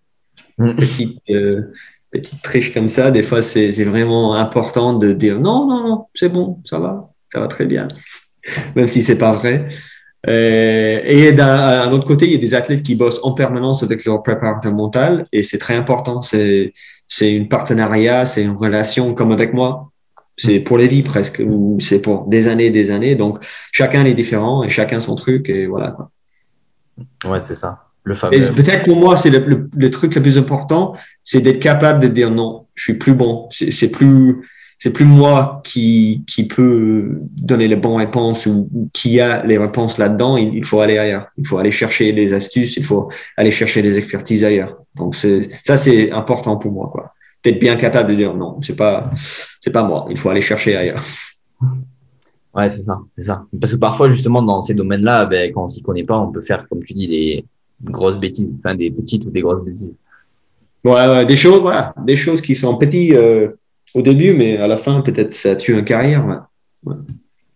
Mm. 0.59 0.77
Petite, 0.77 1.19
euh, 1.31 1.73
petites 2.11 2.43
triches 2.43 2.73
comme 2.73 2.89
ça, 2.89 3.11
des 3.11 3.23
fois, 3.23 3.43
c'est 3.43 3.71
vraiment 3.85 4.35
important 4.35 4.93
de 4.93 5.13
dire 5.13 5.41
non, 5.41 5.67
non, 5.67 5.87
non, 5.87 6.07
c'est 6.15 6.29
bon, 6.29 6.61
ça 6.65 6.79
va, 6.79 7.11
ça 7.29 7.41
va 7.41 7.49
très 7.49 7.67
bien, 7.67 7.89
même 8.77 8.89
si 8.89 9.03
c'est 9.03 9.19
pas 9.19 9.33
vrai. 9.33 9.67
Euh, 10.27 11.01
et 11.05 11.33
d'un 11.33 11.91
autre 11.91 12.07
côté, 12.07 12.27
il 12.27 12.33
y 12.33 12.35
a 12.35 12.39
des 12.39 12.55
athlètes 12.55 12.83
qui 12.83 12.95
bossent 12.95 13.21
en 13.25 13.33
permanence 13.33 13.83
avec 13.83 14.05
leur 14.05 14.23
préparateur 14.23 14.73
mental 14.73 15.27
et 15.33 15.43
c'est 15.43 15.59
très 15.59 15.75
important. 15.75 16.23
C'est 16.23 16.73
une 17.21 17.49
partenariat, 17.49 18.25
c'est 18.25 18.43
une 18.43 18.57
relation 18.57 19.15
comme 19.15 19.33
avec 19.33 19.53
moi. 19.53 19.91
C'est 20.37 20.61
pour 20.61 20.79
les 20.79 20.89
vies 20.89 21.03
presque, 21.03 21.43
ou 21.47 21.79
c'est 21.79 22.01
pour 22.01 22.27
des 22.27 22.49
années, 22.49 22.71
des 22.71 22.91
années. 22.91 23.15
Donc, 23.15 23.45
chacun 23.71 24.05
est 24.05 24.15
différent 24.15 24.65
et 24.65 24.69
chacun 24.69 24.99
son 24.99 25.15
truc 25.15 25.49
et 25.49 25.67
voilà. 25.67 25.91
Quoi. 25.91 26.11
Ouais, 27.31 27.41
c'est 27.41 27.55
ça. 27.55 27.84
Peut-être 28.05 28.85
pour 28.85 28.97
moi, 28.97 29.17
c'est 29.17 29.31
le, 29.31 29.69
le, 29.75 29.90
truc 29.90 30.14
le 30.14 30.23
plus 30.23 30.37
important, 30.37 30.95
c'est 31.23 31.40
d'être 31.40 31.61
capable 31.61 32.01
de 32.01 32.09
dire 32.09 32.31
non, 32.31 32.67
je 32.75 32.85
suis 32.85 32.95
plus 32.95 33.14
bon. 33.14 33.49
C'est 33.51 33.90
plus, 33.90 34.47
c'est 34.79 34.93
plus 34.93 35.07
moi 35.07 35.62
qui, 35.64 36.23
qui 36.27 36.47
peut 36.47 37.19
donner 37.23 37.67
les 37.67 37.77
bonnes 37.77 37.97
réponses 37.97 38.45
ou, 38.45 38.69
qui 38.93 39.21
a 39.21 39.45
les 39.47 39.57
réponses 39.57 39.97
là-dedans. 39.97 40.37
Il, 40.37 40.55
il, 40.55 40.64
faut 40.67 40.81
aller 40.81 40.99
ailleurs. 40.99 41.29
Il 41.38 41.47
faut 41.47 41.57
aller 41.57 41.71
chercher 41.71 42.12
des 42.12 42.35
astuces. 42.35 42.77
Il 42.77 42.85
faut 42.85 43.11
aller 43.38 43.51
chercher 43.51 43.81
des 43.81 43.97
expertises 43.97 44.45
ailleurs. 44.45 44.77
Donc 44.95 45.17
ça, 45.17 45.77
c'est 45.79 46.11
important 46.11 46.59
pour 46.59 46.73
moi, 46.73 46.90
quoi. 46.93 47.14
D'être 47.43 47.59
bien 47.59 47.77
capable 47.77 48.11
de 48.11 48.17
dire 48.17 48.35
non, 48.35 48.61
c'est 48.61 48.77
pas, 48.77 49.11
c'est 49.61 49.71
pas 49.71 49.83
moi. 49.83 50.07
Il 50.11 50.19
faut 50.19 50.29
aller 50.29 50.43
chercher 50.43 50.77
ailleurs. 50.77 51.03
Ouais, 52.55 52.69
c'est 52.69 52.83
ça, 52.83 53.01
c'est 53.17 53.25
ça. 53.25 53.45
Parce 53.61 53.73
que 53.73 53.79
parfois, 53.79 54.09
justement, 54.11 54.40
dans 54.40 54.62
ces 54.62 54.75
domaines-là, 54.75 55.25
ben, 55.25 55.51
quand 55.53 55.64
on 55.64 55.69
s'y 55.69 55.83
connaît 55.83 56.05
pas, 56.05 56.19
on 56.19 56.31
peut 56.31 56.40
faire, 56.40 56.69
comme 56.69 56.85
tu 56.85 56.95
dis, 56.95 57.09
des, 57.09 57.45
grosses 57.83 58.19
bêtises, 58.19 58.53
enfin 58.59 58.75
des 58.75 58.91
petites 58.91 59.25
ou 59.25 59.31
des 59.31 59.41
grosses 59.41 59.65
bêtises. 59.65 59.97
Ouais, 60.85 61.25
des 61.25 61.37
choses, 61.37 61.61
voilà, 61.61 61.95
des 62.05 62.17
choses 62.17 62.41
qui 62.43 62.55
sont 62.55 62.77
petites 62.77 63.13
euh, 63.13 63.49
au 63.95 64.03
début, 64.03 64.35
mais 64.35 64.59
à 64.59 64.67
la 64.67 64.77
fin, 64.77 65.01
peut-être 65.01 65.35
ça 65.35 65.57
tue 65.57 65.73
une 65.73 65.85
carrière. 65.85 66.47
Ouais, 66.85 66.97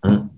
hum. 0.04 0.28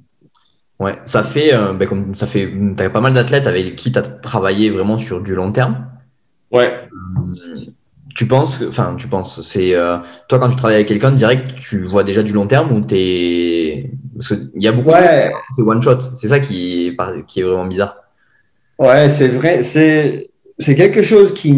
ouais. 0.81 0.99
ça 1.05 1.23
fait, 1.23 1.55
euh, 1.55 1.73
ben, 1.73 1.88
comme 1.88 2.14
ça 2.14 2.27
fait, 2.27 2.53
as 2.79 2.90
pas 2.90 3.01
mal 3.01 3.14
d'athlètes 3.14 3.47
avec 3.47 3.77
qui 3.77 3.93
tu 3.93 3.99
as 3.99 4.03
travaillé 4.03 4.71
vraiment 4.71 4.99
sur 4.99 5.23
du 5.23 5.35
long 5.35 5.53
terme. 5.53 5.87
Ouais. 6.51 6.88
Hum, 7.16 7.35
tu 8.14 8.27
penses, 8.27 8.59
enfin, 8.66 8.97
tu 8.99 9.07
penses, 9.07 9.40
c'est 9.43 9.75
euh, 9.75 9.99
toi 10.29 10.40
quand 10.40 10.49
tu 10.49 10.57
travailles 10.57 10.77
avec 10.77 10.88
quelqu'un 10.88 11.12
direct, 11.12 11.61
tu 11.61 11.85
vois 11.85 12.03
déjà 12.03 12.25
du 12.25 12.33
long 12.33 12.49
terme 12.49 12.73
ou 12.73 12.81
t'es, 12.81 13.90
parce 14.14 14.29
qu'il 14.31 14.51
y 14.62 14.66
a 14.66 14.73
beaucoup, 14.73 14.90
ouais. 14.90 15.33
c'est 15.55 15.62
one 15.62 15.81
shot, 15.81 16.01
c'est 16.14 16.27
ça 16.27 16.40
qui 16.40 16.88
est, 16.88 17.27
qui 17.27 17.40
est 17.40 17.45
vraiment 17.45 17.66
bizarre. 17.66 17.97
Ouais, 18.81 19.11
c'est 19.11 19.29
vrai. 19.29 19.62
C'est, 19.62 20.31
c'est 20.59 20.75
quelque 20.75 21.03
chose 21.03 21.35
qui. 21.35 21.55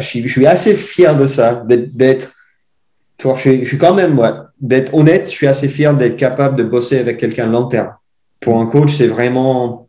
Je 0.00 0.06
suis, 0.06 0.22
je 0.26 0.32
suis 0.32 0.46
assez 0.46 0.74
fier 0.74 1.14
de 1.14 1.26
ça, 1.26 1.62
d'être. 1.66 2.32
Je 3.22 3.34
suis, 3.36 3.60
je 3.60 3.68
suis 3.68 3.78
quand 3.78 3.94
même, 3.94 4.18
ouais, 4.18 4.30
d'être 4.60 4.94
honnête, 4.94 5.26
je 5.26 5.32
suis 5.32 5.46
assez 5.46 5.68
fier 5.68 5.94
d'être 5.94 6.16
capable 6.16 6.56
de 6.56 6.64
bosser 6.64 6.98
avec 6.98 7.18
quelqu'un 7.18 7.46
long 7.46 7.68
terme. 7.68 7.92
Pour 8.40 8.58
un 8.58 8.66
coach, 8.66 8.94
c'est 8.94 9.06
vraiment. 9.06 9.88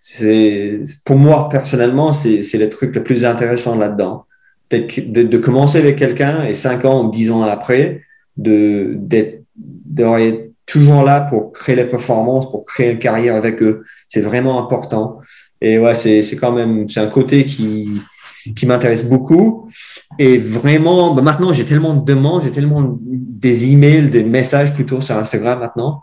C'est, 0.00 0.80
pour 1.04 1.16
moi, 1.16 1.48
personnellement, 1.48 2.12
c'est, 2.12 2.42
c'est 2.42 2.58
le 2.58 2.68
truc 2.68 2.94
le 2.94 3.04
plus 3.04 3.24
intéressant 3.24 3.76
là-dedans. 3.76 4.26
De, 4.70 5.22
de, 5.22 5.38
commencer 5.38 5.78
avec 5.78 5.96
quelqu'un 5.96 6.44
et 6.44 6.54
cinq 6.54 6.84
ans 6.84 7.04
ou 7.04 7.10
dix 7.10 7.30
ans 7.30 7.42
après, 7.42 8.02
de, 8.36 8.94
d'être, 8.96 9.42
d'être 9.56 10.50
toujours 10.64 11.02
là 11.02 11.22
pour 11.22 11.52
créer 11.52 11.74
les 11.74 11.84
performances, 11.84 12.48
pour 12.50 12.64
créer 12.64 12.92
une 12.92 12.98
carrière 12.98 13.34
avec 13.34 13.62
eux. 13.62 13.84
C'est 14.08 14.20
vraiment 14.20 14.64
important. 14.64 15.18
Et 15.60 15.78
ouais, 15.78 15.94
c'est, 15.94 16.36
quand 16.36 16.52
même, 16.52 16.88
c'est 16.88 17.00
un 17.00 17.08
côté 17.08 17.44
qui, 17.44 17.88
qui 18.56 18.66
m'intéresse 18.66 19.04
beaucoup. 19.04 19.68
Et 20.18 20.38
vraiment, 20.38 21.14
bah 21.14 21.22
maintenant, 21.22 21.52
j'ai 21.52 21.64
tellement 21.64 21.94
de 21.94 22.04
demandes, 22.04 22.42
j'ai 22.42 22.50
tellement 22.50 22.98
des 23.00 23.70
emails, 23.70 24.10
des 24.10 24.24
messages 24.24 24.74
plutôt 24.74 25.00
sur 25.00 25.16
Instagram 25.16 25.60
maintenant. 25.60 26.02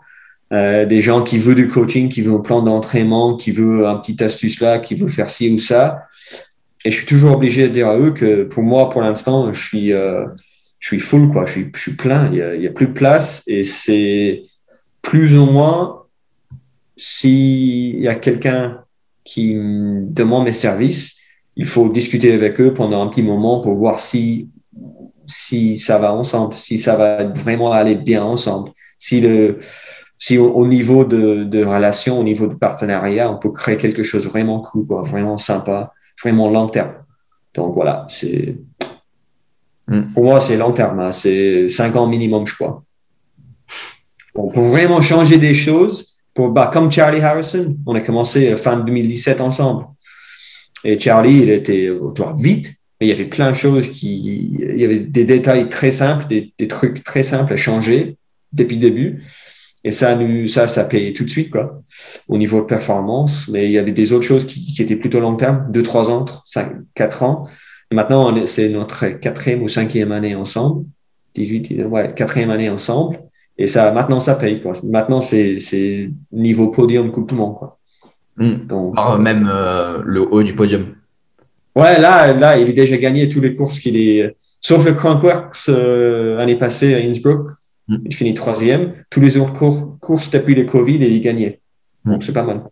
Euh, 0.50 0.86
des 0.86 1.00
gens 1.00 1.22
qui 1.22 1.36
veulent 1.36 1.56
du 1.56 1.68
coaching, 1.68 2.08
qui 2.08 2.22
veulent 2.22 2.36
un 2.36 2.40
plan 2.40 2.62
d'entraînement, 2.62 3.36
qui 3.36 3.50
veulent 3.50 3.84
un 3.84 3.96
petit 3.96 4.22
astuce 4.22 4.60
là, 4.60 4.78
qui 4.78 4.94
veulent 4.94 5.10
faire 5.10 5.28
ci 5.28 5.50
ou 5.50 5.58
ça. 5.58 6.04
Et 6.84 6.90
je 6.90 6.96
suis 6.96 7.06
toujours 7.06 7.32
obligé 7.32 7.68
de 7.68 7.74
dire 7.74 7.88
à 7.88 7.98
eux 7.98 8.12
que 8.12 8.44
pour 8.44 8.62
moi, 8.62 8.88
pour 8.88 9.02
l'instant, 9.02 9.52
je 9.52 9.62
suis, 9.62 9.92
euh, 9.92 10.24
je 10.78 10.88
suis 10.88 11.00
full, 11.00 11.28
quoi. 11.28 11.44
Je 11.44 11.52
suis, 11.52 11.70
je 11.74 11.80
suis 11.80 11.96
plein. 11.96 12.30
Il 12.32 12.60
n'y 12.60 12.66
a, 12.66 12.70
plus 12.70 12.86
de 12.86 12.92
place. 12.92 13.42
Et 13.46 13.62
c'est 13.62 14.42
plus 15.02 15.36
ou 15.36 15.44
moins 15.44 16.04
s'il 16.96 18.00
y 18.00 18.08
a 18.08 18.14
quelqu'un 18.14 18.84
qui 19.28 19.54
demandent 19.54 20.46
mes 20.46 20.52
services, 20.52 21.16
il 21.54 21.66
faut 21.66 21.90
discuter 21.90 22.32
avec 22.32 22.58
eux 22.60 22.72
pendant 22.72 23.02
un 23.02 23.08
petit 23.08 23.22
moment 23.22 23.60
pour 23.60 23.74
voir 23.74 24.00
si, 24.00 24.48
si 25.26 25.76
ça 25.76 25.98
va 25.98 26.14
ensemble, 26.14 26.54
si 26.54 26.78
ça 26.78 26.96
va 26.96 27.24
vraiment 27.24 27.72
aller 27.72 27.94
bien 27.94 28.24
ensemble. 28.24 28.70
Si 28.96 29.20
le, 29.20 29.58
si 30.18 30.38
au, 30.38 30.66
niveau 30.66 31.04
de, 31.04 31.44
de 31.44 31.62
relation, 31.62 32.18
au 32.18 32.24
niveau 32.24 32.46
de 32.46 32.54
partenariat, 32.54 33.30
on 33.30 33.38
peut 33.38 33.50
créer 33.50 33.76
quelque 33.76 34.02
chose 34.02 34.26
vraiment 34.26 34.60
cool, 34.62 34.86
quoi, 34.86 35.02
vraiment 35.02 35.36
sympa, 35.36 35.92
vraiment 36.22 36.48
long 36.48 36.68
terme. 36.68 36.94
Donc 37.54 37.74
voilà, 37.74 38.06
c'est 38.08 38.56
hmm. 39.88 40.12
pour 40.14 40.24
moi 40.24 40.40
c'est 40.40 40.56
long 40.56 40.72
terme, 40.72 41.00
hein. 41.00 41.12
c'est 41.12 41.68
cinq 41.68 41.96
ans 41.96 42.06
minimum, 42.06 42.46
je 42.46 42.54
crois. 42.54 42.82
pour 44.32 44.58
vraiment 44.58 45.02
changer 45.02 45.36
des 45.36 45.54
choses, 45.54 46.17
comme 46.72 46.90
Charlie 46.90 47.20
Harrison, 47.20 47.76
on 47.86 47.94
a 47.94 48.00
commencé 48.00 48.54
fin 48.56 48.78
2017 48.78 49.40
ensemble. 49.40 49.86
Et 50.84 50.98
Charlie, 50.98 51.40
il 51.42 51.50
était 51.50 51.88
autour 51.88 52.34
vite, 52.36 52.74
mais 53.00 53.06
il 53.06 53.10
y 53.10 53.12
avait 53.12 53.24
plein 53.24 53.50
de 53.50 53.56
choses 53.56 53.88
qui, 53.88 54.56
il 54.60 54.80
y 54.80 54.84
avait 54.84 55.00
des 55.00 55.24
détails 55.24 55.68
très 55.68 55.90
simples, 55.90 56.26
des, 56.28 56.68
trucs 56.68 57.02
très 57.04 57.22
simples 57.22 57.52
à 57.52 57.56
changer 57.56 58.16
depuis 58.52 58.76
le 58.76 58.82
début. 58.82 59.22
Et 59.84 59.92
ça, 59.92 60.18
ça, 60.48 60.68
ça 60.68 60.84
paye 60.84 61.12
tout 61.12 61.24
de 61.24 61.30
suite, 61.30 61.50
quoi, 61.50 61.82
au 62.26 62.36
niveau 62.36 62.60
de 62.60 62.66
performance. 62.66 63.48
Mais 63.48 63.66
il 63.66 63.72
y 63.72 63.78
avait 63.78 63.92
des 63.92 64.12
autres 64.12 64.26
choses 64.26 64.46
qui, 64.46 64.74
étaient 64.80 64.96
plutôt 64.96 65.20
long 65.20 65.36
terme, 65.36 65.66
deux, 65.70 65.82
trois 65.82 66.10
ans, 66.10 66.24
cinq, 66.44 66.72
quatre 66.94 67.22
ans. 67.22 67.48
Et 67.90 67.94
maintenant, 67.94 68.46
c'est 68.46 68.68
notre 68.68 69.06
quatrième 69.08 69.62
ou 69.62 69.68
cinquième 69.68 70.12
année 70.12 70.34
ensemble. 70.34 70.84
18, 71.36 71.84
ouais, 71.86 72.12
quatrième 72.14 72.50
année 72.50 72.68
ensemble. 72.68 73.20
Et 73.58 73.66
ça, 73.66 73.90
maintenant, 73.92 74.20
ça 74.20 74.36
paye, 74.36 74.62
quoi. 74.62 74.72
Maintenant, 74.84 75.20
c'est, 75.20 76.10
niveau 76.32 76.68
podium 76.68 77.10
Coupe 77.10 77.28
du 77.28 77.34
Monde, 77.34 77.56
quoi. 77.56 77.78
Hmm. 78.36 78.66
Donc, 78.66 78.94
même 79.18 79.50
euh, 79.52 80.00
le 80.04 80.20
haut 80.32 80.44
du 80.44 80.54
podium. 80.54 80.94
Ouais, 81.74 82.00
là, 82.00 82.32
là, 82.32 82.56
il 82.56 82.68
a 82.68 82.72
déjà 82.72 82.96
gagné 82.96 83.28
tous 83.28 83.40
les 83.40 83.54
courses 83.54 83.80
qu'il 83.80 83.96
est, 83.96 84.36
sauf 84.60 84.84
le 84.84 84.92
Crankworks 84.92 85.68
euh, 85.68 86.36
l'année 86.36 86.56
passée 86.56 86.94
à 86.94 86.98
Innsbruck. 86.98 87.50
Mm. 87.88 87.96
Il 88.04 88.14
finit 88.14 88.34
troisième. 88.34 88.94
Tous 89.10 89.20
les 89.20 89.36
autres 89.36 89.52
courses 90.00 90.30
depuis 90.30 90.54
le 90.54 90.64
Covid 90.64 90.96
il 90.96 91.20
gagnait. 91.20 91.60
Mm. 92.04 92.12
Donc, 92.12 92.24
c'est 92.24 92.32
pas 92.32 92.42
mal. 92.44 92.62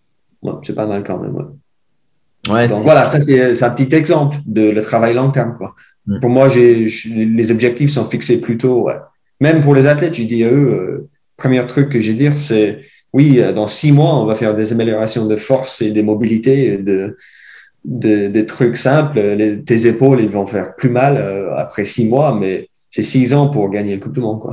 c'est 0.62 0.74
pas 0.74 0.86
mal 0.86 1.02
quand 1.04 1.18
même. 1.18 1.36
Ouais. 2.48 2.68
Donc, 2.68 2.82
voilà, 2.82 3.06
ça, 3.06 3.20
c'est 3.20 3.62
un 3.62 3.70
petit 3.70 3.94
exemple 3.94 4.38
de 4.46 4.70
le 4.70 4.82
travail 4.82 5.14
long 5.14 5.30
terme. 5.30 5.56
Quoi. 5.56 5.74
Pour 6.20 6.30
moi, 6.30 6.48
les 6.48 7.50
objectifs 7.50 7.90
sont 7.90 8.04
fixés 8.04 8.40
plus 8.40 8.56
tôt. 8.56 8.88
Même 9.40 9.60
pour 9.60 9.74
les 9.74 9.86
athlètes, 9.86 10.14
j'ai 10.14 10.24
dit 10.24 10.44
à 10.44 10.50
eux, 10.50 10.72
euh, 10.72 11.08
premier 11.36 11.64
truc 11.66 11.90
que 11.90 12.00
j'ai 12.00 12.14
dire, 12.14 12.38
c'est 12.38 12.80
oui, 13.12 13.40
euh, 13.40 13.52
dans 13.52 13.66
six 13.66 13.92
mois, 13.92 14.20
on 14.20 14.24
va 14.24 14.34
faire 14.34 14.54
des 14.54 14.72
améliorations 14.72 15.26
de 15.26 15.36
force 15.36 15.82
et 15.82 15.90
des 15.90 16.02
mobilités, 16.02 16.78
de, 16.78 17.16
de, 17.84 18.28
des 18.28 18.46
trucs 18.46 18.76
simples. 18.76 19.20
Les, 19.20 19.62
tes 19.62 19.86
épaules, 19.86 20.20
ils 20.20 20.30
vont 20.30 20.46
faire 20.46 20.74
plus 20.76 20.90
mal 20.90 21.16
euh, 21.16 21.54
après 21.56 21.84
six 21.84 22.08
mois, 22.08 22.34
mais 22.34 22.68
c'est 22.90 23.02
six 23.02 23.34
ans 23.34 23.48
pour 23.48 23.70
gagner 23.70 23.94
le 23.94 24.00
Coupe 24.00 24.14
du 24.14 24.20
Monde. 24.20 24.40
Quoi. 24.40 24.52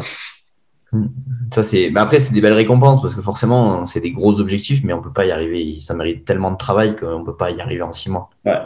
Ça, 1.51 1.63
c'est... 1.63 1.89
Mais 1.91 1.99
après, 1.99 2.19
c'est 2.19 2.33
des 2.33 2.41
belles 2.41 2.53
récompenses 2.53 3.01
parce 3.01 3.15
que 3.15 3.21
forcément, 3.21 3.85
c'est 3.85 4.01
des 4.01 4.11
gros 4.11 4.39
objectifs, 4.39 4.81
mais 4.83 4.93
on 4.93 5.01
peut 5.01 5.13
pas 5.13 5.25
y 5.25 5.31
arriver. 5.31 5.77
Ça 5.81 5.93
mérite 5.93 6.23
tellement 6.25 6.51
de 6.51 6.57
travail 6.57 6.95
qu'on 6.95 7.23
peut 7.23 7.35
pas 7.35 7.51
y 7.51 7.59
arriver 7.61 7.81
en 7.81 7.91
six 7.91 8.09
mois. 8.09 8.29
Ouais. 8.45 8.59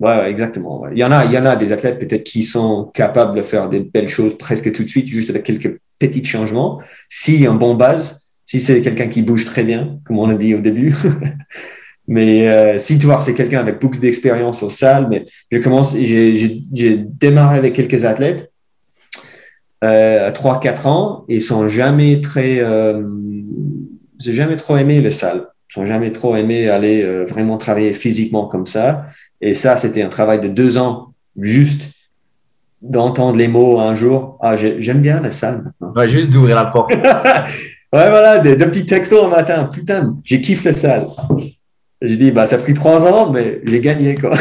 Ouais, 0.00 0.30
exactement. 0.30 0.88
Il, 0.90 0.98
y 0.98 1.04
en 1.04 1.12
a, 1.12 1.26
il 1.26 1.32
y 1.32 1.38
en 1.38 1.44
a 1.44 1.56
des 1.56 1.72
athlètes 1.72 1.98
peut-être 1.98 2.24
qui 2.24 2.42
sont 2.42 2.90
capables 2.94 3.36
de 3.36 3.42
faire 3.42 3.68
des 3.68 3.80
belles 3.80 4.08
choses 4.08 4.36
presque 4.38 4.72
tout 4.72 4.82
de 4.82 4.88
suite, 4.88 5.06
juste 5.06 5.28
avec 5.28 5.44
quelques 5.44 5.78
petits 5.98 6.24
changements. 6.24 6.80
Si 7.08 7.46
un 7.46 7.54
bon 7.54 7.74
base, 7.74 8.26
si 8.46 8.60
c'est 8.60 8.80
quelqu'un 8.80 9.08
qui 9.08 9.20
bouge 9.20 9.44
très 9.44 9.62
bien, 9.62 9.98
comme 10.04 10.18
on 10.18 10.30
a 10.30 10.34
dit 10.34 10.54
au 10.54 10.60
début. 10.60 10.94
mais 12.08 12.48
euh, 12.48 12.78
si 12.78 12.98
tu 12.98 13.04
vois, 13.04 13.20
c'est 13.20 13.34
quelqu'un 13.34 13.60
avec 13.60 13.78
beaucoup 13.78 13.98
d'expérience 13.98 14.62
au 14.62 14.70
salle, 14.70 15.06
mais 15.10 15.26
je 15.52 15.58
commence, 15.58 15.94
j'ai, 15.94 17.04
démarré 17.06 17.58
avec 17.58 17.74
quelques 17.74 18.06
athlètes 18.06 18.50
euh, 19.84 20.28
à 20.28 20.32
3-4 20.32 20.88
ans 20.88 21.24
et 21.28 21.40
sont 21.40 21.68
jamais 21.68 22.22
très, 22.22 22.60
euh, 22.60 23.02
j'ai 24.18 24.34
jamais 24.34 24.56
trop 24.56 24.78
aimé 24.78 25.02
les 25.02 25.10
salles. 25.10 25.46
Sont 25.70 25.84
jamais 25.84 26.10
trop 26.10 26.34
aimé 26.34 26.68
aller 26.68 27.02
euh, 27.04 27.24
vraiment 27.24 27.56
travailler 27.56 27.92
physiquement 27.92 28.46
comme 28.46 28.66
ça. 28.66 29.06
Et 29.40 29.54
ça, 29.54 29.76
c'était 29.76 30.02
un 30.02 30.08
travail 30.08 30.40
de 30.40 30.48
deux 30.48 30.78
ans, 30.78 31.12
juste 31.38 31.92
d'entendre 32.82 33.38
les 33.38 33.46
mots 33.46 33.78
un 33.78 33.94
jour. 33.94 34.36
Ah, 34.40 34.56
j'aime 34.56 35.00
bien 35.00 35.20
la 35.20 35.30
salle 35.30 35.62
maintenant. 35.62 35.92
Ouais, 35.94 36.10
juste 36.10 36.30
d'ouvrir 36.30 36.56
la 36.56 36.64
porte. 36.64 36.92
ouais, 36.94 37.04
voilà, 37.92 38.38
deux, 38.38 38.56
petits 38.56 38.84
textos 38.84 39.24
un 39.24 39.28
matin. 39.28 39.70
Putain, 39.72 40.16
j'ai 40.24 40.40
kiffé 40.40 40.70
la 40.70 40.72
salle. 40.72 41.06
J'ai 42.02 42.16
dit, 42.16 42.32
bah, 42.32 42.46
ça 42.46 42.56
a 42.56 42.58
pris 42.58 42.74
trois 42.74 43.06
ans, 43.06 43.30
mais 43.30 43.60
j'ai 43.64 43.80
gagné, 43.80 44.16
quoi. 44.16 44.32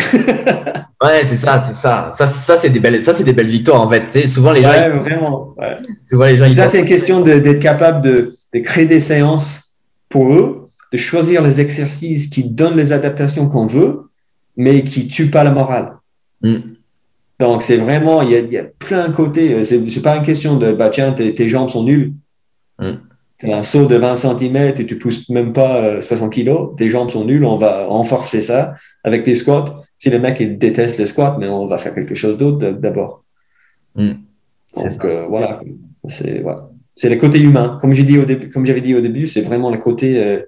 Ouais, 1.01 1.21
c'est 1.23 1.37
ça, 1.37 1.63
c'est 1.65 1.75
ça. 1.75 2.09
Ça, 2.11 2.27
ça 2.27 2.57
c'est 2.57 2.69
des 2.69 2.81
belles, 2.81 3.01
ça 3.01 3.13
c'est 3.13 3.23
des 3.23 3.31
belles 3.31 3.47
victoires 3.47 3.79
en 3.79 3.87
fait. 3.87 4.03
C'est 4.05 4.27
souvent 4.27 4.51
les 4.51 4.61
gens. 4.61 4.69
Ouais, 4.69 4.89
vraiment. 4.89 5.55
Ouais. 5.57 5.77
Souvent 6.03 6.25
les 6.25 6.37
gens. 6.37 6.51
Ça 6.51 6.67
c'est 6.67 6.79
une 6.79 6.85
question 6.85 7.21
d'être 7.21 7.59
capable 7.59 8.01
de, 8.01 8.35
de, 8.53 8.59
créer 8.59 8.85
des 8.85 8.99
séances 8.99 9.77
pour 10.09 10.33
eux, 10.33 10.58
de 10.91 10.97
choisir 10.97 11.41
les 11.41 11.61
exercices 11.61 12.27
qui 12.27 12.43
donnent 12.43 12.77
les 12.77 12.93
adaptations 12.93 13.47
qu'on 13.47 13.65
veut, 13.65 14.09
mais 14.57 14.83
qui 14.83 15.07
tuent 15.07 15.31
pas 15.31 15.43
la 15.43 15.51
morale. 15.51 15.93
Mm. 16.41 16.57
Donc 17.39 17.61
c'est 17.61 17.77
vraiment, 17.77 18.21
il 18.21 18.31
y, 18.31 18.35
a, 18.35 18.39
il 18.39 18.51
y 18.51 18.57
a 18.57 18.65
plein 18.65 19.09
de 19.09 19.15
côtés. 19.15 19.63
C'est 19.63 20.01
pas 20.01 20.17
une 20.17 20.23
question 20.23 20.57
de 20.57 20.73
bah 20.73 20.89
tiens 20.89 21.13
tes, 21.13 21.33
tes 21.33 21.47
jambes 21.47 21.69
sont 21.69 21.83
nulles. 21.83 22.13
Mm 22.79 22.95
un 23.43 23.61
saut 23.61 23.85
de 23.85 23.95
20 23.95 24.15
cm 24.15 24.55
et 24.57 24.85
tu 24.85 24.97
pousses 24.97 25.29
même 25.29 25.53
pas 25.53 26.01
60 26.01 26.37
euh, 26.37 26.43
kg, 26.43 26.75
tes 26.75 26.89
jambes 26.89 27.09
sont 27.09 27.23
nulles, 27.23 27.45
on 27.45 27.57
va 27.57 27.85
renforcer 27.85 28.41
ça 28.41 28.73
avec 29.03 29.23
tes 29.23 29.35
squats. 29.35 29.65
Si 29.97 30.09
le 30.09 30.19
mec 30.19 30.39
il 30.39 30.57
déteste 30.57 30.97
les 30.97 31.05
squats, 31.05 31.37
mais 31.39 31.47
on 31.47 31.65
va 31.65 31.77
faire 31.77 31.93
quelque 31.93 32.15
chose 32.15 32.37
d'autre 32.37 32.71
d'abord. 32.71 33.23
Hmm. 33.95 34.13
Donc 34.75 35.05
euh, 35.05 35.25
voilà, 35.27 35.61
c'est 36.07 36.41
voilà. 36.41 36.69
le 37.01 37.15
côté 37.15 37.39
humain. 37.39 37.77
Comme 37.81 37.93
j'ai 37.93 38.03
dit 38.03 38.17
au 38.17 38.25
début, 38.25 38.49
comme 38.49 38.65
j'avais 38.65 38.81
dit 38.81 38.93
au 38.93 39.01
début, 39.01 39.25
c'est 39.25 39.41
vraiment 39.41 39.71
le 39.71 39.77
côté 39.77 40.21
euh, 40.21 40.41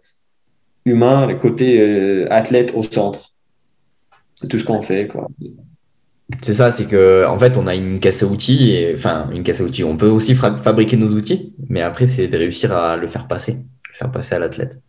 humain, 0.85 1.27
le 1.27 1.35
côté 1.35 2.27
athlète 2.29 2.73
au 2.75 2.83
centre 2.83 3.31
tout 4.49 4.59
ce 4.59 4.63
qu'on 4.63 4.81
fait. 4.81 5.07
Quoi. 5.07 5.27
C'est 6.41 6.53
ça, 6.53 6.71
c'est 6.71 6.85
que 6.85 7.25
en 7.27 7.37
fait, 7.37 7.57
on 7.57 7.67
a 7.67 7.75
une 7.75 7.99
caisse 7.99 8.23
à 8.23 8.25
outils, 8.25 8.71
et, 8.71 8.93
enfin 8.95 9.29
une 9.31 9.43
caisse 9.43 9.61
à 9.61 9.63
outils. 9.63 9.83
On 9.83 9.97
peut 9.97 10.09
aussi 10.09 10.35
fabriquer 10.35 10.97
nos 10.97 11.09
outils, 11.09 11.53
mais 11.69 11.81
après, 11.81 12.07
c'est 12.07 12.27
de 12.27 12.37
réussir 12.37 12.71
à 12.71 12.97
le 12.97 13.07
faire 13.07 13.27
passer, 13.27 13.53
le 13.53 13.95
faire 13.95 14.11
passer 14.11 14.35
à 14.35 14.39
l'athlète. 14.39 14.79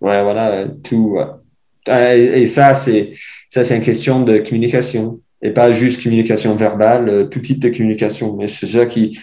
Ouais, 0.00 0.22
voilà, 0.22 0.66
tout. 0.82 1.18
Et 1.88 2.46
ça, 2.46 2.74
c'est 2.74 3.12
ça, 3.48 3.64
c'est 3.64 3.76
une 3.76 3.82
question 3.82 4.22
de 4.22 4.38
communication 4.38 5.20
et 5.42 5.50
pas 5.50 5.72
juste 5.72 6.02
communication 6.02 6.54
verbale, 6.54 7.08
euh, 7.08 7.24
tout 7.26 7.40
type 7.40 7.60
de 7.60 7.68
communication. 7.68 8.34
Mais 8.36 8.48
c'est 8.48 8.66
ça 8.66 8.86
qui, 8.86 9.18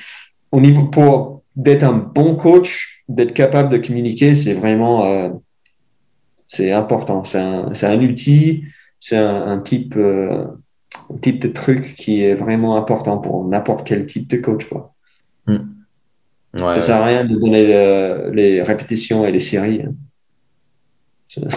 au 0.51 0.62
niveau 0.62 0.86
pour 0.86 1.41
d'être 1.55 1.84
un 1.84 1.93
bon 1.93 2.36
coach, 2.36 3.03
d'être 3.09 3.34
capable 3.34 3.70
de 3.70 3.78
communiquer, 3.78 4.36
c'est 4.36 4.53
vraiment 4.53 5.05
euh, 5.05 5.30
c'est 6.52 6.74
important. 6.74 7.24
C'est 7.24 7.39
un, 7.39 7.72
un, 7.72 8.02
outil, 8.02 8.66
c'est 8.99 9.16
un, 9.16 9.47
un, 9.47 9.60
type 9.60 9.95
euh, 9.95 10.47
type 11.22 11.39
de 11.39 11.47
truc 11.47 11.95
qui 11.95 12.24
est 12.24 12.36
vraiment 12.36 12.76
important 12.76 13.20
pour 13.20 13.47
n'importe 13.47 13.88
quel 13.88 14.06
type 14.06 14.30
de 14.30 14.36
coach. 14.36 14.66
Quoi. 14.66 14.93
Hmm. 15.47 15.60
ça 16.58 16.82
sert 16.82 16.97
à 16.97 17.06
rien 17.06 17.24
de 17.24 17.38
donner 17.38 17.64
les 18.34 18.62
répétitions 18.62 19.26
et 19.26 19.32
les 19.32 19.39
séries. 19.39 19.84
Hein. 19.84 21.47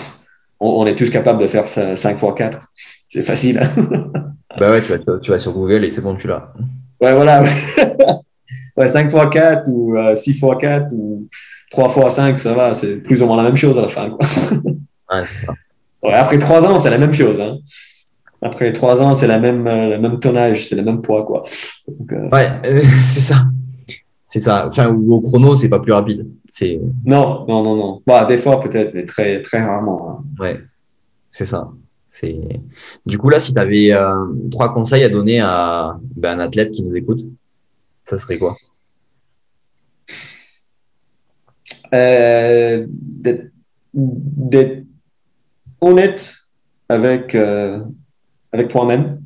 On, 0.61 0.87
est 0.87 0.95
tous 0.95 1.11
capables 1.11 1.43
de 1.43 1.49
faire 1.49 1.67
ça 1.67 1.97
5 1.97 2.13
x 2.13 2.25
4. 2.37 2.69
C'est 3.09 3.23
facile. 3.23 3.59
Hein. 3.59 4.13
bah 4.61 4.71
ouais, 4.71 4.81
tu 4.81 4.93
vas, 4.93 5.19
tu 5.19 5.31
vas, 5.33 5.41
sur 5.41 5.53
Google 5.53 5.85
et 5.85 5.91
c'est 5.91 6.03
bon, 6.03 6.15
tu 6.15 6.29
l'as. 6.29 6.53
Ouais, 7.01 7.13
voilà. 7.15 7.43
Ouais. 8.77 8.87
5 8.87 9.11
x 9.11 9.15
4 9.33 9.69
ou 9.69 9.97
6 10.15 10.31
x 10.31 10.41
4 10.61 10.93
ou 10.93 11.27
3 11.75 12.07
x 12.07 12.15
5, 12.15 12.39
ça 12.39 12.55
va, 12.55 12.75
c'est 12.75 12.97
plus 12.97 13.23
ou 13.23 13.27
moins 13.27 13.37
la 13.37 13.43
même 13.43 13.57
chose 13.57 13.79
à 13.79 13.83
la 13.83 13.89
fin. 13.89 14.17
Ouais, 15.13 15.23
ça. 15.23 15.53
Ouais, 16.03 16.15
après 16.15 16.39
3 16.39 16.65
ans, 16.65 16.79
c'est 16.79 16.89
la 16.89 16.97
même 16.97 17.13
chose. 17.13 17.39
Hein. 17.39 17.59
Après 18.45 18.73
trois 18.73 19.03
ans, 19.03 19.15
c'est 19.15 19.27
la 19.27 19.39
même, 19.39 19.67
euh, 19.67 19.89
le 19.89 19.99
même 19.99 20.19
tonnage, 20.19 20.69
c'est 20.69 20.77
le 20.77 20.83
même 20.83 21.01
poids, 21.01 21.25
quoi. 21.25 21.43
Euh, 22.13 22.29
ouais, 22.29 22.61
c'est 22.63 23.21
ça. 23.21 23.47
C'est 24.27 24.41
ça. 24.41 24.69
Enfin, 24.69 24.95
au 24.95 25.21
chrono, 25.23 25.55
c'est 25.55 25.71
pas 25.71 25.79
plus 25.79 25.93
rapide. 25.93 26.29
C'est. 26.51 26.79
Non, 27.07 27.47
non, 27.49 27.63
non, 27.63 27.77
non. 27.77 28.03
Bah, 28.07 28.27
des 28.27 28.37
fois 28.37 28.61
peut-être, 28.61 28.93
mais 28.93 29.07
très, 29.07 29.41
très 29.41 29.65
rarement. 29.65 30.11
Hein. 30.11 30.25
Ouais, 30.39 30.61
c'est 31.33 31.47
ça. 31.47 31.71
C'est. 32.11 32.39
Du 33.07 33.17
coup 33.17 33.31
là, 33.31 33.41
si 33.41 33.55
tu 33.55 33.61
avais 33.61 33.93
euh, 33.93 34.27
trois 34.51 34.75
conseils 34.75 35.05
à 35.05 35.09
donner 35.09 35.41
à 35.41 35.97
ben, 36.15 36.39
un 36.39 36.41
athlète 36.41 36.71
qui 36.73 36.83
nous 36.83 36.95
écoute, 36.95 37.23
ça 38.05 38.19
serait 38.19 38.37
quoi? 38.37 38.55
D'être 43.23 44.83
honnête 45.81 46.35
avec 46.89 47.37
avec 48.55 48.69
toi-même, 48.69 49.21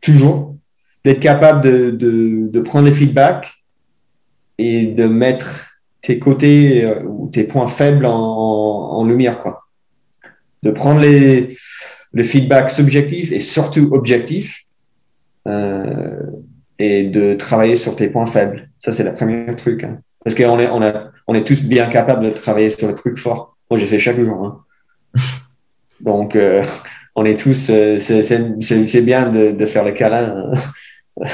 toujours, 0.00 0.54
d'être 1.02 1.18
capable 1.18 1.62
de, 1.62 2.48
de, 2.48 2.60
prendre 2.60 2.86
les 2.86 2.92
feedbacks 2.92 3.64
et 4.56 4.86
de 4.86 5.06
mettre 5.06 5.80
tes 6.00 6.20
côtés 6.20 6.84
euh, 6.84 7.02
ou 7.02 7.28
tes 7.28 7.42
points 7.42 7.66
faibles 7.66 8.06
en, 8.06 9.04
lumière, 9.04 9.40
quoi. 9.40 9.64
De 10.62 10.70
prendre 10.70 11.00
les, 11.00 11.56
le 12.12 12.22
feedback 12.22 12.70
subjectif 12.70 13.32
et 13.32 13.40
surtout 13.40 13.88
objectif 13.92 14.64
euh, 15.48 16.20
et 16.78 17.02
de 17.04 17.34
travailler 17.34 17.76
sur 17.76 17.96
tes 17.96 18.08
points 18.08 18.26
faibles. 18.26 18.70
Ça, 18.78 18.92
c'est 18.92 19.04
le 19.04 19.14
premier 19.14 19.54
truc. 19.56 19.82
Hein. 19.82 20.00
Parce 20.28 20.34
qu'on 20.34 20.58
est, 20.58 20.68
on 20.68 20.82
a, 20.82 21.04
on 21.26 21.34
est 21.34 21.42
tous 21.42 21.62
bien 21.62 21.86
capables 21.86 22.26
de 22.26 22.30
travailler 22.30 22.68
sur 22.68 22.86
le 22.86 22.92
truc 22.92 23.16
fort. 23.16 23.56
Moi, 23.70 23.80
j'ai 23.80 23.86
fait 23.86 23.98
chaque 23.98 24.18
jour. 24.18 24.44
Hein. 24.44 24.60
Donc, 26.02 26.36
euh, 26.36 26.62
on 27.14 27.24
est 27.24 27.40
tous, 27.40 27.68
euh, 27.70 27.98
c'est 27.98 29.00
bien 29.00 29.30
de, 29.30 29.52
de, 29.52 29.64
faire 29.64 29.84
le 29.84 29.92
câlin. 29.92 30.52
Hein. 30.52 31.24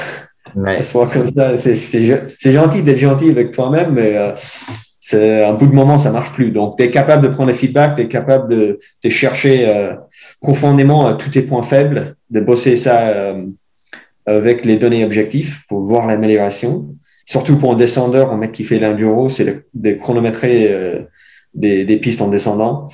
Ouais. 0.55 0.81
Soit 0.81 1.07
comme 1.07 1.27
ça, 1.27 1.57
c'est 1.57 2.51
gentil 2.53 2.83
d'être 2.83 2.97
gentil 2.97 3.31
avec 3.31 3.51
toi-même, 3.51 3.91
mais 3.95 4.15
euh, 4.15 4.31
c'est 5.01 5.43
un 5.43 5.51
bout 5.51 5.67
de 5.67 5.75
moment, 5.75 5.97
ça 5.97 6.11
marche 6.11 6.31
plus. 6.31 6.51
Donc, 6.51 6.77
tu 6.77 6.83
es 6.83 6.89
capable 6.89 7.27
de 7.27 7.33
prendre 7.33 7.49
le 7.49 7.53
feedback, 7.53 7.95
tu 7.95 8.03
es 8.03 8.07
capable 8.07 8.47
de, 8.47 8.79
de 9.03 9.09
chercher 9.09 9.67
euh, 9.67 9.93
profondément 10.39 11.13
tous 11.15 11.31
tes 11.31 11.41
points 11.41 11.63
faibles, 11.63 12.15
de 12.29 12.39
bosser 12.39 12.77
ça 12.77 13.35
avec 14.25 14.63
les 14.63 14.77
données 14.77 15.03
objectifs 15.03 15.65
pour 15.67 15.81
voir 15.81 16.07
l'amélioration. 16.07 16.95
Surtout 17.25 17.57
pour 17.57 17.73
un 17.73 17.75
descendeur, 17.75 18.31
un 18.31 18.37
mec 18.37 18.51
qui 18.51 18.63
fait 18.63 18.79
l'enduro, 18.79 19.29
c'est 19.29 19.63
de, 19.73 19.91
chronométrer 19.93 20.67
euh, 20.71 21.01
des, 21.53 21.83
des, 21.83 21.97
pistes 21.97 22.21
en 22.21 22.27
descendant, 22.27 22.87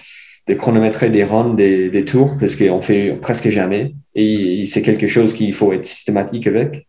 de 0.48 0.54
chronométrer 0.54 1.10
des 1.10 1.24
runs, 1.24 1.54
des, 1.54 1.90
des 1.90 2.06
tours, 2.06 2.38
parce 2.40 2.56
qu'on 2.56 2.82
fait 2.82 3.18
presque 3.22 3.50
jamais. 3.50 3.94
Et 4.16 4.64
c'est 4.66 4.82
quelque 4.82 5.08
chose 5.08 5.34
qu'il 5.34 5.54
faut 5.54 5.74
être 5.74 5.86
systématique 5.86 6.48
avec. 6.48 6.88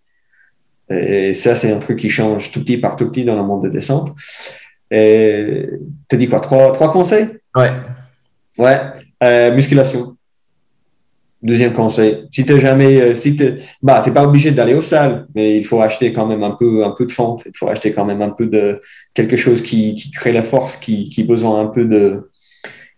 Et 0.90 1.32
ça, 1.32 1.54
c'est 1.54 1.72
un 1.72 1.78
truc 1.78 1.98
qui 1.98 2.10
change 2.10 2.52
tout 2.52 2.60
petit 2.60 2.78
par 2.78 2.96
tout 2.96 3.08
petit 3.10 3.24
dans 3.24 3.36
le 3.36 3.42
monde 3.42 3.62
de 3.64 3.68
descente. 3.68 4.12
Et 4.90 5.66
t'as 6.08 6.16
dit 6.16 6.28
quoi? 6.28 6.40
Trois, 6.40 6.70
trois 6.72 6.92
conseils? 6.92 7.28
Ouais. 7.56 7.70
Ouais. 8.58 8.78
Euh, 9.22 9.52
musculation. 9.54 10.16
Deuxième 11.42 11.72
conseil, 11.72 12.24
si 12.30 12.44
t'es 12.44 12.60
jamais, 12.60 13.00
euh, 13.00 13.14
si 13.16 13.34
t'es, 13.34 13.56
bah, 13.82 14.00
t'es 14.04 14.12
pas 14.12 14.24
obligé 14.24 14.52
d'aller 14.52 14.74
aux 14.74 14.80
salles, 14.80 15.26
mais 15.34 15.56
il 15.56 15.64
faut 15.64 15.80
acheter 15.80 16.12
quand 16.12 16.24
même 16.24 16.44
un 16.44 16.52
peu, 16.52 16.84
un 16.84 16.92
peu 16.92 17.04
de 17.04 17.10
fente. 17.10 17.42
Il 17.46 17.56
faut 17.56 17.66
acheter 17.66 17.90
quand 17.90 18.04
même 18.04 18.22
un 18.22 18.30
peu 18.30 18.46
de 18.46 18.80
quelque 19.12 19.34
chose 19.34 19.60
qui, 19.60 19.96
qui 19.96 20.12
crée 20.12 20.30
la 20.30 20.44
force, 20.44 20.76
qui, 20.76 21.10
qui 21.10 21.24
besoin 21.24 21.58
un 21.58 21.66
peu 21.66 21.84
de, 21.84 22.30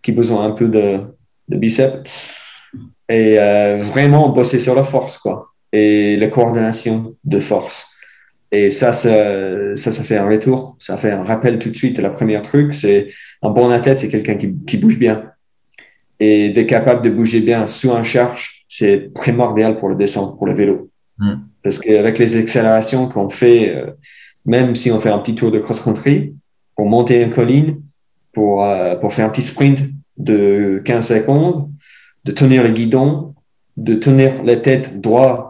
qui 0.02 0.12
besoin 0.12 0.44
un 0.44 0.50
peu 0.50 0.68
de, 0.68 1.00
de 1.48 1.56
biceps. 1.56 2.34
Et 3.08 3.38
euh, 3.38 3.80
vraiment 3.82 4.28
bosser 4.28 4.60
sur 4.60 4.74
la 4.74 4.84
force, 4.84 5.16
quoi. 5.16 5.54
Et 5.72 6.18
la 6.18 6.28
coordination 6.28 7.16
de 7.24 7.38
force. 7.38 7.86
Et 8.52 8.68
ça, 8.68 8.92
ça, 8.92 9.74
ça, 9.74 9.90
ça 9.90 10.04
fait 10.04 10.18
un 10.18 10.28
retour. 10.28 10.76
Ça 10.78 10.98
fait 10.98 11.12
un 11.12 11.24
rappel 11.24 11.58
tout 11.58 11.70
de 11.70 11.76
suite. 11.76 11.98
La 11.98 12.10
première 12.10 12.42
truc, 12.42 12.74
c'est 12.74 13.06
un 13.42 13.50
bon 13.50 13.70
athlète, 13.70 14.00
c'est 14.00 14.10
quelqu'un 14.10 14.34
qui, 14.34 14.54
qui 14.66 14.76
bouge 14.76 14.98
bien 14.98 15.33
et 16.24 16.50
d'être 16.50 16.66
capable 16.68 17.02
de 17.02 17.10
bouger 17.10 17.40
bien 17.40 17.66
sous 17.66 17.92
un 17.92 18.02
charge, 18.02 18.64
c'est 18.66 19.12
primordial 19.12 19.76
pour 19.78 19.88
le 19.90 19.94
descente, 19.94 20.38
pour 20.38 20.46
le 20.46 20.54
vélo. 20.54 20.90
Mm. 21.18 21.34
Parce 21.62 21.78
qu'avec 21.78 22.18
les 22.18 22.36
accélérations 22.36 23.08
qu'on 23.08 23.28
fait, 23.28 23.74
euh, 23.74 23.90
même 24.46 24.74
si 24.74 24.90
on 24.90 25.00
fait 25.00 25.10
un 25.10 25.18
petit 25.18 25.34
tour 25.34 25.50
de 25.50 25.58
cross-country, 25.58 26.34
pour 26.76 26.86
monter 26.86 27.22
une 27.22 27.30
colline, 27.30 27.82
pour, 28.32 28.64
euh, 28.64 28.96
pour 28.96 29.12
faire 29.12 29.26
un 29.26 29.28
petit 29.28 29.42
sprint 29.42 29.82
de 30.16 30.80
15 30.84 31.08
secondes, 31.08 31.70
de 32.24 32.32
tenir 32.32 32.62
le 32.62 32.70
guidon, 32.70 33.34
de 33.76 33.94
tenir 33.94 34.42
la 34.44 34.56
tête 34.56 35.00
droite 35.00 35.46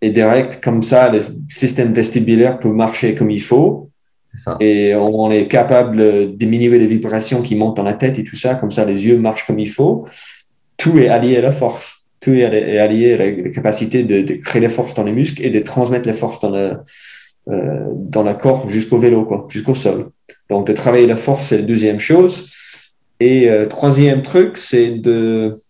et 0.00 0.10
direct, 0.10 0.60
comme 0.62 0.82
ça, 0.82 1.08
le 1.10 1.20
système 1.48 1.92
vestibulaire 1.92 2.58
peut 2.58 2.68
marcher 2.68 3.14
comme 3.14 3.30
il 3.30 3.42
faut. 3.42 3.90
Et 4.60 4.94
on 4.94 5.30
est 5.30 5.46
capable 5.46 5.96
de 5.96 6.24
diminuer 6.24 6.78
les 6.78 6.86
vibrations 6.86 7.42
qui 7.42 7.54
montent 7.54 7.76
dans 7.76 7.84
la 7.84 7.94
tête 7.94 8.18
et 8.18 8.24
tout 8.24 8.36
ça, 8.36 8.56
comme 8.56 8.70
ça 8.70 8.84
les 8.84 9.06
yeux 9.06 9.18
marchent 9.18 9.46
comme 9.46 9.58
il 9.58 9.70
faut. 9.70 10.06
Tout 10.76 10.98
est 10.98 11.08
allié 11.08 11.36
à 11.36 11.40
la 11.40 11.52
force. 11.52 12.04
Tout 12.20 12.32
est 12.32 12.78
allié 12.78 13.14
à 13.14 13.16
la 13.18 13.32
capacité 13.50 14.02
de, 14.02 14.34
créer 14.34 14.60
les 14.60 14.68
forces 14.68 14.94
dans 14.94 15.04
les 15.04 15.12
muscles 15.12 15.44
et 15.44 15.50
de 15.50 15.60
transmettre 15.60 16.06
les 16.06 16.14
forces 16.14 16.40
dans 16.40 16.50
le, 16.50 16.78
euh, 17.48 17.86
dans 17.92 18.22
le 18.22 18.34
corps 18.34 18.68
jusqu'au 18.68 18.98
vélo, 18.98 19.46
jusqu'au 19.48 19.74
sol. 19.74 20.10
Donc, 20.50 20.66
de 20.66 20.72
travailler 20.72 21.06
la 21.06 21.16
force, 21.16 21.46
c'est 21.46 21.58
la 21.58 21.62
deuxième 21.62 22.00
chose. 22.00 22.50
Et 23.20 23.50
euh, 23.50 23.66
troisième 23.66 24.22
truc, 24.22 24.58
c'est 24.58 24.90
de, 24.90 25.60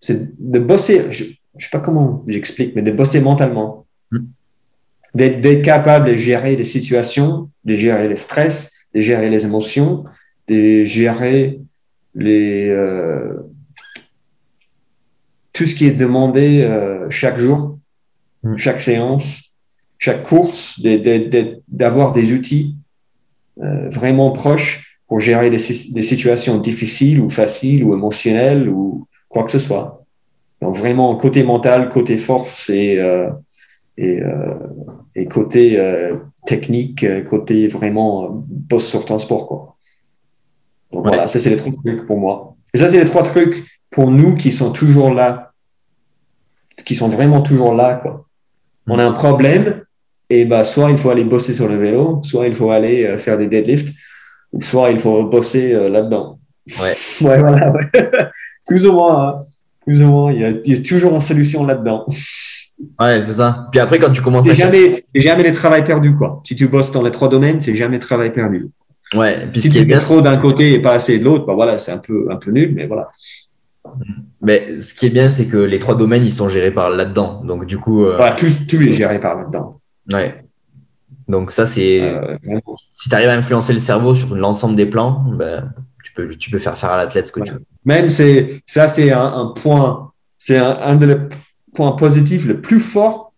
c'est 0.00 0.38
de 0.38 0.58
bosser, 0.58 1.06
je 1.10 1.24
ne 1.24 1.30
sais 1.58 1.70
pas 1.72 1.80
comment 1.80 2.22
j'explique, 2.28 2.74
mais 2.74 2.82
de 2.82 2.92
bosser 2.92 3.20
mentalement. 3.20 3.83
D'être 5.14 5.62
capable 5.62 6.10
de 6.10 6.16
gérer 6.16 6.56
les 6.56 6.64
situations, 6.64 7.48
de 7.64 7.74
gérer 7.74 8.08
les 8.08 8.16
stress, 8.16 8.72
de 8.94 9.00
gérer 9.00 9.30
les 9.30 9.44
émotions, 9.44 10.04
de 10.48 10.84
gérer 10.84 11.60
les, 12.14 12.68
euh, 12.68 13.34
tout 15.54 15.66
ce 15.66 15.74
qui 15.74 15.86
est 15.86 15.92
demandé 15.92 16.62
euh, 16.62 17.08
chaque 17.08 17.38
jour, 17.38 17.78
mm. 18.42 18.56
chaque 18.58 18.80
séance, 18.80 19.54
chaque 19.98 20.24
course, 20.24 20.82
d'avoir 21.68 22.12
des 22.12 22.32
outils 22.32 22.76
euh, 23.62 23.88
vraiment 23.88 24.32
proches 24.32 24.98
pour 25.06 25.20
gérer 25.20 25.48
des, 25.48 25.56
des, 25.56 26.02
situations 26.02 26.58
difficiles 26.58 27.20
ou 27.20 27.30
faciles 27.30 27.84
ou 27.84 27.94
émotionnelles 27.94 28.68
ou 28.68 29.06
quoi 29.28 29.44
que 29.44 29.52
ce 29.52 29.60
soit. 29.60 30.04
Donc 30.60 30.76
vraiment 30.76 31.14
côté 31.16 31.44
mental, 31.44 31.88
côté 31.88 32.16
force 32.16 32.68
et, 32.68 32.98
euh, 32.98 33.30
et 33.96 34.20
et 35.14 35.26
côté 35.26 35.78
euh, 35.78 36.16
technique, 36.46 37.04
euh, 37.04 37.22
côté 37.22 37.68
vraiment 37.68 38.28
boss 38.30 38.86
sur 38.86 39.04
transport. 39.04 39.46
Quoi. 39.46 39.76
Donc 40.92 41.06
voilà, 41.06 41.26
ça 41.26 41.38
c'est 41.38 41.50
les 41.50 41.56
trois 41.56 41.72
trucs 41.72 42.06
pour 42.06 42.18
moi. 42.18 42.56
Et 42.72 42.78
ça 42.78 42.88
c'est 42.88 42.98
les 42.98 43.08
trois 43.08 43.22
trucs 43.22 43.64
pour 43.90 44.10
nous 44.10 44.34
qui 44.34 44.50
sont 44.50 44.72
toujours 44.72 45.12
là, 45.12 45.52
qui 46.84 46.94
sont 46.94 47.08
vraiment 47.08 47.42
toujours 47.42 47.74
là. 47.74 47.94
Quoi. 47.94 48.26
On 48.86 48.98
a 48.98 49.04
un 49.04 49.12
problème 49.12 49.82
et 50.30 50.44
bah 50.44 50.64
soit 50.64 50.90
il 50.90 50.98
faut 50.98 51.10
aller 51.10 51.24
bosser 51.24 51.52
sur 51.52 51.68
le 51.68 51.76
vélo, 51.76 52.20
soit 52.22 52.48
il 52.48 52.54
faut 52.54 52.70
aller 52.70 53.04
euh, 53.04 53.18
faire 53.18 53.38
des 53.38 53.46
deadlifts, 53.46 53.94
ou 54.52 54.62
soit 54.62 54.90
il 54.90 54.98
faut 54.98 55.24
bosser 55.24 55.72
là-dedans. 55.90 56.38
Ouais. 56.80 56.94
ouais, 57.26 57.40
voilà. 57.40 57.72
Ouais. 57.72 57.90
plus 58.66 58.86
ou 58.86 58.92
moins. 58.92 59.28
Hein. 59.28 59.40
Plus 59.84 60.02
ou 60.02 60.08
moins. 60.08 60.32
Il 60.32 60.40
y, 60.40 60.44
a, 60.44 60.50
il 60.50 60.74
y 60.74 60.78
a 60.78 60.82
toujours 60.82 61.12
une 61.12 61.20
solution 61.20 61.64
là-dedans. 61.64 62.06
Ouais, 63.00 63.22
c'est 63.22 63.34
ça. 63.34 63.68
Puis 63.70 63.80
après, 63.80 63.98
quand 63.98 64.10
tu 64.12 64.22
commences 64.22 64.48
à. 64.48 64.54
Jamais, 64.54 65.04
jamais 65.14 65.42
les 65.42 65.52
travail 65.52 65.84
perdu, 65.84 66.14
quoi. 66.14 66.42
Si 66.44 66.56
tu 66.56 66.68
bosses 66.68 66.92
dans 66.92 67.02
les 67.02 67.10
trois 67.10 67.28
domaines, 67.28 67.60
c'est 67.60 67.74
jamais 67.74 67.98
travail 67.98 68.32
perdu. 68.32 68.68
Ouais. 69.14 69.48
Puis 69.52 69.60
si 69.62 69.68
tu 69.68 69.78
es 69.78 69.98
trop 69.98 70.20
d'un 70.20 70.36
côté 70.36 70.72
et 70.72 70.80
pas 70.80 70.92
assez 70.92 71.18
de 71.18 71.24
l'autre, 71.24 71.46
bah 71.46 71.54
voilà, 71.54 71.78
c'est 71.78 71.92
un 71.92 71.98
peu, 71.98 72.26
un 72.30 72.36
peu 72.36 72.50
nul, 72.50 72.72
mais 72.74 72.86
voilà. 72.86 73.08
Mais 74.40 74.78
ce 74.78 74.94
qui 74.94 75.06
est 75.06 75.10
bien, 75.10 75.30
c'est 75.30 75.46
que 75.46 75.58
les 75.58 75.78
trois 75.78 75.94
domaines, 75.94 76.24
ils 76.24 76.32
sont 76.32 76.48
gérés 76.48 76.70
par 76.72 76.90
là-dedans. 76.90 77.42
Donc, 77.44 77.66
du 77.66 77.78
coup. 77.78 78.04
Euh... 78.04 78.16
Voilà, 78.16 78.34
tout, 78.34 78.46
tout 78.68 78.80
est 78.80 78.92
géré 78.92 79.20
par 79.20 79.36
là-dedans. 79.36 79.80
Ouais. 80.12 80.44
Donc, 81.28 81.52
ça, 81.52 81.64
c'est. 81.66 82.00
Euh, 82.02 82.36
si 82.90 83.08
tu 83.08 83.14
arrives 83.14 83.28
à 83.28 83.34
influencer 83.34 83.72
le 83.72 83.78
cerveau 83.78 84.14
sur 84.14 84.34
l'ensemble 84.34 84.76
des 84.76 84.86
plans, 84.86 85.24
ben, 85.38 85.72
tu, 86.02 86.12
peux, 86.12 86.28
tu 86.28 86.50
peux 86.50 86.58
faire 86.58 86.76
faire 86.76 86.90
à 86.90 86.96
l'athlète 86.96 87.26
ce 87.26 87.32
que 87.32 87.40
tu 87.40 87.52
veux. 87.52 87.62
Même, 87.84 88.08
c'est, 88.08 88.62
ça, 88.66 88.88
c'est 88.88 89.12
un, 89.12 89.24
un 89.24 89.46
point. 89.54 90.10
C'est 90.38 90.56
un, 90.58 90.76
un 90.80 90.96
de 90.96 91.28
point 91.74 91.92
positif 91.92 92.46
le 92.46 92.60
plus 92.60 92.80
fort 92.80 93.32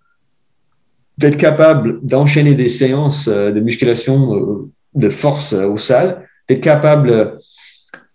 d'être 1.18 1.36
capable 1.36 2.04
d'enchaîner 2.04 2.54
des 2.54 2.68
séances 2.68 3.28
euh, 3.28 3.50
de 3.50 3.60
musculation 3.60 4.34
euh, 4.36 4.70
de 4.94 5.08
force 5.08 5.52
euh, 5.52 5.66
au 5.66 5.78
salles, 5.78 6.28
d'être 6.48 6.60
capable 6.60 7.38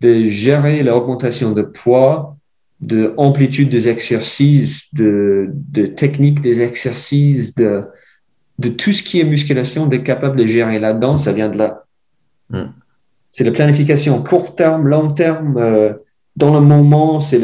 de 0.00 0.26
gérer 0.26 0.82
l'augmentation 0.82 1.52
de 1.52 1.62
poids, 1.62 2.36
de 2.80 3.12
amplitude 3.16 3.68
des 3.68 3.88
exercices, 3.88 4.92
de, 4.94 5.50
de 5.52 5.86
technique 5.86 6.40
des 6.40 6.60
exercices, 6.62 7.54
de, 7.54 7.84
de 8.58 8.68
tout 8.68 8.92
ce 8.92 9.02
qui 9.02 9.20
est 9.20 9.24
musculation, 9.24 9.86
d'être 9.86 10.04
capable 10.04 10.36
de 10.36 10.46
gérer 10.46 10.78
là-dedans, 10.78 11.18
ça 11.18 11.32
vient 11.32 11.48
de 11.48 11.58
là. 11.58 11.84
Hmm. 12.50 12.70
C'est 13.30 13.44
la 13.44 13.50
planification 13.50 14.22
court 14.22 14.54
terme, 14.54 14.88
long 14.88 15.08
terme, 15.08 15.56
dans 16.36 16.54
le 16.54 16.60
moment, 16.60 17.20
c'est 17.20 17.38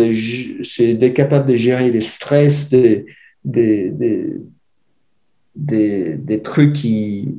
d'être 0.94 1.14
capable 1.14 1.50
de 1.50 1.56
gérer 1.56 1.90
les 1.90 2.00
stress, 2.00 2.70
des, 2.70 3.04
des, 3.44 3.92
des, 5.54 6.16
des, 6.16 6.42
trucs 6.42 6.72
qui, 6.72 7.34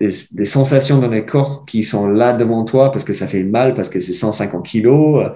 des, 0.00 0.10
sensations 0.44 0.98
dans 0.98 1.08
le 1.08 1.22
corps 1.22 1.64
qui 1.66 1.82
sont 1.82 2.08
là 2.08 2.32
devant 2.32 2.64
toi 2.64 2.92
parce 2.92 3.04
que 3.04 3.12
ça 3.12 3.26
fait 3.26 3.42
mal, 3.42 3.74
parce 3.74 3.88
que 3.88 3.98
c'est 4.00 4.12
150 4.12 4.64
kilos. 4.64 5.30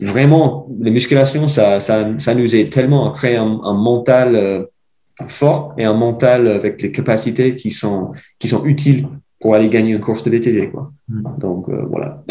Vraiment, 0.00 0.68
les 0.80 0.90
musculations, 0.90 1.46
ça, 1.46 1.78
ça, 1.78 2.18
ça 2.18 2.34
nous 2.34 2.56
aide 2.56 2.70
tellement 2.70 3.12
à 3.12 3.14
créer 3.14 3.36
un, 3.36 3.74
mental 3.74 4.34
euh, 4.34 4.64
fort 5.26 5.74
et 5.78 5.84
un 5.84 5.94
mental 5.94 6.48
avec 6.48 6.82
les 6.82 6.90
capacités 6.90 7.54
qui 7.54 7.70
sont, 7.70 8.10
qui 8.40 8.48
sont 8.48 8.64
utiles 8.64 9.06
pour 9.40 9.54
aller 9.54 9.68
gagner 9.68 9.92
une 9.92 10.00
course 10.00 10.24
de 10.24 10.30
VTD. 10.30 10.70
Quoi. 10.70 10.90
Mm. 11.06 11.38
Donc, 11.38 11.68
euh, 11.68 11.84
voilà. 11.88 12.24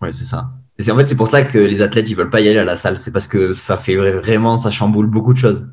Oui, 0.00 0.08
c'est 0.10 0.24
ça. 0.24 0.53
Et 0.78 0.90
en 0.90 0.96
fait, 0.96 1.04
c'est 1.04 1.16
pour 1.16 1.28
ça 1.28 1.42
que 1.42 1.58
les 1.58 1.82
athlètes, 1.82 2.10
ils 2.10 2.16
veulent 2.16 2.30
pas 2.30 2.40
y 2.40 2.48
aller 2.48 2.58
à 2.58 2.64
la 2.64 2.76
salle. 2.76 2.98
C'est 2.98 3.12
parce 3.12 3.28
que 3.28 3.52
ça 3.52 3.76
fait 3.76 3.94
vraiment, 3.96 4.56
ça 4.56 4.70
chamboule 4.70 5.06
beaucoup 5.06 5.32
de 5.32 5.38
choses. 5.38 5.66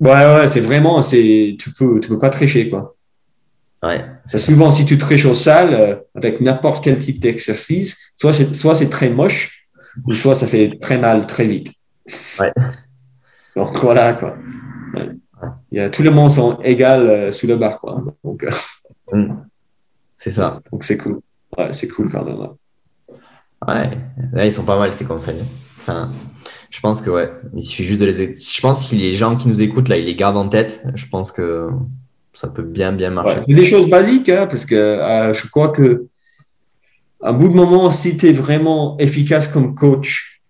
Ouais, 0.00 0.10
ouais, 0.10 0.48
c'est 0.48 0.60
vraiment, 0.60 1.02
c'est, 1.02 1.56
tu 1.58 1.70
peux, 1.72 2.00
tu 2.00 2.08
peux 2.08 2.18
pas 2.18 2.30
tricher, 2.30 2.68
quoi. 2.70 2.96
Ouais. 3.82 4.04
Souvent, 4.26 4.70
si 4.70 4.84
tu 4.84 4.96
triches 4.96 5.26
aux 5.26 5.34
salles, 5.34 5.74
euh, 5.74 5.96
avec 6.14 6.40
n'importe 6.40 6.82
quel 6.82 6.98
type 6.98 7.20
d'exercice, 7.20 8.12
soit 8.16 8.32
c'est, 8.32 8.54
soit 8.54 8.74
c'est 8.74 8.88
très 8.88 9.10
moche, 9.10 9.68
ou 10.06 10.12
soit 10.12 10.34
ça 10.34 10.46
fait 10.46 10.78
très 10.80 10.98
mal 10.98 11.26
très 11.26 11.44
vite. 11.44 11.72
Ouais. 12.40 12.52
Donc 13.56 13.76
voilà, 13.78 14.14
quoi. 14.14 14.36
Il 15.70 15.78
y 15.78 15.80
a, 15.80 15.90
tout 15.90 16.02
le 16.02 16.10
monde 16.10 16.30
sont 16.30 16.58
égaux 16.62 17.30
sous 17.30 17.46
le 17.46 17.56
bar. 17.56 17.80
Quoi. 17.80 18.02
Donc, 18.24 18.44
Mm. 19.12 19.34
C'est 20.16 20.30
ça. 20.30 20.60
donc 20.70 20.84
c'est 20.84 20.96
cool. 20.96 21.20
Ouais, 21.56 21.72
c'est 21.72 21.88
cool 21.88 22.10
quand 22.10 22.24
même. 22.24 22.48
Ouais. 23.68 23.98
Ouais, 24.34 24.48
ils 24.48 24.52
sont 24.52 24.64
pas 24.64 24.78
mal 24.78 24.92
ces 24.92 25.04
conseils. 25.04 25.42
Enfin, 25.78 26.12
je 26.70 26.80
pense 26.80 27.02
que 27.02 27.10
ouais, 27.10 27.30
il 27.54 27.62
suffit 27.62 27.84
juste 27.84 28.00
de 28.00 28.06
les. 28.06 28.32
Je 28.32 28.60
pense 28.60 28.80
que 28.80 28.84
si 28.86 28.96
les 28.96 29.12
gens 29.12 29.36
qui 29.36 29.48
nous 29.48 29.60
écoutent 29.60 29.88
là, 29.88 29.96
ils 29.96 30.06
les 30.06 30.16
gardent 30.16 30.36
en 30.36 30.48
tête, 30.48 30.84
je 30.94 31.06
pense 31.06 31.32
que 31.32 31.68
ça 32.32 32.48
peut 32.48 32.62
bien 32.62 32.92
bien 32.92 33.10
marcher. 33.10 33.42
C'est 33.46 33.54
des 33.54 33.64
choses 33.64 33.88
basiques, 33.88 34.28
hein, 34.28 34.46
parce 34.46 34.64
que 34.64 34.74
euh, 34.74 35.34
je 35.34 35.48
crois 35.48 35.68
que 35.68 36.06
à 37.22 37.32
bout 37.32 37.48
de 37.48 37.54
moment, 37.54 37.90
si 37.90 38.16
tu 38.16 38.28
es 38.28 38.32
vraiment 38.32 38.96
efficace 38.98 39.46
comme 39.46 39.74
coach 39.74 40.40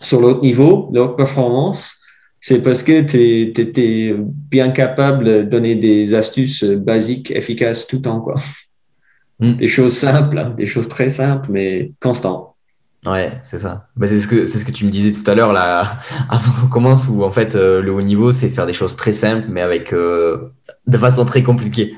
sur 0.00 0.20
l'autre 0.20 0.40
niveau, 0.40 0.90
haute 0.94 1.16
performance, 1.16 1.96
c'est 2.40 2.62
parce 2.62 2.82
que 2.82 3.02
tu 3.02 3.60
étais 3.60 4.14
bien 4.16 4.70
capable 4.70 5.24
de 5.24 5.42
donner 5.42 5.74
des 5.74 6.14
astuces 6.14 6.64
basiques, 6.64 7.30
efficaces 7.30 7.86
tout 7.86 7.96
le 7.96 8.02
temps. 8.02 8.20
Quoi. 8.20 8.36
Mm. 9.40 9.52
Des 9.54 9.68
choses 9.68 9.96
simples, 9.96 10.38
hein, 10.38 10.54
des 10.56 10.66
choses 10.66 10.88
très 10.88 11.10
simples, 11.10 11.48
mais 11.50 11.92
constantes. 12.00 12.54
Ouais, 13.06 13.38
c'est 13.44 13.58
ça. 13.58 13.86
Bah, 13.96 14.06
c'est 14.06 14.20
ce 14.20 14.26
que 14.26 14.46
c'est 14.46 14.58
ce 14.58 14.64
que 14.64 14.72
tu 14.72 14.84
me 14.84 14.90
disais 14.90 15.12
tout 15.12 15.28
à 15.30 15.34
l'heure 15.34 15.52
là, 15.52 16.00
avant 16.28 16.52
qu'on 16.60 16.68
commence, 16.68 17.08
où 17.08 17.22
en 17.22 17.30
fait 17.30 17.54
euh, 17.54 17.80
le 17.80 17.92
haut 17.92 18.02
niveau, 18.02 18.32
c'est 18.32 18.48
faire 18.48 18.66
des 18.66 18.72
choses 18.72 18.96
très 18.96 19.12
simples, 19.12 19.46
mais 19.48 19.60
avec 19.60 19.92
euh, 19.92 20.52
de 20.86 20.98
façon 20.98 21.24
très 21.24 21.42
compliquée. 21.42 21.94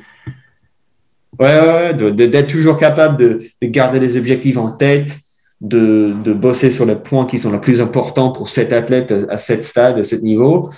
Ouais, 1.39 1.95
ouais, 1.95 2.13
d'être 2.13 2.51
toujours 2.51 2.77
capable 2.77 3.17
de, 3.17 3.39
de 3.63 3.67
garder 3.69 3.99
les 3.99 4.19
objectifs 4.19 4.59
en 4.59 4.71
tête, 4.73 5.17
de, 5.63 6.15
de 6.23 6.35
bosser 6.35 6.71
sur 6.71 6.85
les 6.85 6.97
points 6.97 7.27
qui 7.27 7.39
sont 7.39 7.51
les 7.51 7.61
plus 7.61 7.81
importants 7.81 8.31
pour 8.31 8.51
cet 8.51 8.75
athlète 8.75 9.11
à, 9.11 9.33
à 9.33 9.39
cet 9.39 9.65
stade, 9.65 9.99
à 9.99 10.03
ce 10.03 10.17
niveau, 10.17 10.71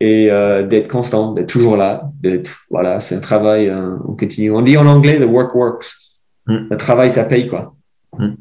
et 0.00 0.30
euh, 0.30 0.66
d'être 0.66 0.88
constant, 0.88 1.32
d'être 1.32 1.48
toujours 1.48 1.76
là, 1.76 2.10
d'être, 2.20 2.66
voilà, 2.70 3.00
c'est 3.00 3.16
un 3.16 3.20
travail 3.20 3.68
euh, 3.68 3.96
on 4.06 4.14
continue. 4.14 4.52
On 4.52 4.62
dit 4.62 4.76
en 4.76 4.86
anglais, 4.86 5.18
the 5.18 5.28
work 5.28 5.54
works. 5.54 5.86
Mm. 6.46 6.68
Le 6.70 6.76
travail, 6.76 7.10
ça 7.10 7.24
paye, 7.24 7.48
quoi. 7.48 7.74
Mm. 8.16 8.34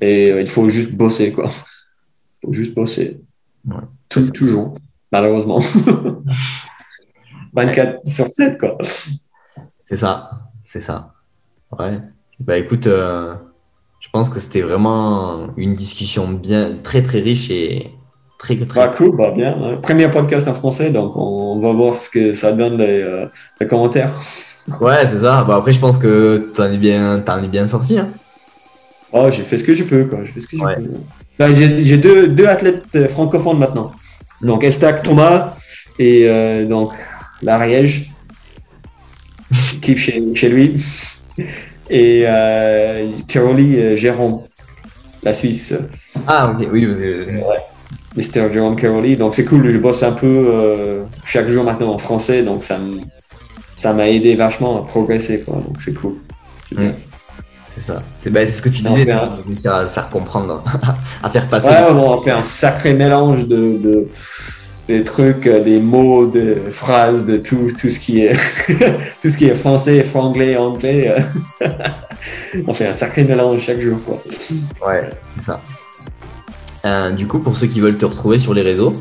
Et 0.00 0.30
euh, 0.30 0.40
il 0.40 0.48
faut 0.48 0.68
juste 0.68 0.92
bosser, 0.94 1.32
quoi. 1.32 1.46
Il 1.46 2.46
faut 2.46 2.52
juste 2.52 2.74
bosser. 2.74 3.20
Ouais. 3.66 3.76
Tout- 4.08 4.30
toujours, 4.30 4.74
malheureusement. 5.10 5.58
24 7.52 8.06
sur 8.06 8.28
7, 8.28 8.58
quoi. 8.58 8.78
C'est 9.80 9.96
ça, 9.96 10.30
c'est 10.64 10.80
ça. 10.80 11.14
Ouais. 11.78 12.00
Bah 12.40 12.58
écoute, 12.58 12.86
euh, 12.86 13.34
je 14.00 14.08
pense 14.10 14.28
que 14.28 14.38
c'était 14.40 14.62
vraiment 14.62 15.54
une 15.56 15.74
discussion 15.74 16.28
bien 16.28 16.76
très 16.82 17.02
très 17.02 17.20
riche 17.20 17.50
et 17.50 17.92
très 18.38 18.56
très. 18.66 18.80
Bah, 18.80 18.92
cool, 18.96 19.16
bah, 19.16 19.30
bien. 19.34 19.52
hein. 19.60 19.78
Premier 19.82 20.08
podcast 20.10 20.46
en 20.48 20.54
français, 20.54 20.90
donc 20.90 21.12
on 21.16 21.58
va 21.60 21.72
voir 21.72 21.96
ce 21.96 22.08
que 22.10 22.32
ça 22.32 22.52
donne 22.52 22.78
les, 22.78 23.00
euh, 23.02 23.26
les 23.60 23.66
commentaires. 23.66 24.12
Ouais, 24.80 25.04
c'est 25.04 25.18
ça. 25.18 25.44
Bah 25.46 25.56
après, 25.56 25.74
je 25.74 25.78
pense 25.78 25.98
que 25.98 26.50
t'en 26.56 26.72
es 26.72 26.78
bien, 26.78 27.20
t'en 27.20 27.42
es 27.42 27.48
bien 27.48 27.66
sorti. 27.68 27.98
Hein. 27.98 28.08
Oh, 29.12 29.28
j'ai 29.30 29.42
fait 29.42 29.58
ce 29.58 29.64
que 29.64 29.74
je 29.74 29.84
peux, 29.84 30.06
quoi. 30.06 30.20
J'ai 30.24 30.32
fait 30.32 30.40
ce 30.40 30.48
que 30.48 30.56
je 30.56 30.62
Ouais. 30.64 30.76
peux. 30.76 30.88
Là, 31.38 31.52
j'ai 31.52 31.84
j'ai 31.84 31.98
deux, 31.98 32.28
deux 32.28 32.46
athlètes 32.46 32.82
euh, 32.96 33.06
francophones 33.08 33.58
maintenant. 33.58 33.92
Donc, 34.40 34.64
Estac 34.64 35.02
Thomas 35.02 35.52
et 35.98 36.26
euh, 36.30 36.64
donc 36.64 36.92
l'Ariège, 37.42 38.10
qui 39.70 39.80
kiffe 39.80 39.98
chez, 39.98 40.22
chez 40.34 40.48
lui. 40.48 40.82
Et 41.90 42.24
euh, 42.26 43.08
Tiroli 43.28 43.98
Jérôme, 43.98 44.44
la 45.22 45.34
Suisse. 45.34 45.74
Ah 46.26 46.50
ok, 46.50 46.66
oui. 46.72 46.86
euh, 46.86 47.26
Mr. 48.16 48.50
Jérôme 48.52 48.76
Caroli. 48.76 49.16
Donc 49.16 49.34
c'est 49.34 49.44
cool, 49.44 49.70
je 49.70 49.78
bosse 49.78 50.02
un 50.02 50.12
peu 50.12 50.26
euh, 50.26 51.02
chaque 51.24 51.48
jour 51.48 51.64
maintenant 51.64 51.92
en 51.94 51.98
français, 51.98 52.42
donc 52.42 52.64
ça 52.64 52.78
ça 53.76 53.92
m'a 53.92 54.08
aidé 54.08 54.34
vachement 54.36 54.82
à 54.82 54.86
progresser. 54.86 55.40
Quoi. 55.40 55.56
Donc 55.56 55.80
c'est 55.80 55.94
cool. 55.94 56.14
C'est 56.68 56.78
bien. 56.78 56.92
C'est 57.74 57.82
ça. 57.82 58.02
C'est 58.20 58.32
c'est 58.32 58.46
ce 58.46 58.62
que 58.62 58.68
tu 58.68 58.82
disais, 58.82 59.04
c'est 59.04 59.48
réussir 59.48 59.74
à 59.74 59.82
le 59.82 59.88
faire 59.88 60.08
comprendre, 60.08 60.62
à 61.22 61.28
faire 61.30 61.48
passer. 61.48 61.68
Ouais, 61.68 61.92
bon, 61.92 62.18
on 62.18 62.22
fait 62.22 62.30
un 62.30 62.44
sacré 62.44 62.94
mélange 62.94 63.46
de, 63.46 63.56
de- 63.78 64.06
des 64.86 65.02
trucs, 65.02 65.48
des 65.48 65.80
mots, 65.80 66.26
de 66.26 66.56
phrases, 66.70 67.24
de 67.24 67.38
tout, 67.38 67.68
tout 67.76 67.88
ce 67.88 67.98
qui 67.98 68.20
est 68.20 68.34
tout 69.22 69.28
ce 69.30 69.36
qui 69.36 69.46
est 69.46 69.54
français, 69.54 70.02
franglais, 70.04 70.56
anglais. 70.56 71.12
on 72.66 72.74
fait 72.74 72.86
un 72.86 72.92
sacré 72.92 73.24
mélange 73.24 73.60
chaque 73.62 73.80
jour. 73.80 73.98
Quoi. 74.06 74.22
Ouais, 74.86 75.08
c'est 75.38 75.46
ça. 75.46 75.60
Euh, 76.84 77.10
du 77.10 77.26
coup, 77.26 77.38
pour 77.38 77.56
ceux 77.56 77.66
qui 77.66 77.80
veulent 77.80 77.96
te 77.96 78.04
retrouver 78.04 78.38
sur 78.38 78.54
les 78.54 78.62
réseaux, 78.62 78.94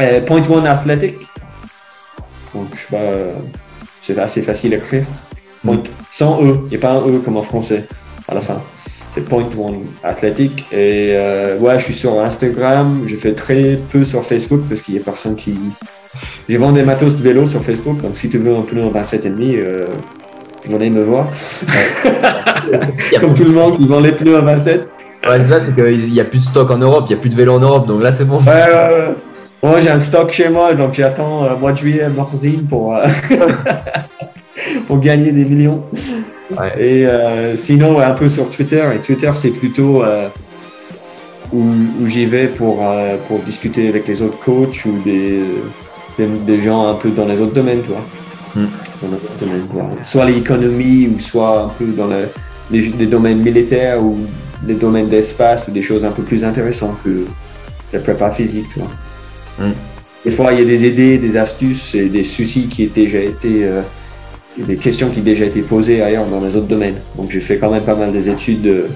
Euh, 0.00 0.20
Point 0.22 0.42
One 0.50 0.66
Athletic. 0.66 1.16
Donc 2.52 2.68
je 2.74 2.80
sais 2.80 2.88
pas, 2.90 3.02
c'est 4.00 4.18
assez 4.18 4.42
facile 4.42 4.74
à 4.74 4.78
écrire. 4.78 5.04
Point, 5.64 5.82
sans 6.10 6.42
E, 6.42 6.58
il 6.64 6.70
n'y 6.70 6.76
a 6.76 6.80
pas 6.80 6.92
un 6.92 7.06
E 7.08 7.18
comme 7.24 7.36
en 7.36 7.42
français 7.42 7.86
à 8.28 8.34
la 8.34 8.40
fin. 8.40 8.60
C'est 9.12 9.22
Point 9.22 9.48
One 9.56 9.82
Athletic. 10.02 10.66
Et 10.72 11.12
euh, 11.12 11.56
ouais, 11.58 11.78
je 11.78 11.84
suis 11.84 11.94
sur 11.94 12.20
Instagram. 12.20 13.04
Je 13.06 13.14
fais 13.16 13.34
très 13.34 13.78
peu 13.90 14.04
sur 14.04 14.24
Facebook 14.24 14.62
parce 14.68 14.82
qu'il 14.82 14.94
y 14.94 14.98
a 14.98 15.00
personne 15.00 15.36
qui. 15.36 15.54
J'ai 16.48 16.58
vendu 16.58 16.80
des 16.80 16.84
matos 16.86 17.16
de 17.16 17.22
vélo 17.22 17.46
sur 17.46 17.62
Facebook. 17.62 18.00
Donc 18.02 18.16
si 18.16 18.28
tu 18.28 18.38
veux 18.38 18.54
un 18.54 18.62
pneu 18.62 18.84
en 18.84 18.90
27,5, 18.90 19.56
euh, 19.56 19.84
venez 20.66 20.90
me 20.90 21.02
voir. 21.04 21.28
Comme 23.20 23.34
tout 23.34 23.44
le 23.44 23.52
monde, 23.52 23.76
ils 23.78 23.86
vendent 23.86 24.04
les 24.04 24.12
pneus 24.12 24.36
à 24.36 24.40
27. 24.40 24.88
Ouais, 25.28 25.38
c'est 25.40 25.48
ça, 25.48 25.60
c'est 25.64 25.74
qu'il 25.74 26.10
n'y 26.12 26.20
a 26.20 26.24
plus 26.24 26.38
de 26.38 26.44
stock 26.44 26.70
en 26.70 26.78
Europe, 26.78 27.04
il 27.08 27.12
n'y 27.12 27.18
a 27.18 27.20
plus 27.20 27.30
de 27.30 27.36
vélo 27.36 27.54
en 27.54 27.60
Europe, 27.60 27.86
donc 27.86 28.02
là 28.02 28.12
c'est 28.12 28.24
bon. 28.24 28.38
Ouais, 28.38 28.44
ouais, 28.46 28.72
ouais. 28.72 29.14
Moi, 29.62 29.80
j'ai 29.80 29.90
un 29.90 29.98
stock 29.98 30.30
chez 30.30 30.50
moi, 30.50 30.74
donc 30.74 30.92
j'attends 30.94 31.44
euh, 31.44 31.56
mois 31.56 31.72
de 31.72 31.78
juillet, 31.78 32.08
Morzine 32.10 32.66
pour, 32.66 32.94
euh, 32.94 33.06
pour 34.86 34.98
gagner 35.00 35.32
des 35.32 35.44
millions. 35.44 35.84
Ouais. 36.58 36.72
Et 36.78 37.06
euh, 37.06 37.56
sinon, 37.56 37.98
un 38.00 38.12
peu 38.12 38.28
sur 38.28 38.50
Twitter. 38.50 38.84
Et 38.94 38.98
Twitter, 38.98 39.30
c'est 39.34 39.48
plutôt 39.50 40.02
euh, 40.02 40.28
où, 41.52 41.62
où 42.02 42.06
j'y 42.06 42.26
vais 42.26 42.48
pour, 42.48 42.80
euh, 42.82 43.16
pour 43.26 43.38
discuter 43.40 43.88
avec 43.88 44.06
les 44.06 44.20
autres 44.20 44.38
coachs 44.44 44.84
ou 44.84 45.00
des, 45.02 45.40
des, 46.18 46.26
des 46.46 46.60
gens 46.60 46.86
un 46.90 46.94
peu 46.94 47.08
dans 47.10 47.24
les 47.24 47.40
autres 47.40 47.54
domaines, 47.54 47.80
tu 47.82 47.88
vois. 47.92 48.62
Hmm. 48.62 48.68
Domaines. 49.40 49.66
Soit 50.02 50.26
l'économie 50.26 51.08
ou 51.14 51.18
soit 51.18 51.62
un 51.64 51.68
peu 51.68 51.86
dans 51.86 52.06
le- 52.06 52.28
les, 52.70 52.80
les 52.98 53.06
domaines 53.06 53.38
militaires 53.40 54.02
ou 54.02 54.18
les 54.66 54.74
domaines 54.74 55.08
d'espace 55.08 55.68
ou 55.68 55.70
des 55.70 55.82
choses 55.82 56.04
un 56.04 56.10
peu 56.10 56.22
plus 56.22 56.44
intéressantes 56.44 56.96
que 57.04 57.26
la 57.92 58.00
prépa 58.00 58.30
physique, 58.30 58.66
tu 58.72 58.80
vois. 58.80 58.90
Hmm. 59.58 59.72
Des 60.24 60.30
fois, 60.30 60.52
il 60.52 60.58
y 60.58 60.62
a 60.62 60.64
des 60.64 60.86
idées, 60.86 61.18
des 61.18 61.36
astuces 61.36 61.94
et 61.94 62.08
des 62.08 62.24
soucis 62.24 62.66
qui 62.68 62.84
ont 62.84 62.94
déjà 62.94 63.18
été, 63.18 63.64
euh, 63.64 63.82
des 64.56 64.76
questions 64.76 65.10
qui 65.10 65.20
ont 65.20 65.24
déjà 65.24 65.44
été 65.44 65.60
posées 65.60 66.02
ailleurs 66.02 66.26
dans 66.26 66.40
les 66.40 66.56
autres 66.56 66.66
domaines. 66.66 66.96
Donc, 67.16 67.30
j'ai 67.30 67.40
fait 67.40 67.58
quand 67.58 67.70
même 67.70 67.82
pas 67.82 67.94
mal 67.94 68.10
des 68.10 68.28
études, 68.28 68.66
euh, 68.66 68.88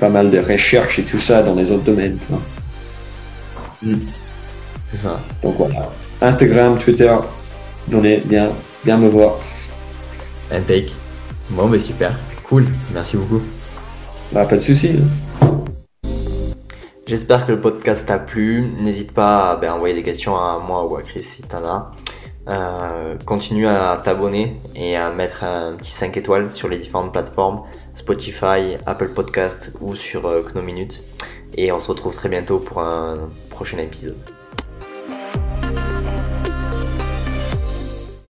pas 0.00 0.08
mal 0.08 0.30
de 0.30 0.38
recherches 0.38 0.98
et 0.98 1.04
tout 1.04 1.18
ça 1.18 1.42
dans 1.42 1.54
les 1.54 1.70
autres 1.70 1.84
domaines. 1.84 2.16
tu 2.18 2.26
vois. 2.28 2.42
C'est 4.90 4.98
ça. 4.98 5.20
Donc 5.42 5.56
voilà. 5.56 5.90
Instagram, 6.20 6.78
Twitter, 6.78 7.14
venez 7.88 8.22
bien, 8.24 8.50
bien 8.84 8.96
me 8.96 9.08
voir. 9.08 9.38
Impec. 10.50 10.92
Bon, 11.50 11.68
bah 11.68 11.78
super. 11.78 12.18
Cool. 12.44 12.66
Merci 12.92 13.16
beaucoup. 13.16 13.42
Bah, 14.32 14.46
pas 14.46 14.56
de 14.56 14.60
souci. 14.60 14.98
J'espère 17.06 17.46
que 17.46 17.52
le 17.52 17.60
podcast 17.60 18.06
t'a 18.06 18.18
plu. 18.18 18.72
N'hésite 18.80 19.12
pas 19.12 19.50
à 19.50 19.56
ben, 19.56 19.74
envoyer 19.74 19.94
des 19.94 20.02
questions 20.02 20.34
à 20.34 20.58
moi 20.66 20.86
ou 20.86 20.96
à 20.96 21.02
Chris 21.02 21.22
si 21.22 21.42
t'en 21.42 21.62
as. 21.64 21.90
Euh, 22.48 23.14
continue 23.26 23.68
à 23.68 24.00
t'abonner 24.02 24.56
et 24.74 24.96
à 24.96 25.10
mettre 25.10 25.44
un 25.44 25.74
petit 25.74 25.90
5 25.90 26.16
étoiles 26.16 26.50
sur 26.50 26.68
les 26.70 26.78
différentes 26.78 27.12
plateformes 27.12 27.62
Spotify, 27.94 28.78
Apple 28.86 29.10
Podcast 29.10 29.72
ou 29.82 29.96
sur 29.96 30.26
euh. 30.26 30.42
Et 31.58 31.70
on 31.70 31.78
se 31.78 31.88
retrouve 31.88 32.14
très 32.14 32.30
bientôt 32.30 32.58
pour 32.58 32.80
un 32.80 33.28
prochain 33.50 33.76
épisode. 33.76 34.16